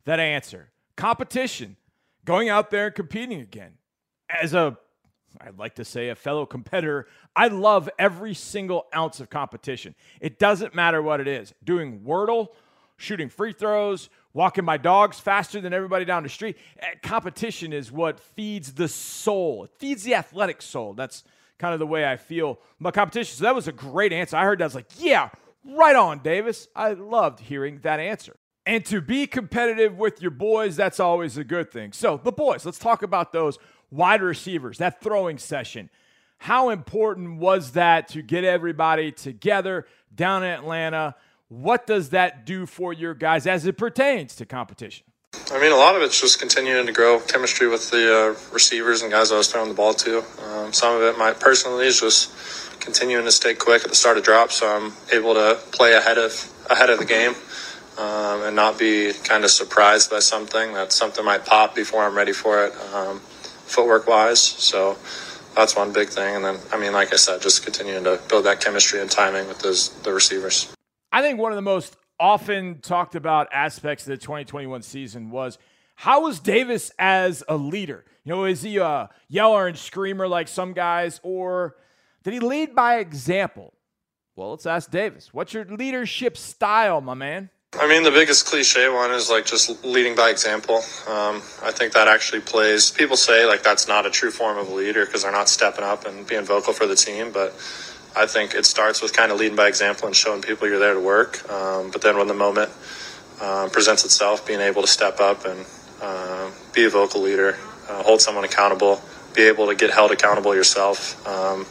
that 0.05 0.20
answer. 0.20 0.70
Competition, 0.96 1.77
going 2.24 2.48
out 2.48 2.70
there 2.70 2.87
and 2.87 2.94
competing 2.94 3.40
again. 3.40 3.72
As 4.29 4.53
a, 4.53 4.77
I'd 5.40 5.59
like 5.59 5.77
to 5.77 5.85
say, 5.85 6.11
a 6.11 6.14
fellow 6.14 6.44
competitor, 6.44 7.07
I 7.35 7.48
love 7.48 7.88
every 7.98 8.35
single 8.35 8.87
ounce 8.94 9.20
of 9.20 9.31
competition. 9.31 9.94
It 10.20 10.38
doesn't 10.38 10.74
matter 10.74 11.01
what 11.01 11.20
it 11.20 11.29
is. 11.29 11.55
Doing 11.64 12.01
Wordle 12.01 12.48
shooting 12.98 13.31
free 13.31 13.53
throws, 13.53 14.11
walking 14.38 14.64
my 14.64 14.77
dogs 14.77 15.18
faster 15.18 15.61
than 15.61 15.72
everybody 15.72 16.05
down 16.05 16.22
the 16.22 16.29
street. 16.29 16.57
Eh, 16.79 16.87
competition 17.03 17.72
is 17.72 17.90
what 17.90 18.20
feeds 18.20 18.72
the 18.72 18.87
soul. 18.87 19.64
It 19.64 19.70
feeds 19.79 20.05
the 20.05 20.14
athletic 20.14 20.62
soul. 20.62 20.94
That's 20.94 21.24
kind 21.59 21.74
of 21.74 21.81
the 21.81 21.88
way 21.88 22.07
I 22.07 22.16
feel 22.16 22.61
about 22.79 22.94
competition. 22.94 23.37
So 23.37 23.42
that 23.42 23.55
was 23.57 23.66
a 23.66 23.72
great 23.72 24.12
answer. 24.12 24.37
I 24.37 24.44
heard 24.44 24.61
that. 24.61 24.64
I 24.64 24.66
was 24.66 24.77
like, 24.77 24.92
yeah, 24.96 25.31
right 25.64 25.96
on, 25.96 26.20
Davis. 26.20 26.68
I 26.77 26.92
loved 26.92 27.40
hearing 27.40 27.81
that 27.81 27.98
answer. 27.98 28.37
And 28.64 28.85
to 28.87 29.01
be 29.01 29.27
competitive 29.27 29.98
with 29.98 30.22
your 30.22 30.31
boys, 30.31 30.77
that's 30.77 31.01
always 31.01 31.37
a 31.37 31.42
good 31.42 31.72
thing. 31.72 31.92
So, 31.92 32.20
the 32.22 32.31
boys, 32.31 32.64
let's 32.64 32.79
talk 32.79 33.03
about 33.03 33.33
those 33.33 33.59
wide 33.90 34.22
receivers, 34.22 34.79
that 34.79 35.01
throwing 35.01 35.38
session. 35.38 35.90
How 36.37 36.68
important 36.68 37.40
was 37.40 37.72
that 37.72 38.07
to 38.11 38.22
get 38.22 38.44
everybody 38.44 39.11
together 39.11 39.87
down 40.14 40.44
in 40.44 40.51
Atlanta? 40.51 41.16
What 41.48 41.87
does 41.87 42.11
that 42.11 42.44
do 42.44 42.66
for 42.66 42.92
your 42.92 43.14
guys 43.14 43.46
as 43.46 43.64
it 43.64 43.78
pertains 43.78 44.37
to 44.37 44.44
competition? 44.44 45.06
I 45.50 45.58
mean, 45.58 45.72
a 45.72 45.76
lot 45.76 45.96
of 45.96 46.02
it's 46.02 46.20
just 46.20 46.38
continuing 46.38 46.87
to 46.87 46.92
grow 46.92 47.20
chemistry 47.20 47.68
with 47.68 47.90
the 47.90 48.37
uh, 48.37 48.52
receivers 48.52 49.00
and 49.00 49.11
guys 49.11 49.32
I 49.32 49.38
was 49.38 49.50
throwing 49.50 49.70
the 49.70 49.74
ball 49.74 49.94
to. 49.94 50.22
Um, 50.44 50.72
some 50.74 50.94
of 50.94 51.02
it, 51.02 51.18
my 51.18 51.32
personally, 51.32 51.87
is 51.87 52.00
just 52.00 52.80
continuing 52.80 53.24
to 53.24 53.32
stay 53.32 53.54
quick 53.54 53.82
at 53.82 53.88
the 53.88 53.96
start 53.96 54.18
of 54.18 54.24
drop, 54.24 54.52
so 54.52 54.68
I'm 54.68 54.92
able 55.11 55.34
to 55.34 55.58
play 55.72 55.94
ahead 55.94 56.18
of 56.18 56.32
ahead 56.68 56.90
of 56.90 56.98
the 56.98 57.06
game 57.06 57.34
um, 57.96 58.42
and 58.42 58.54
not 58.54 58.78
be 58.78 59.12
kind 59.24 59.44
of 59.44 59.50
surprised 59.50 60.11
by 60.11 60.18
something 60.18 60.74
that 60.74 60.92
something 60.92 61.24
might 61.24 61.46
pop 61.46 61.74
before 61.74 62.04
I'm 62.04 62.14
ready 62.14 62.32
for 62.32 62.66
it, 62.66 62.74
um, 62.94 63.20
footwork 63.20 64.06
wise. 64.06 64.42
So 64.42 64.98
that's 65.56 65.74
one 65.74 65.92
big 65.94 66.08
thing. 66.08 66.37
And 66.37 66.44
then, 66.44 66.58
I 66.72 66.78
mean, 66.78 66.92
like 66.92 67.12
I 67.14 67.16
said, 67.16 67.40
just 67.40 67.64
continuing 67.64 68.04
to 68.04 68.20
build 68.28 68.44
that 68.44 68.61
chemistry 68.61 69.00
and 69.00 69.11
timing 69.11 69.48
with 69.48 69.61
those 69.61 69.88
the 70.02 70.12
receivers. 70.12 70.74
I 71.12 71.23
think 71.23 71.38
one 71.38 71.53
of 71.53 71.57
the 71.57 71.62
most 71.62 71.97
often 72.21 72.81
talked 72.81 73.14
about 73.14 73.49
aspects 73.53 74.05
of 74.07 74.11
the 74.11 74.16
2021 74.16 74.83
season 74.83 75.31
was 75.31 75.59
how 75.94 76.23
was 76.23 76.38
Davis 76.40 76.92
as 76.99 77.42
a 77.49 77.57
leader? 77.57 78.05
You 78.25 78.35
know, 78.35 78.44
is 78.44 78.62
he 78.62 78.77
a 78.79 79.09
yeller 79.29 79.66
and 79.66 79.77
screamer 79.77 80.29
like 80.29 80.49
some 80.49 80.73
guys, 80.73 81.21
or 81.23 81.77
did 82.23 82.35
he 82.35 82.40
lead 82.40 82.75
by 82.75 82.99
example? 82.99 83.75
Well, 84.37 84.51
let's 84.51 84.66
ask 84.66 84.90
Davis. 84.90 85.35
What's 85.35 85.53
your 85.53 85.64
leadership 85.64 86.37
style, 86.37 87.01
my 87.01 87.14
man? 87.14 87.51
I 87.79 87.88
mean, 87.88 88.03
the 88.03 88.11
biggest 88.11 88.47
cliche 88.47 88.88
one 88.88 89.11
is 89.11 89.29
like 89.29 89.44
just 89.44 89.85
leading 89.85 90.14
by 90.14 90.31
example. 90.31 90.77
Um, 91.07 91.42
I 91.62 91.71
think 91.73 91.92
that 91.92 92.09
actually 92.09 92.40
plays. 92.40 92.90
People 92.90 93.16
say 93.16 93.44
like 93.44 93.62
that's 93.62 93.88
not 93.88 94.07
a 94.07 94.11
true 94.11 94.31
form 94.31 94.57
of 94.57 94.68
a 94.68 94.75
leader 94.75 95.05
because 95.05 95.23
they're 95.23 95.33
not 95.33 95.49
stepping 95.49 95.85
up 95.85 96.07
and 96.07 96.27
being 96.27 96.44
vocal 96.44 96.73
for 96.73 96.87
the 96.87 96.97
team, 96.97 97.31
but 97.33 97.53
I 98.18 98.26
think 98.26 98.54
it 98.54 98.66
starts 98.66 99.00
with 99.00 99.12
kind 99.12 99.31
of 99.31 99.38
leading 99.38 99.54
by 99.54 99.68
example 99.68 100.09
and 100.09 100.16
showing 100.16 100.42
people 100.42 100.66
you're 100.66 100.81
there 100.81 100.94
to 100.94 101.00
work. 101.00 101.48
Um, 101.48 101.92
but 101.92 102.02
then 102.02 102.18
when 102.18 102.26
the 102.26 102.35
moment 102.35 102.68
uh, 103.40 103.68
presents 103.70 104.04
itself, 104.04 104.44
being 104.44 104.61
able 104.61 104.83
to 104.83 104.88
step 104.88 105.20
up 105.20 105.44
and 105.44 105.64
uh, 106.02 106.50
be 106.72 106.85
a 106.85 106.90
vocal 106.90 107.20
leader, 107.22 107.57
uh, 107.88 108.02
hold 108.02 108.20
someone 108.20 108.42
accountable, 108.42 109.00
be 109.35 109.42
able 109.42 109.68
to 109.68 109.76
get 109.76 109.90
held 109.90 110.11
accountable 110.11 110.52
yourself, 110.52 111.24
um, 111.28 111.64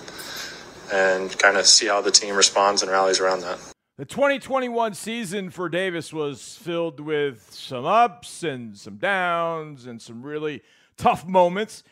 and 0.93 1.37
kind 1.37 1.57
of 1.57 1.65
see 1.65 1.87
how 1.87 1.99
the 1.99 2.11
team 2.11 2.33
responds 2.33 2.81
and 2.81 2.89
rallies 2.89 3.19
around 3.19 3.41
that. 3.41 3.59
The 3.97 4.05
2021 4.05 4.93
season 4.93 5.49
for 5.49 5.67
Davis 5.67 6.13
was 6.13 6.55
filled 6.55 7.01
with 7.01 7.49
some 7.51 7.83
ups 7.83 8.43
and 8.43 8.77
some 8.77 8.95
downs 8.95 9.85
and 9.85 10.01
some 10.01 10.23
really 10.23 10.61
tough 10.97 11.27
moments. 11.27 11.83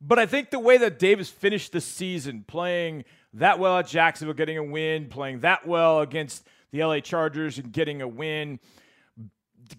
But 0.00 0.18
I 0.18 0.26
think 0.26 0.50
the 0.50 0.58
way 0.58 0.78
that 0.78 0.98
Davis 0.98 1.28
finished 1.28 1.70
the 1.70 1.80
season 1.80 2.44
playing– 2.48 3.04
that 3.34 3.58
well 3.58 3.78
at 3.78 3.86
Jacksonville, 3.86 4.34
getting 4.34 4.58
a 4.58 4.64
win, 4.64 5.06
playing 5.08 5.40
that 5.40 5.66
well 5.66 6.00
against 6.00 6.46
the 6.72 6.84
LA 6.84 7.00
Chargers 7.00 7.58
and 7.58 7.72
getting 7.72 8.02
a 8.02 8.08
win, 8.08 8.58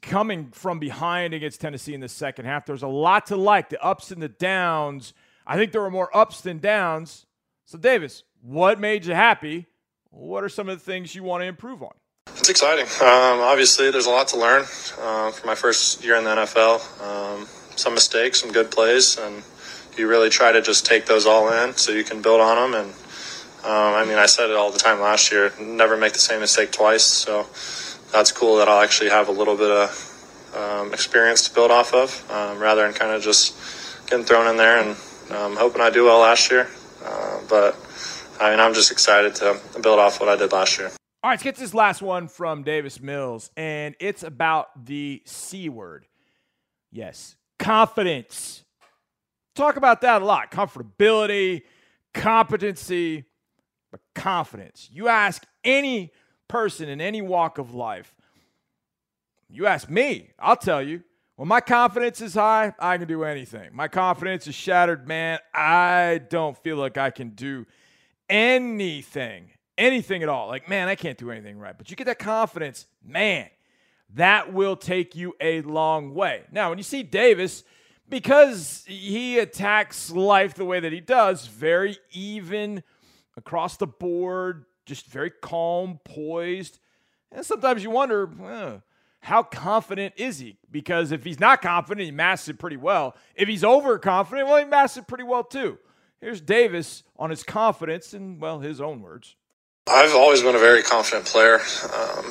coming 0.02 0.52
from 0.52 0.80
behind 0.80 1.34
against 1.34 1.60
Tennessee 1.60 1.94
in 1.94 2.00
the 2.00 2.10
second 2.10 2.46
half. 2.46 2.66
There's 2.66 2.84
a 2.84 2.88
lot 2.88 3.28
to 3.28 3.36
like, 3.36 3.70
the 3.70 3.84
ups 3.84 4.12
and 4.12 4.22
the 4.22 4.30
downs. 4.30 5.14
I 5.46 5.58
think 5.58 5.72
there 5.72 5.82
were 5.82 5.92
more 5.92 6.16
ups 6.16 6.42
than 6.42 6.60
downs. 6.60 7.26
So, 7.66 7.78
Davis, 7.78 8.24
what 8.42 8.80
made 8.80 9.06
you 9.06 9.14
happy? 9.14 9.68
What 10.10 10.44
are 10.44 10.50
some 10.50 10.70
of 10.70 10.78
the 10.78 10.84
things 10.84 11.16
you 11.16 11.24
want 11.24 11.42
to 11.42 11.46
improve 11.46 11.82
on? 11.82 11.94
It's 12.28 12.50
exciting. 12.50 12.86
Um, 12.86 13.40
obviously, 13.40 13.92
there's 13.92 14.06
a 14.06 14.10
lot 14.10 14.28
to 14.30 14.38
learn 14.38 14.64
uh, 15.00 15.32
for 15.32 15.46
my 15.46 15.56
first 15.56 16.04
year 16.04 16.16
in 16.16 16.24
the 16.24 16.30
NFL. 16.30 17.02
Um, 17.02 17.48
some 17.76 17.94
mistakes, 17.94 18.42
some 18.42 18.52
good 18.52 18.72
plays, 18.72 19.18
and 19.18 19.44
you 19.98 20.08
really 20.08 20.30
try 20.30 20.52
to 20.52 20.62
just 20.62 20.86
take 20.86 21.06
those 21.06 21.26
all 21.26 21.52
in 21.52 21.74
so 21.74 21.92
you 21.92 22.04
can 22.04 22.22
build 22.22 22.42
on 22.42 22.72
them 22.72 22.86
and 22.86 22.94
um, 23.64 23.94
I 23.94 24.06
mean, 24.06 24.18
I 24.18 24.26
said 24.26 24.50
it 24.50 24.56
all 24.56 24.72
the 24.72 24.80
time 24.80 25.00
last 25.00 25.32
year 25.32 25.54
never 25.60 25.96
make 25.96 26.14
the 26.14 26.20
same 26.20 26.40
mistake 26.40 26.72
twice. 26.72 27.04
So 27.04 27.46
that's 28.12 28.32
cool 28.32 28.58
that 28.58 28.68
I'll 28.68 28.82
actually 28.82 29.12
have 29.12 29.30
a 29.30 29.32
little 29.32 29.56
bit 29.56 29.70
of 29.70 30.54
um, 30.58 30.94
experience 30.94 31.48
to 31.48 31.54
build 31.54 31.70
off 31.70 31.94
of 31.94 32.32
um, 32.32 32.58
rather 32.58 32.84
than 32.84 32.94
kind 32.94 33.12
of 33.12 33.22
just 33.22 33.56
getting 34.10 34.26
thrown 34.26 34.48
in 34.48 34.58
there 34.58 34.82
and 34.82 34.90
um, 35.32 35.56
hoping 35.56 35.82
I 35.82 35.92
do 35.92 36.06
well 36.06 36.20
last 36.20 36.50
year. 36.50 36.68
Uh, 37.06 37.40
but 37.50 37.78
I 38.40 38.50
mean, 38.50 38.60
I'm 38.60 38.74
just 38.74 38.92
excited 38.92 39.36
to 39.36 39.60
build 39.82 40.00
off 40.00 40.20
what 40.20 40.28
I 40.28 40.36
did 40.36 40.52
last 40.52 40.80
year. 40.80 40.88
All 41.24 41.30
right, 41.30 41.34
let's 41.34 41.44
get 41.44 41.56
this 41.56 41.76
last 41.76 42.02
one 42.02 42.28
from 42.28 42.64
Davis 42.64 43.00
Mills, 43.00 43.52
and 43.56 43.96
it's 44.00 44.24
about 44.24 44.86
the 44.88 45.22
C 45.26 45.70
word. 45.70 46.08
Yes, 46.92 47.36
confidence. 47.60 48.64
Talk 49.54 49.76
about 49.76 50.02
that 50.02 50.24
a 50.24 50.26
lot 50.26 50.50
comfortability, 50.50 51.62
competency 52.16 53.26
but 53.92 54.00
confidence. 54.16 54.90
You 54.92 55.08
ask 55.08 55.46
any 55.64 56.12
person 56.48 56.90
in 56.90 57.00
any 57.00 57.22
walk 57.22 57.58
of 57.58 57.74
life, 57.74 58.16
you 59.50 59.68
ask 59.68 59.90
me, 59.90 60.32
I'll 60.40 60.56
tell 60.56 60.82
you. 60.82 61.04
When 61.36 61.48
my 61.48 61.60
confidence 61.60 62.22
is 62.22 62.36
high, 62.36 62.74
I 62.78 62.98
can 63.00 63.08
do 63.08 63.24
anything. 63.24 63.72
My 63.74 63.88
confidence 63.88 64.46
is 64.46 64.54
shattered, 64.54 65.08
man. 65.08 65.40
I 65.56 66.22
don't 66.30 66.56
feel 66.58 66.78
like 66.78 66.98
I 66.98 67.10
can 67.10 67.30
do 67.30 67.66
anything, 68.30 69.50
anything 69.76 70.22
at 70.22 70.30
all. 70.30 70.48
Like, 70.48 70.70
man, 70.70 70.88
I 70.88 70.94
can't 70.94 71.18
do 71.18 71.32
anything 71.32 71.58
right. 71.58 71.76
But 71.76 71.90
you 71.90 71.96
get 71.96 72.06
that 72.06 72.20
confidence, 72.20 72.86
man, 73.04 73.50
that 74.14 74.54
will 74.54 74.76
take 74.76 75.16
you 75.16 75.34
a 75.42 75.62
long 75.62 76.14
way. 76.14 76.44
Now, 76.52 76.70
when 76.70 76.78
you 76.78 76.84
see 76.84 77.02
Davis, 77.02 77.64
because 78.08 78.84
he 78.86 79.40
attacks 79.40 80.12
life 80.12 80.54
the 80.54 80.66
way 80.66 80.80
that 80.80 80.92
he 80.92 81.00
does, 81.00 81.48
very 81.48 81.98
even 82.12 82.84
across 83.38 83.78
the 83.78 83.88
board, 83.88 84.66
just 84.86 85.08
very 85.08 85.32
calm, 85.32 86.00
poised. 86.04 86.80
And 87.32 87.46
sometimes 87.46 87.84
you 87.84 87.90
wonder, 87.90 88.82
how 89.22 89.44
confident 89.44 90.16
is 90.18 90.40
he? 90.40 90.58
Because 90.70 91.12
if 91.12 91.24
he's 91.24 91.40
not 91.40 91.62
confident, 91.62 92.06
he 92.06 92.12
masks 92.12 92.50
it 92.50 92.60
pretty 92.60 92.78
well. 92.78 93.16
If 93.36 93.48
he's 93.48 93.64
overconfident, 93.64 94.48
well, 94.48 94.58
he 94.58 94.66
masks 94.66 94.98
it 94.98 95.08
pretty 95.08 95.24
well 95.24 95.44
too. 95.44 95.78
Here's 96.20 96.42
Davis 96.42 97.04
on 97.18 97.30
his 97.30 97.44
confidence 97.44 98.14
in, 98.14 98.40
well, 98.40 98.60
his 98.60 98.82
own 98.82 99.02
words. 99.02 99.36
I've 99.88 100.14
always 100.14 100.42
been 100.42 100.56
a 100.56 100.60
very 100.60 100.84
confident 100.84 101.26
player. 101.26 101.56
Um, 101.56 102.26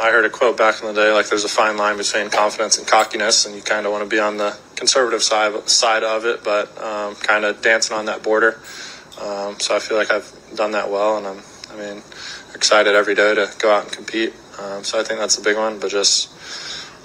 I 0.00 0.10
heard 0.10 0.24
a 0.24 0.30
quote 0.30 0.56
back 0.56 0.80
in 0.80 0.88
the 0.88 0.92
day 0.92 1.12
like 1.12 1.28
there's 1.28 1.44
a 1.44 1.48
fine 1.48 1.76
line 1.76 1.96
between 1.96 2.28
confidence 2.30 2.78
and 2.78 2.86
cockiness, 2.86 3.46
and 3.46 3.54
you 3.54 3.62
kind 3.62 3.86
of 3.86 3.92
want 3.92 4.02
to 4.02 4.10
be 4.10 4.18
on 4.18 4.36
the 4.36 4.56
conservative 4.74 5.22
side, 5.22 5.68
side 5.68 6.02
of 6.02 6.24
it, 6.26 6.42
but 6.42 6.66
um, 6.82 7.14
kind 7.14 7.44
of 7.44 7.62
dancing 7.62 7.96
on 7.96 8.06
that 8.06 8.22
border. 8.24 8.60
Um, 9.20 9.58
so 9.60 9.76
I 9.76 9.78
feel 9.78 9.96
like 9.96 10.10
I've 10.10 10.32
done 10.54 10.72
that 10.72 10.90
well, 10.90 11.18
and 11.18 11.26
I'm 11.26 11.42
I 11.74 11.76
mean, 11.76 12.02
excited 12.54 12.94
every 12.94 13.14
day 13.14 13.34
to 13.34 13.52
go 13.58 13.72
out 13.72 13.84
and 13.84 13.92
compete. 13.92 14.32
Um, 14.60 14.84
so 14.84 15.00
I 15.00 15.02
think 15.02 15.18
that's 15.18 15.36
the 15.36 15.42
big 15.42 15.56
one. 15.56 15.78
But 15.78 15.90
just 15.90 16.30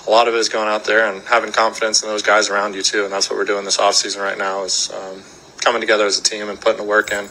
a 0.08 0.12
lot 0.12 0.28
of 0.28 0.36
it 0.36 0.38
is 0.38 0.50
going 0.50 0.68
out 0.68 0.86
there 0.86 1.12
and 1.12 1.24
having 1.24 1.52
confidence 1.52 2.04
in 2.04 2.10
those 2.10 2.22
guys 2.22 2.50
around 2.50 2.76
you 2.76 2.84
too. 2.84 3.04
And 3.04 3.12
that's 3.12 3.30
what 3.30 3.38
we're 3.38 3.46
doing 3.46 3.66
this 3.66 3.78
offseason 3.78 4.22
right 4.22 4.38
now 4.38 4.64
is 4.64 4.92
um, 4.94 5.24
coming 5.62 5.82
together 5.82 6.06
as 6.06 6.20
a 6.20 6.24
team 6.24 6.50
and 6.50 6.60
putting 6.60 6.78
the 6.78 6.84
work 6.84 7.12
in 7.12 7.30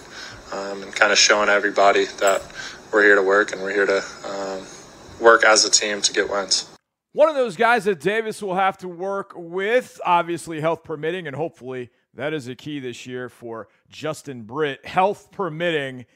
um, 0.52 0.82
and 0.82 0.94
kind 0.94 1.12
of 1.12 1.18
showing 1.18 1.48
everybody 1.48 2.06
that 2.18 2.42
we're 2.92 3.04
here 3.04 3.14
to 3.14 3.22
work 3.22 3.52
and 3.52 3.62
we're 3.62 3.72
here 3.72 3.86
to 3.86 4.02
um, 4.26 4.66
work 5.20 5.44
as 5.44 5.64
a 5.64 5.70
team 5.70 6.00
to 6.02 6.12
get 6.12 6.28
wins. 6.28 6.68
One 7.12 7.28
of 7.28 7.34
those 7.34 7.56
guys 7.56 7.84
that 7.84 8.00
Davis 8.00 8.42
will 8.42 8.54
have 8.54 8.78
to 8.78 8.88
work 8.88 9.32
with, 9.34 10.00
obviously 10.04 10.60
health 10.60 10.84
permitting, 10.84 11.26
and 11.26 11.34
hopefully 11.34 11.90
that 12.14 12.34
is 12.34 12.48
a 12.48 12.54
key 12.54 12.80
this 12.80 13.06
year 13.06 13.28
for 13.28 13.68
Justin 13.88 14.42
Britt. 14.42 14.84
Health 14.86 15.30
permitting. 15.30 16.06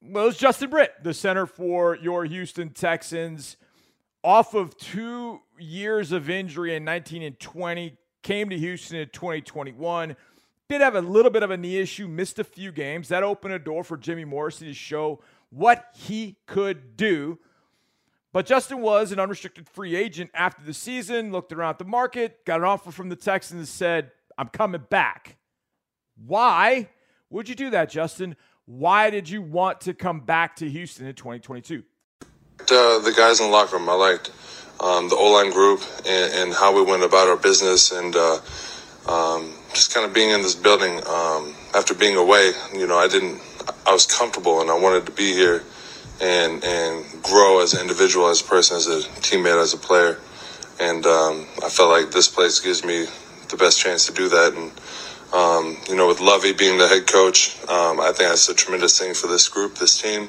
Well, 0.00 0.28
it's 0.28 0.38
Justin 0.38 0.70
Britt, 0.70 0.92
the 1.02 1.14
center 1.14 1.46
for 1.46 1.96
your 1.96 2.24
Houston 2.24 2.70
Texans, 2.70 3.56
off 4.22 4.54
of 4.54 4.76
two 4.76 5.40
years 5.58 6.12
of 6.12 6.30
injury 6.30 6.76
in 6.76 6.84
19 6.84 7.22
and 7.22 7.40
20, 7.40 7.96
came 8.22 8.50
to 8.50 8.58
Houston 8.58 8.98
in 8.98 9.08
2021. 9.08 10.16
Did 10.68 10.80
have 10.80 10.96
a 10.96 11.00
little 11.00 11.30
bit 11.30 11.42
of 11.42 11.50
a 11.50 11.56
knee 11.56 11.78
issue, 11.78 12.08
missed 12.08 12.38
a 12.38 12.44
few 12.44 12.72
games. 12.72 13.08
That 13.08 13.22
opened 13.22 13.54
a 13.54 13.58
door 13.58 13.84
for 13.84 13.96
Jimmy 13.96 14.24
Morrissey 14.24 14.66
to 14.66 14.74
show 14.74 15.20
what 15.50 15.86
he 15.94 16.36
could 16.46 16.96
do. 16.96 17.38
But 18.32 18.46
Justin 18.46 18.82
was 18.82 19.12
an 19.12 19.18
unrestricted 19.18 19.68
free 19.68 19.96
agent 19.96 20.30
after 20.34 20.62
the 20.62 20.74
season, 20.74 21.32
looked 21.32 21.52
around 21.52 21.78
the 21.78 21.84
market, 21.84 22.44
got 22.44 22.60
an 22.60 22.66
offer 22.66 22.90
from 22.90 23.08
the 23.08 23.16
Texans, 23.16 23.70
said, 23.70 24.10
I'm 24.36 24.48
coming 24.48 24.82
back. 24.90 25.36
Why 26.24 26.88
would 27.30 27.48
you 27.48 27.54
do 27.54 27.70
that, 27.70 27.90
Justin? 27.90 28.36
Why 28.64 29.10
did 29.10 29.28
you 29.28 29.42
want 29.42 29.82
to 29.82 29.94
come 29.94 30.20
back 30.20 30.56
to 30.56 30.68
Houston 30.68 31.06
in 31.06 31.14
2022? 31.14 31.82
Uh, 32.60 32.98
the 33.00 33.12
guys 33.16 33.40
in 33.40 33.46
the 33.46 33.52
locker 33.52 33.76
room, 33.76 33.88
I 33.88 33.94
liked 33.94 34.30
um, 34.80 35.08
the 35.08 35.16
O 35.16 35.32
line 35.32 35.52
group 35.52 35.82
and, 36.06 36.32
and, 36.34 36.54
how 36.54 36.74
we 36.74 36.82
went 36.82 37.02
about 37.02 37.28
our 37.28 37.36
business, 37.36 37.92
and 37.92 38.14
uh, 38.16 38.38
um, 39.08 39.52
just 39.72 39.94
kind 39.94 40.06
of 40.06 40.12
being 40.12 40.30
in 40.30 40.42
this 40.42 40.54
building 40.54 40.96
um, 41.06 41.54
after 41.74 41.94
being 41.94 42.16
away. 42.16 42.52
You 42.74 42.86
know, 42.86 42.98
I 42.98 43.08
didn't, 43.08 43.40
I 43.86 43.92
was 43.92 44.06
comfortable, 44.06 44.60
and 44.60 44.70
I 44.70 44.78
wanted 44.78 45.06
to 45.06 45.12
be 45.12 45.32
here 45.32 45.62
and 46.20 46.64
and 46.64 47.04
grow 47.22 47.60
as 47.60 47.74
an 47.74 47.80
individual, 47.80 48.28
as 48.28 48.40
a 48.40 48.44
person, 48.44 48.76
as 48.76 48.86
a 48.86 49.00
teammate, 49.20 49.60
as 49.60 49.74
a 49.74 49.78
player. 49.78 50.18
And 50.80 51.06
um, 51.06 51.46
I 51.64 51.68
felt 51.68 51.90
like 51.90 52.10
this 52.10 52.28
place 52.28 52.60
gives 52.60 52.84
me 52.84 53.06
the 53.48 53.56
best 53.56 53.80
chance 53.80 54.06
to 54.06 54.12
do 54.12 54.28
that. 54.28 54.54
And 54.54 54.72
um, 55.32 55.76
you 55.88 55.96
know, 55.96 56.08
with 56.08 56.20
Lovie 56.20 56.52
being 56.52 56.78
the 56.78 56.88
head 56.88 57.06
coach, 57.06 57.56
um, 57.68 58.00
I 58.00 58.06
think 58.06 58.30
that's 58.30 58.48
a 58.48 58.54
tremendous 58.54 58.98
thing 58.98 59.14
for 59.14 59.26
this 59.26 59.48
group, 59.48 59.76
this 59.76 60.00
team. 60.00 60.28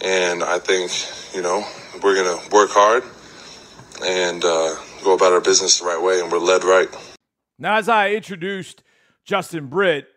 And 0.00 0.42
I 0.42 0.58
think 0.58 0.90
you 1.34 1.42
know 1.42 1.64
we're 2.02 2.14
gonna 2.14 2.40
work 2.50 2.70
hard 2.70 3.04
and 4.04 4.44
uh, 4.44 4.76
go 5.04 5.14
about 5.14 5.32
our 5.32 5.40
business 5.40 5.78
the 5.80 5.86
right 5.86 6.02
way, 6.02 6.20
and 6.20 6.30
we're 6.30 6.38
led 6.38 6.64
right. 6.64 6.88
Now, 7.58 7.76
as 7.76 7.88
I 7.88 8.10
introduced 8.10 8.82
Justin 9.24 9.66
Britt, 9.66 10.08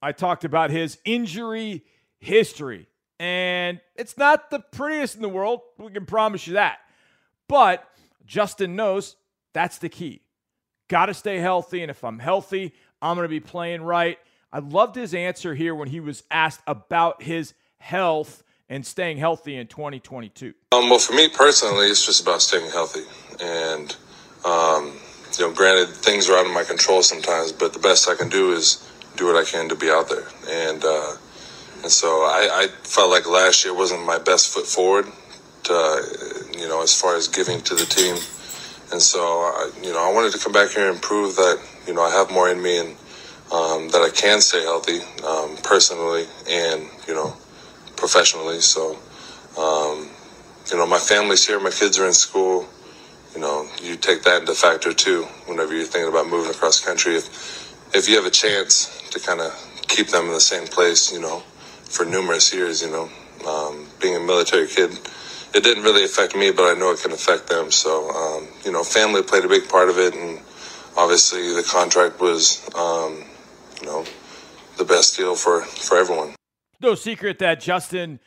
I 0.00 0.12
talked 0.12 0.44
about 0.44 0.70
his 0.70 0.98
injury 1.04 1.84
history. 2.18 2.88
And 3.20 3.80
it's 3.96 4.16
not 4.16 4.50
the 4.50 4.60
prettiest 4.60 5.16
in 5.16 5.22
the 5.22 5.28
world. 5.28 5.60
We 5.76 5.90
can 5.90 6.06
promise 6.06 6.46
you 6.46 6.54
that. 6.54 6.78
But 7.48 7.84
Justin 8.24 8.76
knows 8.76 9.16
that's 9.54 9.78
the 9.78 9.88
key. 9.88 10.22
Got 10.88 11.06
to 11.06 11.14
stay 11.14 11.38
healthy. 11.38 11.82
And 11.82 11.90
if 11.90 12.04
I'm 12.04 12.18
healthy, 12.18 12.74
I'm 13.00 13.16
going 13.16 13.24
to 13.24 13.28
be 13.28 13.40
playing 13.40 13.82
right. 13.82 14.18
I 14.52 14.60
loved 14.60 14.96
his 14.96 15.14
answer 15.14 15.54
here 15.54 15.74
when 15.74 15.88
he 15.88 16.00
was 16.00 16.22
asked 16.30 16.62
about 16.66 17.22
his 17.22 17.54
health 17.78 18.42
and 18.68 18.84
staying 18.84 19.18
healthy 19.18 19.56
in 19.56 19.66
2022. 19.66 20.54
Um, 20.72 20.90
well, 20.90 20.98
for 20.98 21.14
me 21.14 21.28
personally, 21.28 21.86
it's 21.86 22.04
just 22.04 22.22
about 22.22 22.42
staying 22.42 22.70
healthy. 22.70 23.04
And, 23.40 23.96
um, 24.44 24.92
you 25.38 25.46
know, 25.46 25.52
granted, 25.52 25.94
things 25.94 26.28
are 26.28 26.38
out 26.38 26.46
of 26.46 26.52
my 26.52 26.64
control 26.64 27.02
sometimes, 27.02 27.52
but 27.52 27.72
the 27.72 27.78
best 27.78 28.08
I 28.08 28.14
can 28.14 28.28
do 28.28 28.52
is 28.52 28.90
do 29.16 29.26
what 29.26 29.36
I 29.36 29.44
can 29.44 29.68
to 29.68 29.74
be 29.74 29.90
out 29.90 30.08
there. 30.08 30.26
And, 30.48 30.84
uh, 30.84 31.16
and 31.82 31.92
so 31.92 32.08
I, 32.08 32.48
I 32.52 32.66
felt 32.82 33.10
like 33.10 33.28
last 33.28 33.64
year 33.64 33.74
wasn't 33.74 34.04
my 34.04 34.18
best 34.18 34.52
foot 34.52 34.66
forward, 34.66 35.06
to, 35.64 36.48
you 36.58 36.68
know, 36.68 36.82
as 36.82 36.98
far 36.98 37.16
as 37.16 37.28
giving 37.28 37.60
to 37.62 37.74
the 37.74 37.84
team. 37.84 38.16
And 38.90 39.00
so, 39.00 39.20
I, 39.20 39.70
you 39.82 39.92
know, 39.92 40.02
I 40.02 40.12
wanted 40.12 40.32
to 40.32 40.38
come 40.38 40.52
back 40.52 40.70
here 40.70 40.90
and 40.90 41.00
prove 41.00 41.36
that, 41.36 41.60
you 41.88 41.94
know, 41.94 42.02
I 42.02 42.10
have 42.10 42.30
more 42.30 42.48
in 42.50 42.62
me 42.62 42.78
and 42.78 42.90
um, 43.52 43.88
that 43.88 44.02
I 44.02 44.10
can 44.14 44.40
stay 44.42 44.62
healthy 44.62 45.00
um, 45.24 45.56
personally 45.64 46.26
and, 46.48 46.86
you 47.08 47.14
know, 47.14 47.34
professionally. 47.96 48.60
So, 48.60 48.98
um, 49.58 50.10
you 50.70 50.76
know, 50.76 50.86
my 50.86 50.98
family's 50.98 51.46
here, 51.46 51.58
my 51.58 51.70
kids 51.70 51.98
are 51.98 52.06
in 52.06 52.12
school. 52.12 52.68
You 53.34 53.40
know, 53.40 53.68
you 53.82 53.96
take 53.96 54.22
that 54.24 54.42
into 54.42 54.54
factor 54.54 54.92
too 54.92 55.24
whenever 55.46 55.74
you're 55.74 55.86
thinking 55.86 56.10
about 56.10 56.28
moving 56.28 56.50
across 56.50 56.84
country. 56.84 57.16
If 57.16 57.94
if 57.94 58.08
you 58.08 58.16
have 58.16 58.26
a 58.26 58.30
chance 58.30 59.02
to 59.10 59.20
kind 59.20 59.40
of 59.40 59.52
keep 59.88 60.08
them 60.08 60.26
in 60.26 60.32
the 60.32 60.40
same 60.40 60.66
place, 60.66 61.12
you 61.12 61.20
know, 61.20 61.40
for 61.88 62.04
numerous 62.04 62.52
years. 62.52 62.82
You 62.82 62.90
know, 62.90 63.10
um, 63.48 63.86
being 64.00 64.16
a 64.16 64.20
military 64.20 64.66
kid, 64.66 64.92
it 65.54 65.64
didn't 65.64 65.82
really 65.84 66.04
affect 66.04 66.36
me, 66.36 66.50
but 66.50 66.64
I 66.64 66.78
know 66.78 66.92
it 66.92 67.00
can 67.00 67.12
affect 67.12 67.48
them. 67.48 67.70
So, 67.70 68.10
um, 68.10 68.48
you 68.64 68.72
know, 68.72 68.84
family 68.84 69.22
played 69.22 69.44
a 69.44 69.48
big 69.48 69.68
part 69.68 69.88
of 69.88 69.98
it, 69.98 70.14
and 70.14 70.40
obviously 70.96 71.54
the 71.54 71.62
contract 71.62 72.20
was, 72.20 72.68
um, 72.74 73.24
you 73.80 73.86
know, 73.86 74.04
the 74.76 74.84
best 74.84 75.16
deal 75.16 75.34
for 75.34 75.62
for 75.62 75.98
everyone. 75.98 76.34
No 76.80 76.94
secret 76.94 77.38
that 77.40 77.60
Justin 77.60 78.20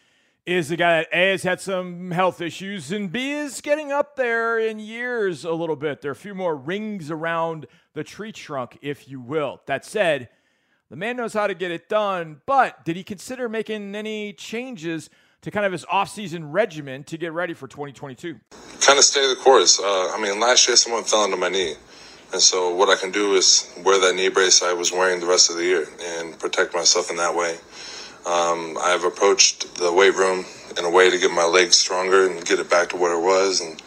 is 0.45 0.69
the 0.69 0.76
guy 0.76 0.97
that 0.97 1.08
A 1.13 1.32
has 1.32 1.43
had 1.43 1.62
some 1.62 2.12
health 2.12 2.41
issues 2.41 2.91
and 2.91 3.12
B 3.12 3.32
is 3.32 3.62
getting 3.62 3.91
up 3.91 4.15
there 4.15 4.60
in 4.60 4.80
years 4.80 5.45
a 5.45 5.54
little 5.54 5.76
bit. 5.76 6.02
There 6.02 6.10
are 6.10 6.13
a 6.13 6.15
few 6.15 6.34
more 6.34 6.56
rings 6.56 7.12
around 7.12 7.67
the 7.93 8.04
tree 8.04 8.32
trunk, 8.32 8.78
if 8.82 9.08
you 9.08 9.21
will. 9.21 9.62
That 9.67 9.86
said, 9.86 10.30
the 10.89 10.95
man 10.95 11.15
knows 11.15 11.34
how 11.34 11.47
to 11.47 11.54
get 11.54 11.71
it 11.71 11.88
done, 11.88 12.41
but 12.45 12.84
did 12.84 12.95
he 12.95 13.04
consider 13.04 13.47
making 13.47 13.95
any 13.95 14.34
changes 14.34 15.10
to 15.41 15.52
kind 15.52 15.65
of 15.65 15.71
his 15.71 15.86
offseason 15.86 16.52
regimen 16.52 17.04
to 17.06 17.17
get 17.17 17.34
ready 17.34 17.54
for 17.54 17.67
2022? 17.67 18.39
Kind 18.82 19.00
of 19.00 19.06
stay 19.06 19.28
the 19.28 19.39
course. 19.39 19.80
Uh, 19.80 20.12
I 20.13 20.19
mean, 20.21 20.39
last 20.39 20.67
year 20.67 20.76
someone 20.76 21.04
fell 21.04 21.24
into 21.24 21.38
my 21.38 21.50
knee. 21.50 21.76
And 22.34 22.41
so 22.41 22.74
what 22.74 22.89
I 22.89 22.96
can 22.96 23.12
do 23.12 23.34
is 23.34 23.74
wear 23.84 24.00
that 24.00 24.15
knee 24.15 24.30
brace 24.30 24.63
I 24.63 24.74
was 24.74 24.91
wearing 24.91 25.20
the 25.20 25.26
rest 25.28 25.50
of 25.50 25.58
the 25.58 25.63
year 25.63 25.88
and 26.02 26.38
protect 26.39 26.74
myself 26.74 27.10
in 27.10 27.17
that 27.17 27.36
way. 27.36 27.58
Um, 28.26 28.78
I've 28.80 29.04
approached 29.04 29.76
the 29.76 29.91
weight 29.91 30.15
room 30.15 30.46
in 30.78 30.86
a 30.86 30.89
way 30.89 31.10
to 31.10 31.17
get 31.17 31.32
my 31.32 31.46
legs 31.46 31.76
stronger 31.76 32.30
and 32.30 32.46
get 32.46 32.60
it 32.60 32.70
back 32.70 32.89
to 32.89 32.98
where 32.98 33.13
it 33.13 33.22
was. 33.22 33.62
And, 33.62 33.82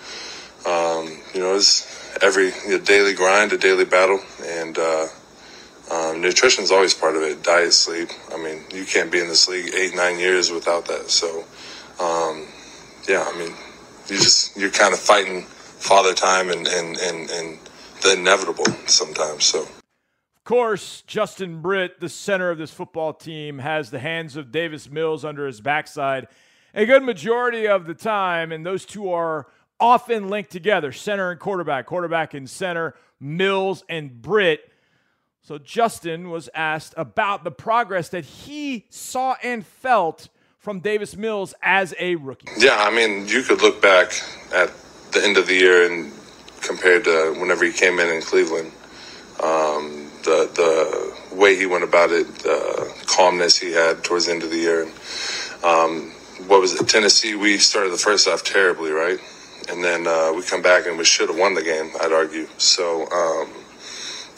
um, 0.66 1.22
you 1.33 1.40
know, 1.40 1.54
it's 1.54 2.18
every 2.22 2.46
you 2.66 2.78
know, 2.78 2.85
daily 2.85 3.14
grind, 3.14 3.52
a 3.52 3.59
daily 3.59 3.85
battle. 3.85 4.20
And, 4.44 4.78
uh, 4.78 5.07
um, 5.90 6.20
nutrition 6.20 6.64
is 6.64 6.70
always 6.72 6.94
part 6.94 7.14
of 7.16 7.22
it. 7.22 7.42
Diet, 7.42 7.72
sleep. 7.72 8.09
I 8.33 8.38
mean, 8.38 8.64
you 8.72 8.85
can't 8.85 9.12
be 9.12 9.20
in 9.20 9.28
this 9.28 9.48
league 9.48 9.72
eight, 9.74 9.94
nine 9.94 10.18
years 10.18 10.50
without 10.50 10.87
that. 10.87 11.11
So, 11.11 11.44
um, 12.00 12.46
yeah, 13.09 13.24
I 13.26 13.38
mean, 13.38 13.54
you 14.09 14.16
just 14.16 14.57
you're 14.57 14.70
kind 14.70 14.94
of 14.94 15.00
fighting 15.00 15.42
father 15.42 16.14
time 16.14 16.50
and 16.50 16.66
and 16.66 16.96
and 16.96 17.30
and 17.30 17.59
the 18.02 18.14
inevitable 18.14 18.66
sometimes. 18.87 19.44
So. 19.44 19.62
Of 19.62 20.44
course, 20.44 21.02
Justin 21.07 21.62
Britt, 21.62 22.00
the 22.00 22.09
center 22.09 22.50
of 22.50 22.59
this 22.59 22.70
football 22.70 23.14
team, 23.14 23.59
has 23.61 23.90
the 23.90 23.98
hands 23.98 24.37
of 24.37 24.52
Davis 24.52 24.90
Mills 24.90 25.24
under 25.24 25.46
his 25.46 25.61
backside 25.61 26.28
a 26.74 26.85
good 26.87 27.02
majority 27.02 27.66
of 27.66 27.87
the 27.87 27.94
time, 27.94 28.52
and 28.52 28.66
those 28.66 28.85
two 28.85 29.11
are 29.11 29.46
often 29.78 30.28
linked 30.28 30.50
together 30.50 30.92
center 30.92 31.30
and 31.30 31.38
quarterback, 31.40 31.87
quarterback 31.87 32.35
and 32.35 32.50
center, 32.50 32.94
Mills 33.20 33.85
and 33.88 34.20
Britt. 34.20 34.70
So 35.42 35.59
Justin 35.59 36.30
was 36.30 36.48
asked 36.54 36.94
about 36.96 37.44
the 37.44 37.50
progress 37.50 38.09
that 38.11 38.24
he 38.24 38.87
saw 38.90 39.37
and 39.42 39.64
felt 39.64 40.28
from 40.59 40.80
Davis 40.80 41.16
Mills 41.16 41.54
as 41.62 41.94
a 41.98 42.16
rookie. 42.16 42.48
Yeah, 42.59 42.76
I 42.78 42.90
mean, 42.90 43.28
you 43.28 43.42
could 43.42 43.61
look 43.61 43.83
back 43.83 44.12
at 44.52 44.72
the 45.12 45.22
end 45.22 45.37
of 45.37 45.46
the 45.46 45.54
year 45.54 45.90
and 45.90 46.12
compared 46.64 47.05
to 47.05 47.35
whenever 47.38 47.64
he 47.64 47.72
came 47.72 47.98
in 47.98 48.09
in 48.09 48.22
Cleveland, 48.22 48.72
um, 49.42 50.11
the 50.24 50.50
the 50.55 51.37
way 51.37 51.57
he 51.57 51.66
went 51.66 51.85
about 51.85 52.11
it, 52.11 52.27
the 52.38 52.92
calmness 53.07 53.59
he 53.59 53.72
had 53.72 54.05
towards 54.05 54.27
the 54.27 54.33
end 54.33 54.42
of 54.42 54.50
the 54.50 54.59
year. 54.59 54.88
Um, 55.64 56.12
what 56.48 56.61
was 56.61 56.81
it? 56.81 56.88
Tennessee. 56.88 57.35
We 57.35 57.59
started 57.59 57.92
the 57.92 57.98
first 57.98 58.29
half 58.29 58.44
terribly, 58.44 58.90
right? 58.90 59.18
And 59.70 59.83
then 59.83 60.07
uh, 60.07 60.32
we 60.34 60.43
come 60.43 60.62
back 60.62 60.86
and 60.86 60.99
we 60.99 61.05
should 61.05 61.28
have 61.28 61.38
won 61.38 61.55
the 61.55 61.62
game. 61.62 61.91
I'd 62.01 62.12
argue. 62.12 62.47
So, 62.59 63.09
um, 63.11 63.49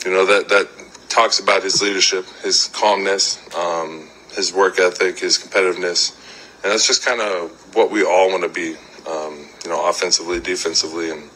you 0.05 0.13
know 0.13 0.27
that 0.27 0.49
that 0.49 0.69
talks 1.09 1.41
about 1.41 1.63
his 1.63 1.83
leadership, 1.83 2.27
his 2.45 2.69
calmness, 2.69 3.39
um, 3.57 4.09
his 4.35 4.53
work 4.53 4.79
ethic, 4.79 5.19
his 5.19 5.39
competitiveness, 5.39 6.17
and 6.63 6.73
that's 6.73 6.87
just 6.87 7.05
kind 7.05 7.21
of 7.21 7.51
what 7.75 7.91
we 7.91 8.05
all 8.05 8.29
want 8.31 8.43
to 8.43 8.49
be, 8.49 8.77
um, 9.09 9.49
you 9.65 9.71
know, 9.71 9.89
offensively, 9.89 10.41
defensively, 10.41 11.11
and 11.11 11.31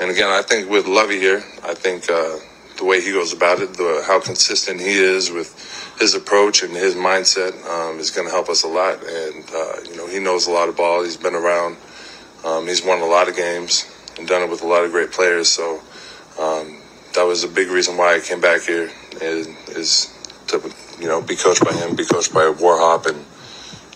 and 0.00 0.10
again, 0.10 0.28
I 0.28 0.42
think 0.42 0.68
with 0.70 0.86
Lovie 0.86 1.18
here, 1.18 1.42
I 1.64 1.74
think 1.74 2.10
uh, 2.10 2.38
the 2.76 2.84
way 2.84 3.00
he 3.00 3.12
goes 3.12 3.32
about 3.32 3.60
it, 3.60 3.74
the 3.74 4.04
how 4.06 4.20
consistent 4.20 4.80
he 4.80 4.92
is 4.92 5.30
with 5.30 5.94
his 5.98 6.14
approach 6.14 6.62
and 6.62 6.72
his 6.72 6.94
mindset 6.94 7.52
um, 7.66 7.98
is 7.98 8.10
going 8.10 8.26
to 8.26 8.32
help 8.32 8.48
us 8.48 8.62
a 8.64 8.68
lot. 8.68 9.02
And 9.02 9.44
uh, 9.54 9.90
you 9.90 9.96
know, 9.96 10.06
he 10.06 10.18
knows 10.18 10.46
a 10.46 10.50
lot 10.50 10.68
of 10.68 10.76
ball. 10.76 11.02
He's 11.02 11.16
been 11.16 11.34
around. 11.34 11.76
Um, 12.44 12.66
he's 12.66 12.84
won 12.84 13.00
a 13.00 13.06
lot 13.06 13.28
of 13.28 13.36
games 13.36 13.90
and 14.18 14.28
done 14.28 14.42
it 14.42 14.50
with 14.50 14.62
a 14.62 14.66
lot 14.66 14.84
of 14.84 14.90
great 14.92 15.10
players. 15.10 15.48
So 15.48 15.80
um, 16.38 16.80
that 17.14 17.24
was 17.24 17.44
a 17.44 17.48
big 17.48 17.68
reason 17.68 17.96
why 17.96 18.16
I 18.16 18.20
came 18.20 18.40
back 18.40 18.62
here. 18.62 18.90
Is, 19.20 19.46
is 19.68 20.44
to 20.48 20.60
you 21.00 21.08
know 21.08 21.22
be 21.22 21.36
coached 21.36 21.64
by 21.64 21.72
him, 21.72 21.96
be 21.96 22.04
coached 22.04 22.34
by 22.34 22.52
Warhop, 22.52 23.06
and 23.06 23.24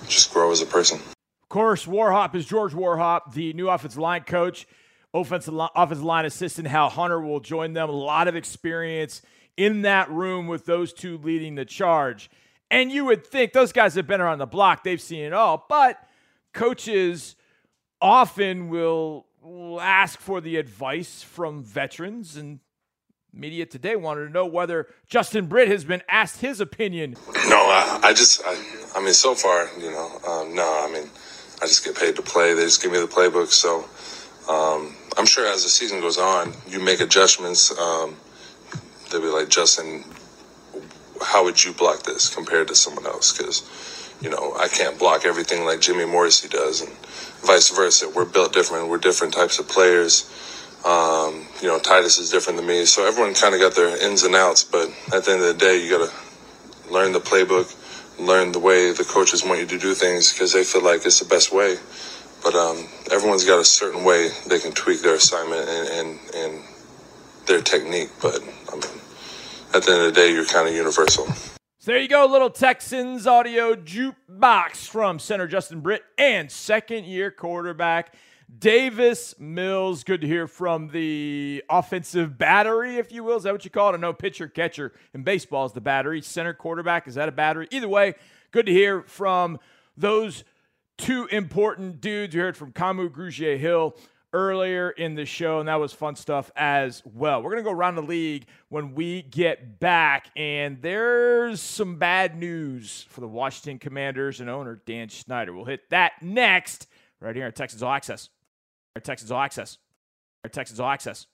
just 0.09 0.33
grow 0.33 0.51
as 0.51 0.63
a 0.63 0.67
person. 0.67 0.99
Of 0.99 1.49
course, 1.51 1.85
Warhop 1.85 2.35
is 2.35 2.47
George 2.47 2.73
Warhop, 2.73 3.35
the 3.35 3.53
new 3.53 3.69
offensive 3.69 3.99
line 3.99 4.23
coach 4.23 4.67
offensive 5.13 5.55
line, 5.55 5.71
offensive 5.75 6.05
line 6.05 6.25
assistant 6.25 6.69
Hal 6.69 6.91
Hunter 6.91 7.21
will 7.21 7.41
join 7.41 7.73
them. 7.73 7.89
A 7.89 7.93
lot 7.93 8.29
of 8.29 8.37
experience 8.37 9.23
in 9.57 9.83
that 9.83 10.11
room 10.11 10.47
with 10.47 10.67
those 10.67 10.93
two 10.93 11.19
leading 11.19 11.55
the 11.55 11.65
charge. 11.65 12.31
And 12.71 12.93
you 12.93 13.05
would 13.07 13.27
think 13.27 13.53
those 13.53 13.73
guys 13.73 13.95
have 13.95 14.07
been 14.07 14.21
around 14.21 14.39
the 14.39 14.47
block, 14.47 14.85
they've 14.85 15.01
seen 15.01 15.25
it 15.25 15.33
all. 15.33 15.67
But 15.69 15.99
coaches 16.53 17.37
often 18.01 18.69
will, 18.69 19.27
will 19.43 19.81
ask 19.81 20.21
for 20.21 20.41
the 20.41 20.57
advice 20.57 21.23
from 21.23 21.63
veterans 21.65 22.37
and 22.37 22.61
media 23.33 23.67
today 23.67 23.97
wanted 23.97 24.27
to 24.27 24.33
know 24.33 24.47
whether 24.47 24.89
Justin 25.07 25.47
Britt 25.47 25.69
has 25.69 25.85
been 25.85 26.03
asked 26.09 26.41
his 26.41 26.61
opinion. 26.61 27.17
No, 27.49 27.57
I, 27.57 28.01
I 28.05 28.13
just, 28.13 28.43
I, 28.45 28.61
I, 28.97 29.01
mean, 29.01 29.13
so 29.13 29.35
far, 29.35 29.69
you 29.79 29.91
know, 29.91 30.07
um, 30.27 30.55
no, 30.55 30.85
I 30.85 30.91
mean, 30.93 31.09
I 31.63 31.67
just 31.67 31.85
get 31.85 31.97
paid 31.97 32.17
to 32.17 32.23
play. 32.23 32.55
They 32.55 32.63
just 32.63 32.83
give 32.83 32.93
me 32.93 32.99
the 32.99 33.07
playbook. 33.07 33.49
So, 33.49 33.85
um, 34.53 34.97
I'm 35.17 35.27
sure 35.27 35.47
as 35.47 35.63
the 35.65 35.69
season 35.69 36.01
goes 36.01 36.19
on, 36.19 36.55
you 36.69 36.81
make 36.81 37.01
adjustments. 37.01 37.77
Um, 37.79 38.17
they'll 39.11 39.21
be 39.21 39.29
like, 39.29 39.49
Justin, 39.49 40.05
how 41.23 41.45
would 41.45 41.63
you 41.63 41.73
block 41.73 42.03
this 42.05 42.35
compared 42.35 42.69
to 42.69 42.75
someone 42.75 43.07
else? 43.07 43.37
Because, 43.37 43.63
you 44.23 44.31
know, 44.31 44.55
I 44.57 44.69
can't 44.69 44.99
block 44.99 45.25
everything 45.25 45.65
like 45.65 45.81
Jimmy 45.81 46.07
Morrissey 46.07 46.49
does, 46.49 46.81
and 46.81 46.91
vice 47.45 47.71
versa. 47.71 48.09
We're 48.09 48.25
built 48.25 48.53
different. 48.53 48.89
We're 48.89 48.99
different 48.99 49.35
types 49.35 49.59
of 49.59 49.69
players. 49.69 50.31
Um, 50.85 51.47
you 51.61 51.69
know, 51.69 51.79
Titus 51.79 52.19
is 52.19 52.31
different 52.31 52.59
than 52.59 52.67
me. 52.67 52.85
So 52.87 53.07
everyone 53.07 53.35
kind 53.35 53.55
of 53.55 53.61
got 53.61 53.75
their 53.75 54.03
ins 54.03 54.23
and 54.23 54.35
outs. 54.35 54.65
But 54.65 54.89
at 55.13 55.25
the 55.25 55.33
end 55.33 55.43
of 55.43 55.47
the 55.49 55.55
day, 55.55 55.83
you 55.85 55.91
got 55.99 56.09
to 56.09 56.93
learn 56.93 57.13
the 57.13 57.21
playbook, 57.21 57.77
learn 58.19 58.53
the 58.53 58.59
way 58.59 58.93
the 58.93 59.05
coaches 59.05 59.45
want 59.45 59.61
you 59.61 59.67
to 59.67 59.79
do 59.79 59.95
things 59.95 60.33
because 60.33 60.53
they 60.53 60.65
feel 60.65 60.83
like 60.83 61.05
it's 61.05 61.21
the 61.21 61.27
best 61.27 61.53
way. 61.53 61.77
But 62.43 62.55
um, 62.55 62.87
everyone's 63.11 63.45
got 63.45 63.59
a 63.61 63.65
certain 63.65 64.05
way 64.05 64.31
they 64.47 64.59
can 64.59 64.73
tweak 64.73 65.03
their 65.03 65.15
assignment 65.15 65.69
and, 65.69 65.89
and, 65.89 66.35
and 66.35 66.65
their 67.47 67.61
technique. 67.61 68.11
But 68.23 68.41
I 68.73 68.77
mean, 68.77 69.01
at 69.75 69.83
the 69.83 69.93
end 69.93 70.03
of 70.03 70.07
the 70.07 70.13
day, 70.13 70.33
you're 70.33 70.47
kind 70.47 70.69
of 70.69 70.75
universal. 70.75 71.27
So 71.83 71.93
there 71.93 72.01
you 72.01 72.09
go, 72.09 72.27
little 72.27 72.51
Texans 72.51 73.27
audio 73.27 73.75
jukebox 73.75 74.87
from 74.87 75.19
center 75.19 75.47
Justin 75.47 75.81
Britt 75.81 76.03
and 76.19 76.51
second 76.51 77.07
year 77.07 77.31
quarterback 77.31 78.15
Davis 78.59 79.35
Mills. 79.39 80.05
Good 80.05 80.21
to 80.23 80.27
hear 80.27 80.47
from 80.47 80.89
the 80.89 81.65
offensive 81.71 82.37
battery, 82.37 82.97
if 82.97 83.13
you 83.13 83.25
will. 83.25 83.37
Is 83.37 83.45
that 83.45 83.53
what 83.53 83.65
you 83.65 83.71
call 83.71 83.91
it? 83.91 83.97
I 83.97 83.97
know 83.97 84.13
pitcher 84.13 84.49
catcher 84.49 84.93
in 85.15 85.23
baseball 85.23 85.67
is 85.67 85.73
the 85.73 85.81
battery. 85.81 86.21
Center 86.21 86.53
quarterback, 86.53 87.07
is 87.07 87.15
that 87.15 87.29
a 87.29 87.33
battery? 87.33 87.69
Either 87.71 87.89
way, 87.89 88.15
good 88.51 88.67
to 88.67 88.73
hear 88.73 89.03
from 89.03 89.59
those 89.97 90.45
two 91.01 91.27
important 91.27 92.01
dudes. 92.03 92.35
You 92.35 92.43
heard 92.43 92.57
from 92.57 92.73
Kamu 92.73 93.09
Grugier 93.09 93.59
Hill 93.59 93.97
earlier 94.35 94.91
in 94.91 95.15
the 95.15 95.25
show, 95.25 95.59
and 95.59 95.69
that 95.69 95.81
was 95.81 95.95
fun 95.95 96.15
stuff 96.15 96.51
as 96.55 97.03
well. 97.07 97.43
We're 97.43 97.53
going 97.53 97.65
to 97.65 97.69
go 97.69 97.75
around 97.75 97.95
the 97.95 98.03
league 98.03 98.47
when 98.69 98.95
we 98.95 99.23
get 99.23 99.81
back, 99.81 100.31
and 100.37 100.81
there's 100.83 101.61
some 101.61 101.97
bad 101.99 102.37
news 102.37 103.07
for 103.09 103.23
the 103.23 103.29
Washington 103.29 103.79
Commanders 103.79 104.41
and 104.41 104.51
owner 104.51 104.83
Dan 104.85 105.09
Snyder. 105.09 105.55
We'll 105.55 105.65
hit 105.65 105.89
that 105.89 106.13
next 106.21 106.87
right 107.19 107.35
here 107.35 107.47
at 107.47 107.57
Texans 107.57 107.83
All 107.83 107.93
Access. 107.93 108.29
Our 108.95 109.01
Texans 109.01 109.31
All 109.31 109.41
Access. 109.41 109.79
Our 110.45 110.51
Texans 110.51 110.81
All 110.81 110.91
Access. 110.91 111.27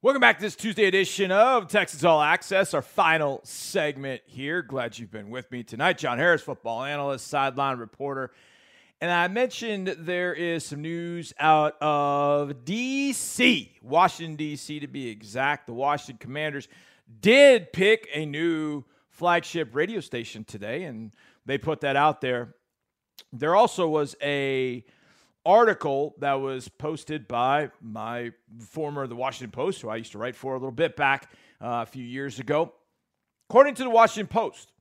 Welcome 0.00 0.20
back 0.20 0.36
to 0.36 0.42
this 0.42 0.54
Tuesday 0.54 0.84
edition 0.84 1.32
of 1.32 1.66
Texas 1.66 2.04
All 2.04 2.22
Access, 2.22 2.72
our 2.72 2.82
final 2.82 3.40
segment 3.42 4.22
here. 4.26 4.62
Glad 4.62 4.96
you've 4.96 5.10
been 5.10 5.28
with 5.28 5.50
me 5.50 5.64
tonight. 5.64 5.98
John 5.98 6.18
Harris, 6.18 6.40
football 6.40 6.84
analyst, 6.84 7.26
sideline 7.26 7.78
reporter. 7.78 8.30
And 9.00 9.12
I 9.12 9.28
mentioned 9.28 9.94
there 10.00 10.34
is 10.34 10.66
some 10.66 10.82
news 10.82 11.32
out 11.38 11.80
of 11.80 12.64
D.C., 12.64 13.78
Washington, 13.80 14.34
D.C., 14.34 14.80
to 14.80 14.88
be 14.88 15.08
exact. 15.08 15.68
The 15.68 15.72
Washington 15.72 16.18
Commanders 16.18 16.66
did 17.20 17.72
pick 17.72 18.08
a 18.12 18.26
new 18.26 18.82
flagship 19.08 19.72
radio 19.72 20.00
station 20.00 20.42
today, 20.42 20.82
and 20.82 21.12
they 21.46 21.58
put 21.58 21.82
that 21.82 21.94
out 21.94 22.20
there. 22.20 22.56
There 23.32 23.54
also 23.54 23.88
was 23.88 24.16
a 24.20 24.84
article 25.46 26.16
that 26.18 26.34
was 26.34 26.66
posted 26.66 27.28
by 27.28 27.70
my 27.80 28.32
former 28.58 29.06
the 29.06 29.14
Washington 29.14 29.52
Post, 29.52 29.80
who 29.80 29.88
I 29.90 29.96
used 29.96 30.12
to 30.12 30.18
write 30.18 30.34
for 30.34 30.54
a 30.54 30.56
little 30.56 30.72
bit 30.72 30.96
back 30.96 31.30
uh, 31.60 31.82
a 31.82 31.86
few 31.86 32.04
years 32.04 32.40
ago. 32.40 32.72
According 33.48 33.76
to 33.76 33.84
the 33.84 33.90
Washington 33.90 34.26
Post, 34.26 34.72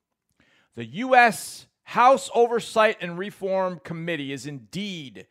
the 0.75 0.85
U.S. 0.85 1.66
House 1.87 2.29
Oversight 2.35 2.97
and 2.99 3.17
Reform 3.17 3.79
Committee 3.81 4.33
is 4.33 4.45
indeed 4.45 5.25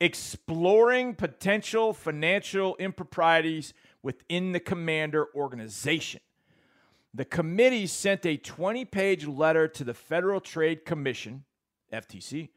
exploring 0.00 1.16
potential 1.16 1.92
financial 1.92 2.76
improprieties 2.76 3.74
within 4.00 4.52
the 4.52 4.60
commander 4.60 5.26
organization. 5.34 6.20
The 7.14 7.24
committee 7.24 7.88
sent 7.88 8.24
a 8.26 8.36
20 8.36 8.84
page 8.84 9.26
letter 9.26 9.66
to 9.66 9.82
the 9.82 9.92
Federal 9.92 10.40
Trade 10.40 10.84
Commission, 10.84 11.42
FTC, 11.92 12.50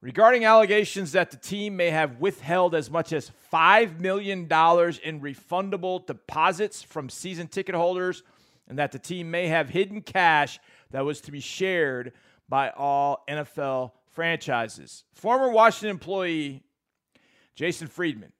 regarding 0.00 0.44
allegations 0.44 1.10
that 1.10 1.32
the 1.32 1.36
team 1.36 1.76
may 1.76 1.90
have 1.90 2.20
withheld 2.20 2.76
as 2.76 2.88
much 2.88 3.12
as 3.12 3.32
$5 3.52 3.98
million 3.98 4.42
in 4.42 4.46
refundable 4.46 6.06
deposits 6.06 6.84
from 6.84 7.08
season 7.08 7.48
ticket 7.48 7.74
holders 7.74 8.22
and 8.68 8.78
that 8.78 8.92
the 8.92 8.98
team 9.00 9.28
may 9.28 9.48
have 9.48 9.70
hidden 9.70 10.02
cash 10.02 10.60
that 10.92 11.04
was 11.04 11.20
to 11.22 11.32
be 11.32 11.40
shared 11.40 12.12
by 12.48 12.70
all 12.70 13.24
NFL 13.28 13.92
franchises. 14.12 15.04
Former 15.14 15.50
Washington 15.50 15.90
employee 15.90 16.62
Jason 17.54 17.88
Friedman, 17.88 18.32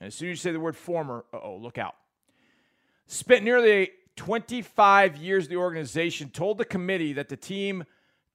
and 0.00 0.08
as 0.08 0.14
soon 0.14 0.28
as 0.28 0.32
you 0.32 0.36
say 0.36 0.52
the 0.52 0.60
word 0.60 0.76
former, 0.76 1.24
oh, 1.32 1.56
look 1.56 1.78
out, 1.78 1.94
spent 3.06 3.42
nearly 3.42 3.90
25 4.16 5.16
years 5.16 5.48
the 5.48 5.56
organization, 5.56 6.28
told 6.28 6.58
the 6.58 6.64
committee 6.64 7.14
that 7.14 7.28
the 7.28 7.36
team 7.36 7.84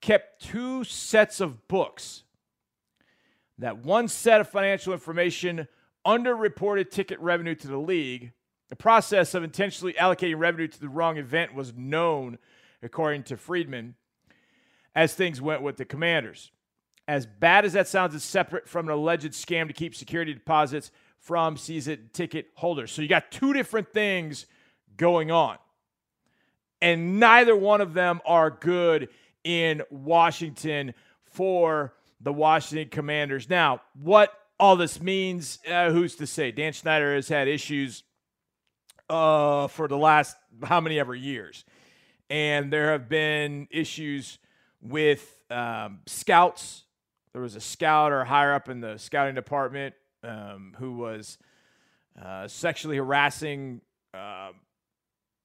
kept 0.02 0.42
two 0.42 0.84
sets 0.84 1.40
of 1.40 1.68
books 1.68 2.24
that 3.58 3.78
one 3.78 4.08
set 4.08 4.42
of 4.42 4.50
financial 4.50 4.94
information 4.94 5.68
underreported 6.06 6.90
ticket 6.90 7.20
revenue 7.20 7.56
to 7.56 7.68
the 7.68 7.78
league. 7.78 8.32
The 8.70 8.76
process 8.76 9.34
of 9.34 9.44
intentionally 9.44 9.94
allocating 9.94 10.38
revenue 10.38 10.68
to 10.68 10.80
the 10.80 10.90
wrong 10.90 11.18
event 11.18 11.54
was 11.54 11.74
known, 11.76 12.38
according 12.82 13.24
to 13.24 13.38
Friedman, 13.38 13.96
as 14.96 15.14
things 15.14 15.42
went 15.42 15.62
with 15.62 15.78
the 15.78 15.86
Commanders. 15.86 16.52
As 17.08 17.26
bad 17.26 17.66
as 17.66 17.74
that 17.74 17.88
sounds, 17.88 18.16
it's 18.16 18.26
separate 18.26 18.68
from 18.68 18.88
an 18.88 18.94
alleged 18.94 19.34
scam 19.34 19.68
to 19.68 19.74
keep 19.74 19.94
security 19.94 20.34
deposits 20.34 20.92
from 21.20 21.58
season 21.58 22.10
ticket 22.14 22.48
holders. 22.56 22.92
So 22.92 23.02
you 23.02 23.08
got 23.08 23.32
two 23.32 23.54
different 23.54 23.92
things 23.94 24.46
going 24.98 25.32
on. 25.32 25.58
And 26.82 27.20
neither 27.20 27.56
one 27.56 27.82
of 27.82 27.94
them 27.94 28.22
are 28.26 28.50
good 28.50 29.10
in 29.44 29.82
Washington 29.90 30.94
for 31.24 31.94
the 32.22 32.34
Washington 32.34 32.90
Commanders. 32.90 33.50
Now, 33.50 33.82
what 34.00 34.32
all 34.60 34.76
this 34.76 35.02
means, 35.02 35.60
uh, 35.70 35.92
who's 35.92 36.16
to 36.16 36.28
say? 36.28 36.52
Dan 36.52 36.74
Snyder 36.74 37.16
has 37.16 37.28
had 37.28 37.48
issues 37.48 38.04
uh, 39.10 39.68
for 39.68 39.88
the 39.88 39.98
last 39.98 40.36
how 40.64 40.80
many 40.80 41.00
ever 41.00 41.14
years. 41.14 41.66
And 42.30 42.72
there 42.72 42.92
have 42.92 43.10
been 43.10 43.68
issues 43.70 44.40
with 44.82 45.40
um, 45.50 46.00
scouts. 46.06 46.84
There 47.34 47.42
was 47.42 47.56
a 47.56 47.62
scout 47.62 48.12
or 48.12 48.24
higher 48.24 48.54
up 48.54 48.70
in 48.70 48.80
the 48.80 48.98
scouting 48.98 49.36
department 49.36 49.96
um, 50.24 50.76
who 50.78 50.98
was 50.98 51.38
uh, 52.22 52.48
sexually 52.48 52.98
harassing 52.98 53.82
uh, 54.14 54.52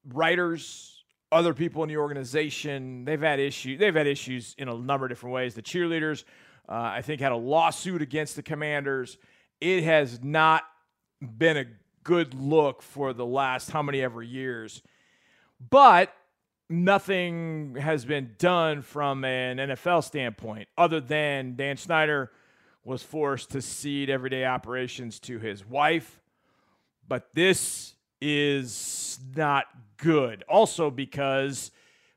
writers, 0.08 1.04
other 1.32 1.54
people 1.54 1.82
in 1.82 1.88
the 1.88 1.96
organization. 1.96 3.04
They've 3.04 3.20
had 3.20 3.40
issues. 3.40 3.78
They've 3.78 3.94
had 3.94 4.06
issues 4.06 4.54
in 4.58 4.68
a 4.68 4.74
number 4.74 5.06
of 5.06 5.10
different 5.10 5.34
ways. 5.34 5.54
The 5.54 5.62
cheerleaders 5.62 6.24
uh, 6.70 6.92
I 6.94 7.02
think, 7.02 7.20
had 7.20 7.32
a 7.32 7.36
lawsuit 7.36 8.00
against 8.00 8.36
the 8.36 8.42
Commanders. 8.42 9.18
It 9.60 9.82
has 9.82 10.22
not 10.22 10.62
been 11.20 11.56
a 11.56 11.64
good 12.04 12.32
look 12.32 12.80
for 12.80 13.12
the 13.12 13.26
last 13.26 13.72
how 13.72 13.82
many 13.82 14.00
ever 14.00 14.22
years. 14.22 14.80
But 15.68 16.14
nothing 16.70 17.74
has 17.74 18.04
been 18.04 18.34
done 18.38 18.82
from 18.82 19.24
an 19.24 19.58
NFL 19.58 20.04
standpoint 20.04 20.68
other 20.78 21.00
than 21.00 21.56
Dan 21.56 21.76
Snyder 21.76 22.30
was 22.84 23.02
forced 23.02 23.50
to 23.50 23.60
cede 23.60 24.08
everyday 24.08 24.44
operations 24.44 25.18
to 25.20 25.38
his 25.38 25.66
wife. 25.66 26.20
But 27.06 27.28
this 27.34 27.94
is 28.20 29.18
not 29.34 29.66
good. 29.96 30.44
Also, 30.48 30.90
because, 30.90 31.72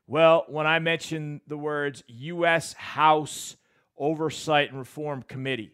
well, 0.06 0.44
when 0.48 0.66
I 0.66 0.78
mention 0.78 1.40
the 1.46 1.58
words 1.58 2.04
U.S. 2.06 2.72
House 2.74 3.56
Oversight 3.98 4.70
and 4.70 4.78
Reform 4.78 5.22
Committee, 5.22 5.72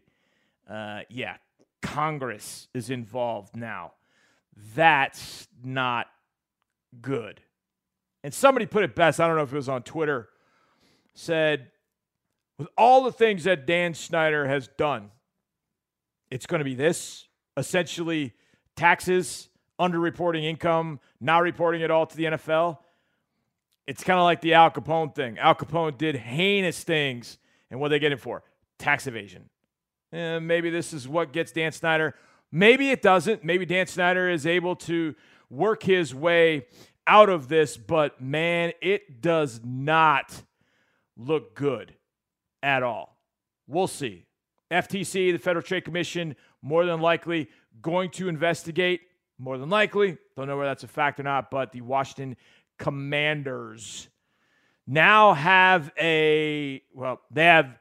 uh, 0.68 1.00
yeah, 1.10 1.36
Congress 1.82 2.68
is 2.72 2.90
involved 2.90 3.56
now. 3.56 3.92
That's 4.74 5.48
not 5.62 6.06
good. 7.00 7.40
And 8.22 8.34
somebody 8.34 8.66
put 8.66 8.84
it 8.84 8.94
best, 8.94 9.20
I 9.20 9.26
don't 9.26 9.36
know 9.36 9.42
if 9.42 9.52
it 9.52 9.56
was 9.56 9.68
on 9.68 9.82
Twitter, 9.82 10.28
said, 11.14 11.70
with 12.58 12.68
all 12.76 13.02
the 13.02 13.12
things 13.12 13.44
that 13.44 13.66
Dan 13.66 13.94
Snyder 13.94 14.46
has 14.46 14.68
done, 14.68 15.10
it's 16.30 16.46
going 16.46 16.58
to 16.58 16.64
be 16.64 16.74
this 16.74 17.26
essentially 17.56 18.34
taxes, 18.76 19.48
underreporting 19.78 20.44
income, 20.44 21.00
not 21.20 21.42
reporting 21.42 21.80
it 21.80 21.90
all 21.90 22.06
to 22.06 22.16
the 22.16 22.24
NFL. 22.24 22.78
It's 23.86 24.04
kind 24.04 24.18
of 24.18 24.24
like 24.24 24.40
the 24.40 24.54
Al 24.54 24.70
Capone 24.70 25.14
thing. 25.14 25.38
Al 25.38 25.54
Capone 25.54 25.96
did 25.96 26.16
heinous 26.16 26.84
things, 26.84 27.38
and 27.70 27.80
what 27.80 27.88
they 27.88 27.98
getting 27.98 28.18
for? 28.18 28.42
Tax 28.78 29.06
evasion. 29.06 29.48
Eh, 30.12 30.38
maybe 30.38 30.70
this 30.70 30.92
is 30.92 31.08
what 31.08 31.32
gets 31.32 31.52
Dan 31.52 31.72
Snyder. 31.72 32.14
Maybe 32.52 32.90
it 32.90 33.02
doesn't. 33.02 33.44
Maybe 33.44 33.64
Dan 33.64 33.86
Snyder 33.86 34.28
is 34.28 34.46
able 34.46 34.76
to 34.76 35.14
work 35.48 35.82
his 35.82 36.14
way 36.14 36.66
out 37.06 37.28
of 37.28 37.48
this, 37.48 37.76
but 37.76 38.20
man, 38.20 38.72
it 38.80 39.20
does 39.20 39.60
not 39.64 40.42
look 41.16 41.54
good 41.54 41.94
at 42.62 42.82
all. 42.82 43.16
We'll 43.66 43.86
see. 43.86 44.26
FTC, 44.70 45.32
the 45.32 45.38
Federal 45.38 45.62
Trade 45.62 45.84
Commission, 45.84 46.36
more 46.62 46.84
than 46.84 47.00
likely 47.00 47.48
going 47.82 48.10
to 48.10 48.28
investigate. 48.28 49.00
More 49.38 49.56
than 49.58 49.70
likely, 49.70 50.18
don't 50.36 50.48
know 50.48 50.56
whether 50.56 50.68
that's 50.68 50.84
a 50.84 50.88
fact 50.88 51.18
or 51.18 51.22
not, 51.22 51.50
but 51.50 51.72
the 51.72 51.80
Washington 51.80 52.36
Commanders 52.78 54.08
now 54.86 55.32
have 55.32 55.92
a, 55.98 56.82
well, 56.94 57.20
they 57.30 57.44
have 57.44 57.78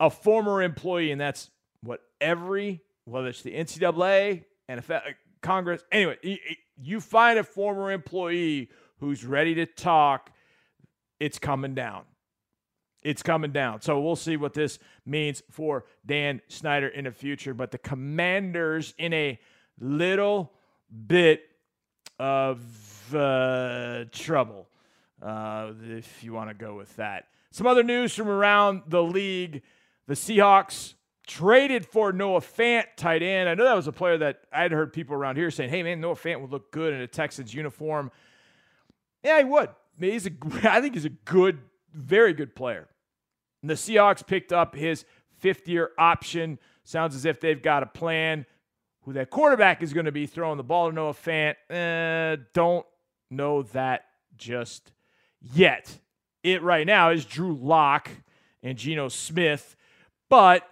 a 0.00 0.08
former 0.10 0.62
employee, 0.62 1.10
and 1.10 1.20
that's 1.20 1.50
what 1.82 2.00
every, 2.20 2.82
whether 3.04 3.28
it's 3.28 3.42
the 3.42 3.54
NCAA, 3.54 4.44
NFL, 4.70 4.96
uh, 4.96 5.10
Congress, 5.42 5.84
anyway, 5.92 6.16
you 6.80 7.00
find 7.00 7.38
a 7.38 7.44
former 7.44 7.92
employee 7.92 8.70
who's 9.00 9.24
ready 9.24 9.54
to 9.56 9.66
talk, 9.66 10.30
it's 11.20 11.38
coming 11.38 11.74
down. 11.74 12.04
It's 13.02 13.22
coming 13.22 13.52
down. 13.52 13.82
So 13.82 14.00
we'll 14.00 14.16
see 14.16 14.36
what 14.36 14.54
this 14.54 14.78
means 15.04 15.42
for 15.50 15.84
Dan 16.04 16.40
Snyder 16.48 16.88
in 16.88 17.04
the 17.04 17.12
future. 17.12 17.54
But 17.54 17.70
the 17.70 17.78
commanders 17.78 18.94
in 18.98 19.12
a 19.12 19.38
little 19.78 20.52
bit 21.06 21.42
of 22.18 23.14
uh, 23.14 24.04
trouble, 24.10 24.66
uh, 25.22 25.72
if 25.84 26.24
you 26.24 26.32
want 26.32 26.50
to 26.50 26.54
go 26.54 26.74
with 26.74 26.94
that. 26.96 27.28
Some 27.52 27.66
other 27.66 27.82
news 27.82 28.14
from 28.14 28.28
around 28.28 28.82
the 28.88 29.02
league 29.02 29.62
the 30.06 30.14
Seahawks 30.14 30.94
traded 31.26 31.84
for 31.84 32.12
Noah 32.12 32.40
Fant, 32.40 32.84
tight 32.96 33.22
end. 33.22 33.48
I 33.48 33.54
know 33.54 33.64
that 33.64 33.74
was 33.74 33.88
a 33.88 33.92
player 33.92 34.18
that 34.18 34.42
I'd 34.52 34.72
heard 34.72 34.92
people 34.92 35.16
around 35.16 35.36
here 35.36 35.50
saying, 35.50 35.70
hey, 35.70 35.82
man, 35.82 36.00
Noah 36.00 36.14
Fant 36.14 36.40
would 36.40 36.50
look 36.50 36.70
good 36.70 36.94
in 36.94 37.00
a 37.00 37.06
Texans 37.06 37.52
uniform. 37.52 38.10
Yeah, 39.22 39.38
he 39.38 39.44
would. 39.44 39.70
He's 39.98 40.26
a, 40.26 40.30
I 40.70 40.80
think 40.80 40.94
he's 40.94 41.04
a 41.04 41.10
good, 41.10 41.58
very 41.92 42.32
good 42.32 42.54
player. 42.54 42.88
And 43.62 43.70
the 43.70 43.74
Seahawks 43.74 44.24
picked 44.24 44.52
up 44.52 44.76
his 44.76 45.04
fifth 45.38 45.68
year 45.68 45.90
option. 45.98 46.58
Sounds 46.84 47.16
as 47.16 47.24
if 47.24 47.40
they've 47.40 47.60
got 47.60 47.82
a 47.82 47.86
plan. 47.86 48.46
Who 49.02 49.12
that 49.14 49.30
quarterback 49.30 49.82
is 49.82 49.92
going 49.92 50.06
to 50.06 50.12
be 50.12 50.26
throwing 50.26 50.56
the 50.56 50.64
ball 50.64 50.88
to 50.88 50.94
Noah 50.94 51.12
Fant, 51.12 51.54
eh, 51.70 52.42
don't 52.52 52.84
know 53.30 53.62
that 53.62 54.04
just 54.36 54.92
yet. 55.40 56.00
It 56.42 56.62
right 56.62 56.86
now 56.86 57.10
is 57.10 57.24
Drew 57.24 57.54
Lock 57.54 58.10
and 58.62 58.76
Geno 58.76 59.08
Smith, 59.08 59.76
but 60.28 60.68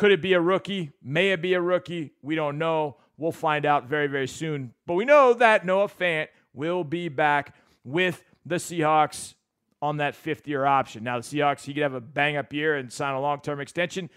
could 0.00 0.12
it 0.12 0.22
be 0.22 0.32
a 0.32 0.40
rookie? 0.40 0.92
May 1.02 1.32
it 1.32 1.42
be 1.42 1.52
a 1.52 1.60
rookie? 1.60 2.14
We 2.22 2.34
don't 2.34 2.56
know. 2.56 2.96
We'll 3.18 3.32
find 3.32 3.66
out 3.66 3.84
very, 3.84 4.06
very 4.06 4.26
soon. 4.26 4.72
But 4.86 4.94
we 4.94 5.04
know 5.04 5.34
that 5.34 5.66
Noah 5.66 5.88
Fant 5.88 6.28
will 6.54 6.84
be 6.84 7.10
back 7.10 7.54
with 7.84 8.22
the 8.46 8.54
Seahawks 8.54 9.34
on 9.82 9.98
that 9.98 10.14
fifth 10.14 10.48
year 10.48 10.64
option. 10.64 11.04
Now, 11.04 11.18
the 11.18 11.22
Seahawks, 11.22 11.64
he 11.64 11.74
could 11.74 11.82
have 11.82 11.92
a 11.92 12.00
bang 12.00 12.38
up 12.38 12.50
year 12.50 12.76
and 12.76 12.90
sign 12.90 13.12
a 13.12 13.20
long 13.20 13.42
term 13.42 13.60
extension, 13.60 14.08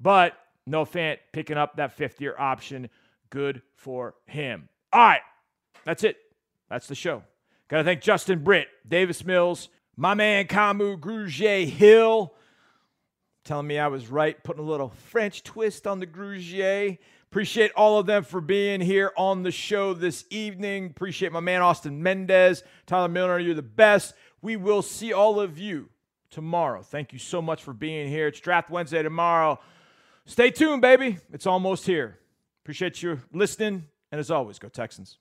but 0.00 0.36
Noah 0.66 0.86
Fant 0.86 1.18
picking 1.32 1.56
up 1.56 1.76
that 1.76 1.92
fifth 1.92 2.20
year 2.20 2.34
option. 2.36 2.90
Good 3.30 3.62
for 3.76 4.16
him. 4.26 4.68
All 4.92 5.00
right. 5.00 5.20
That's 5.84 6.02
it. 6.02 6.16
That's 6.68 6.88
the 6.88 6.96
show. 6.96 7.22
Got 7.68 7.76
to 7.76 7.84
thank 7.84 8.00
Justin 8.00 8.42
Britt, 8.42 8.66
Davis 8.88 9.24
Mills, 9.24 9.68
my 9.96 10.14
man 10.14 10.48
Kamu 10.48 10.98
Grugier 10.98 11.64
Hill 11.64 12.34
telling 13.48 13.66
me 13.66 13.78
I 13.78 13.88
was 13.88 14.08
right, 14.08 14.40
putting 14.44 14.62
a 14.62 14.68
little 14.68 14.90
French 14.90 15.42
twist 15.42 15.86
on 15.86 16.00
the 16.00 16.06
Grugier. 16.06 16.98
Appreciate 17.30 17.72
all 17.72 17.98
of 17.98 18.04
them 18.04 18.22
for 18.22 18.42
being 18.42 18.78
here 18.78 19.10
on 19.16 19.42
the 19.42 19.50
show 19.50 19.94
this 19.94 20.26
evening. 20.28 20.86
Appreciate 20.86 21.32
my 21.32 21.40
man 21.40 21.62
Austin 21.62 22.02
Mendez, 22.02 22.62
Tyler 22.84 23.08
Milner. 23.08 23.38
You're 23.38 23.54
the 23.54 23.62
best. 23.62 24.12
We 24.42 24.56
will 24.56 24.82
see 24.82 25.14
all 25.14 25.40
of 25.40 25.58
you 25.58 25.88
tomorrow. 26.28 26.82
Thank 26.82 27.14
you 27.14 27.18
so 27.18 27.40
much 27.40 27.62
for 27.62 27.72
being 27.72 28.08
here. 28.08 28.26
It's 28.26 28.38
Draft 28.38 28.68
Wednesday 28.68 29.02
tomorrow. 29.02 29.58
Stay 30.26 30.50
tuned, 30.50 30.82
baby. 30.82 31.16
It's 31.32 31.46
almost 31.46 31.86
here. 31.86 32.18
Appreciate 32.64 33.02
you 33.02 33.18
listening. 33.32 33.86
And 34.12 34.18
as 34.18 34.30
always, 34.30 34.58
go 34.58 34.68
Texans. 34.68 35.16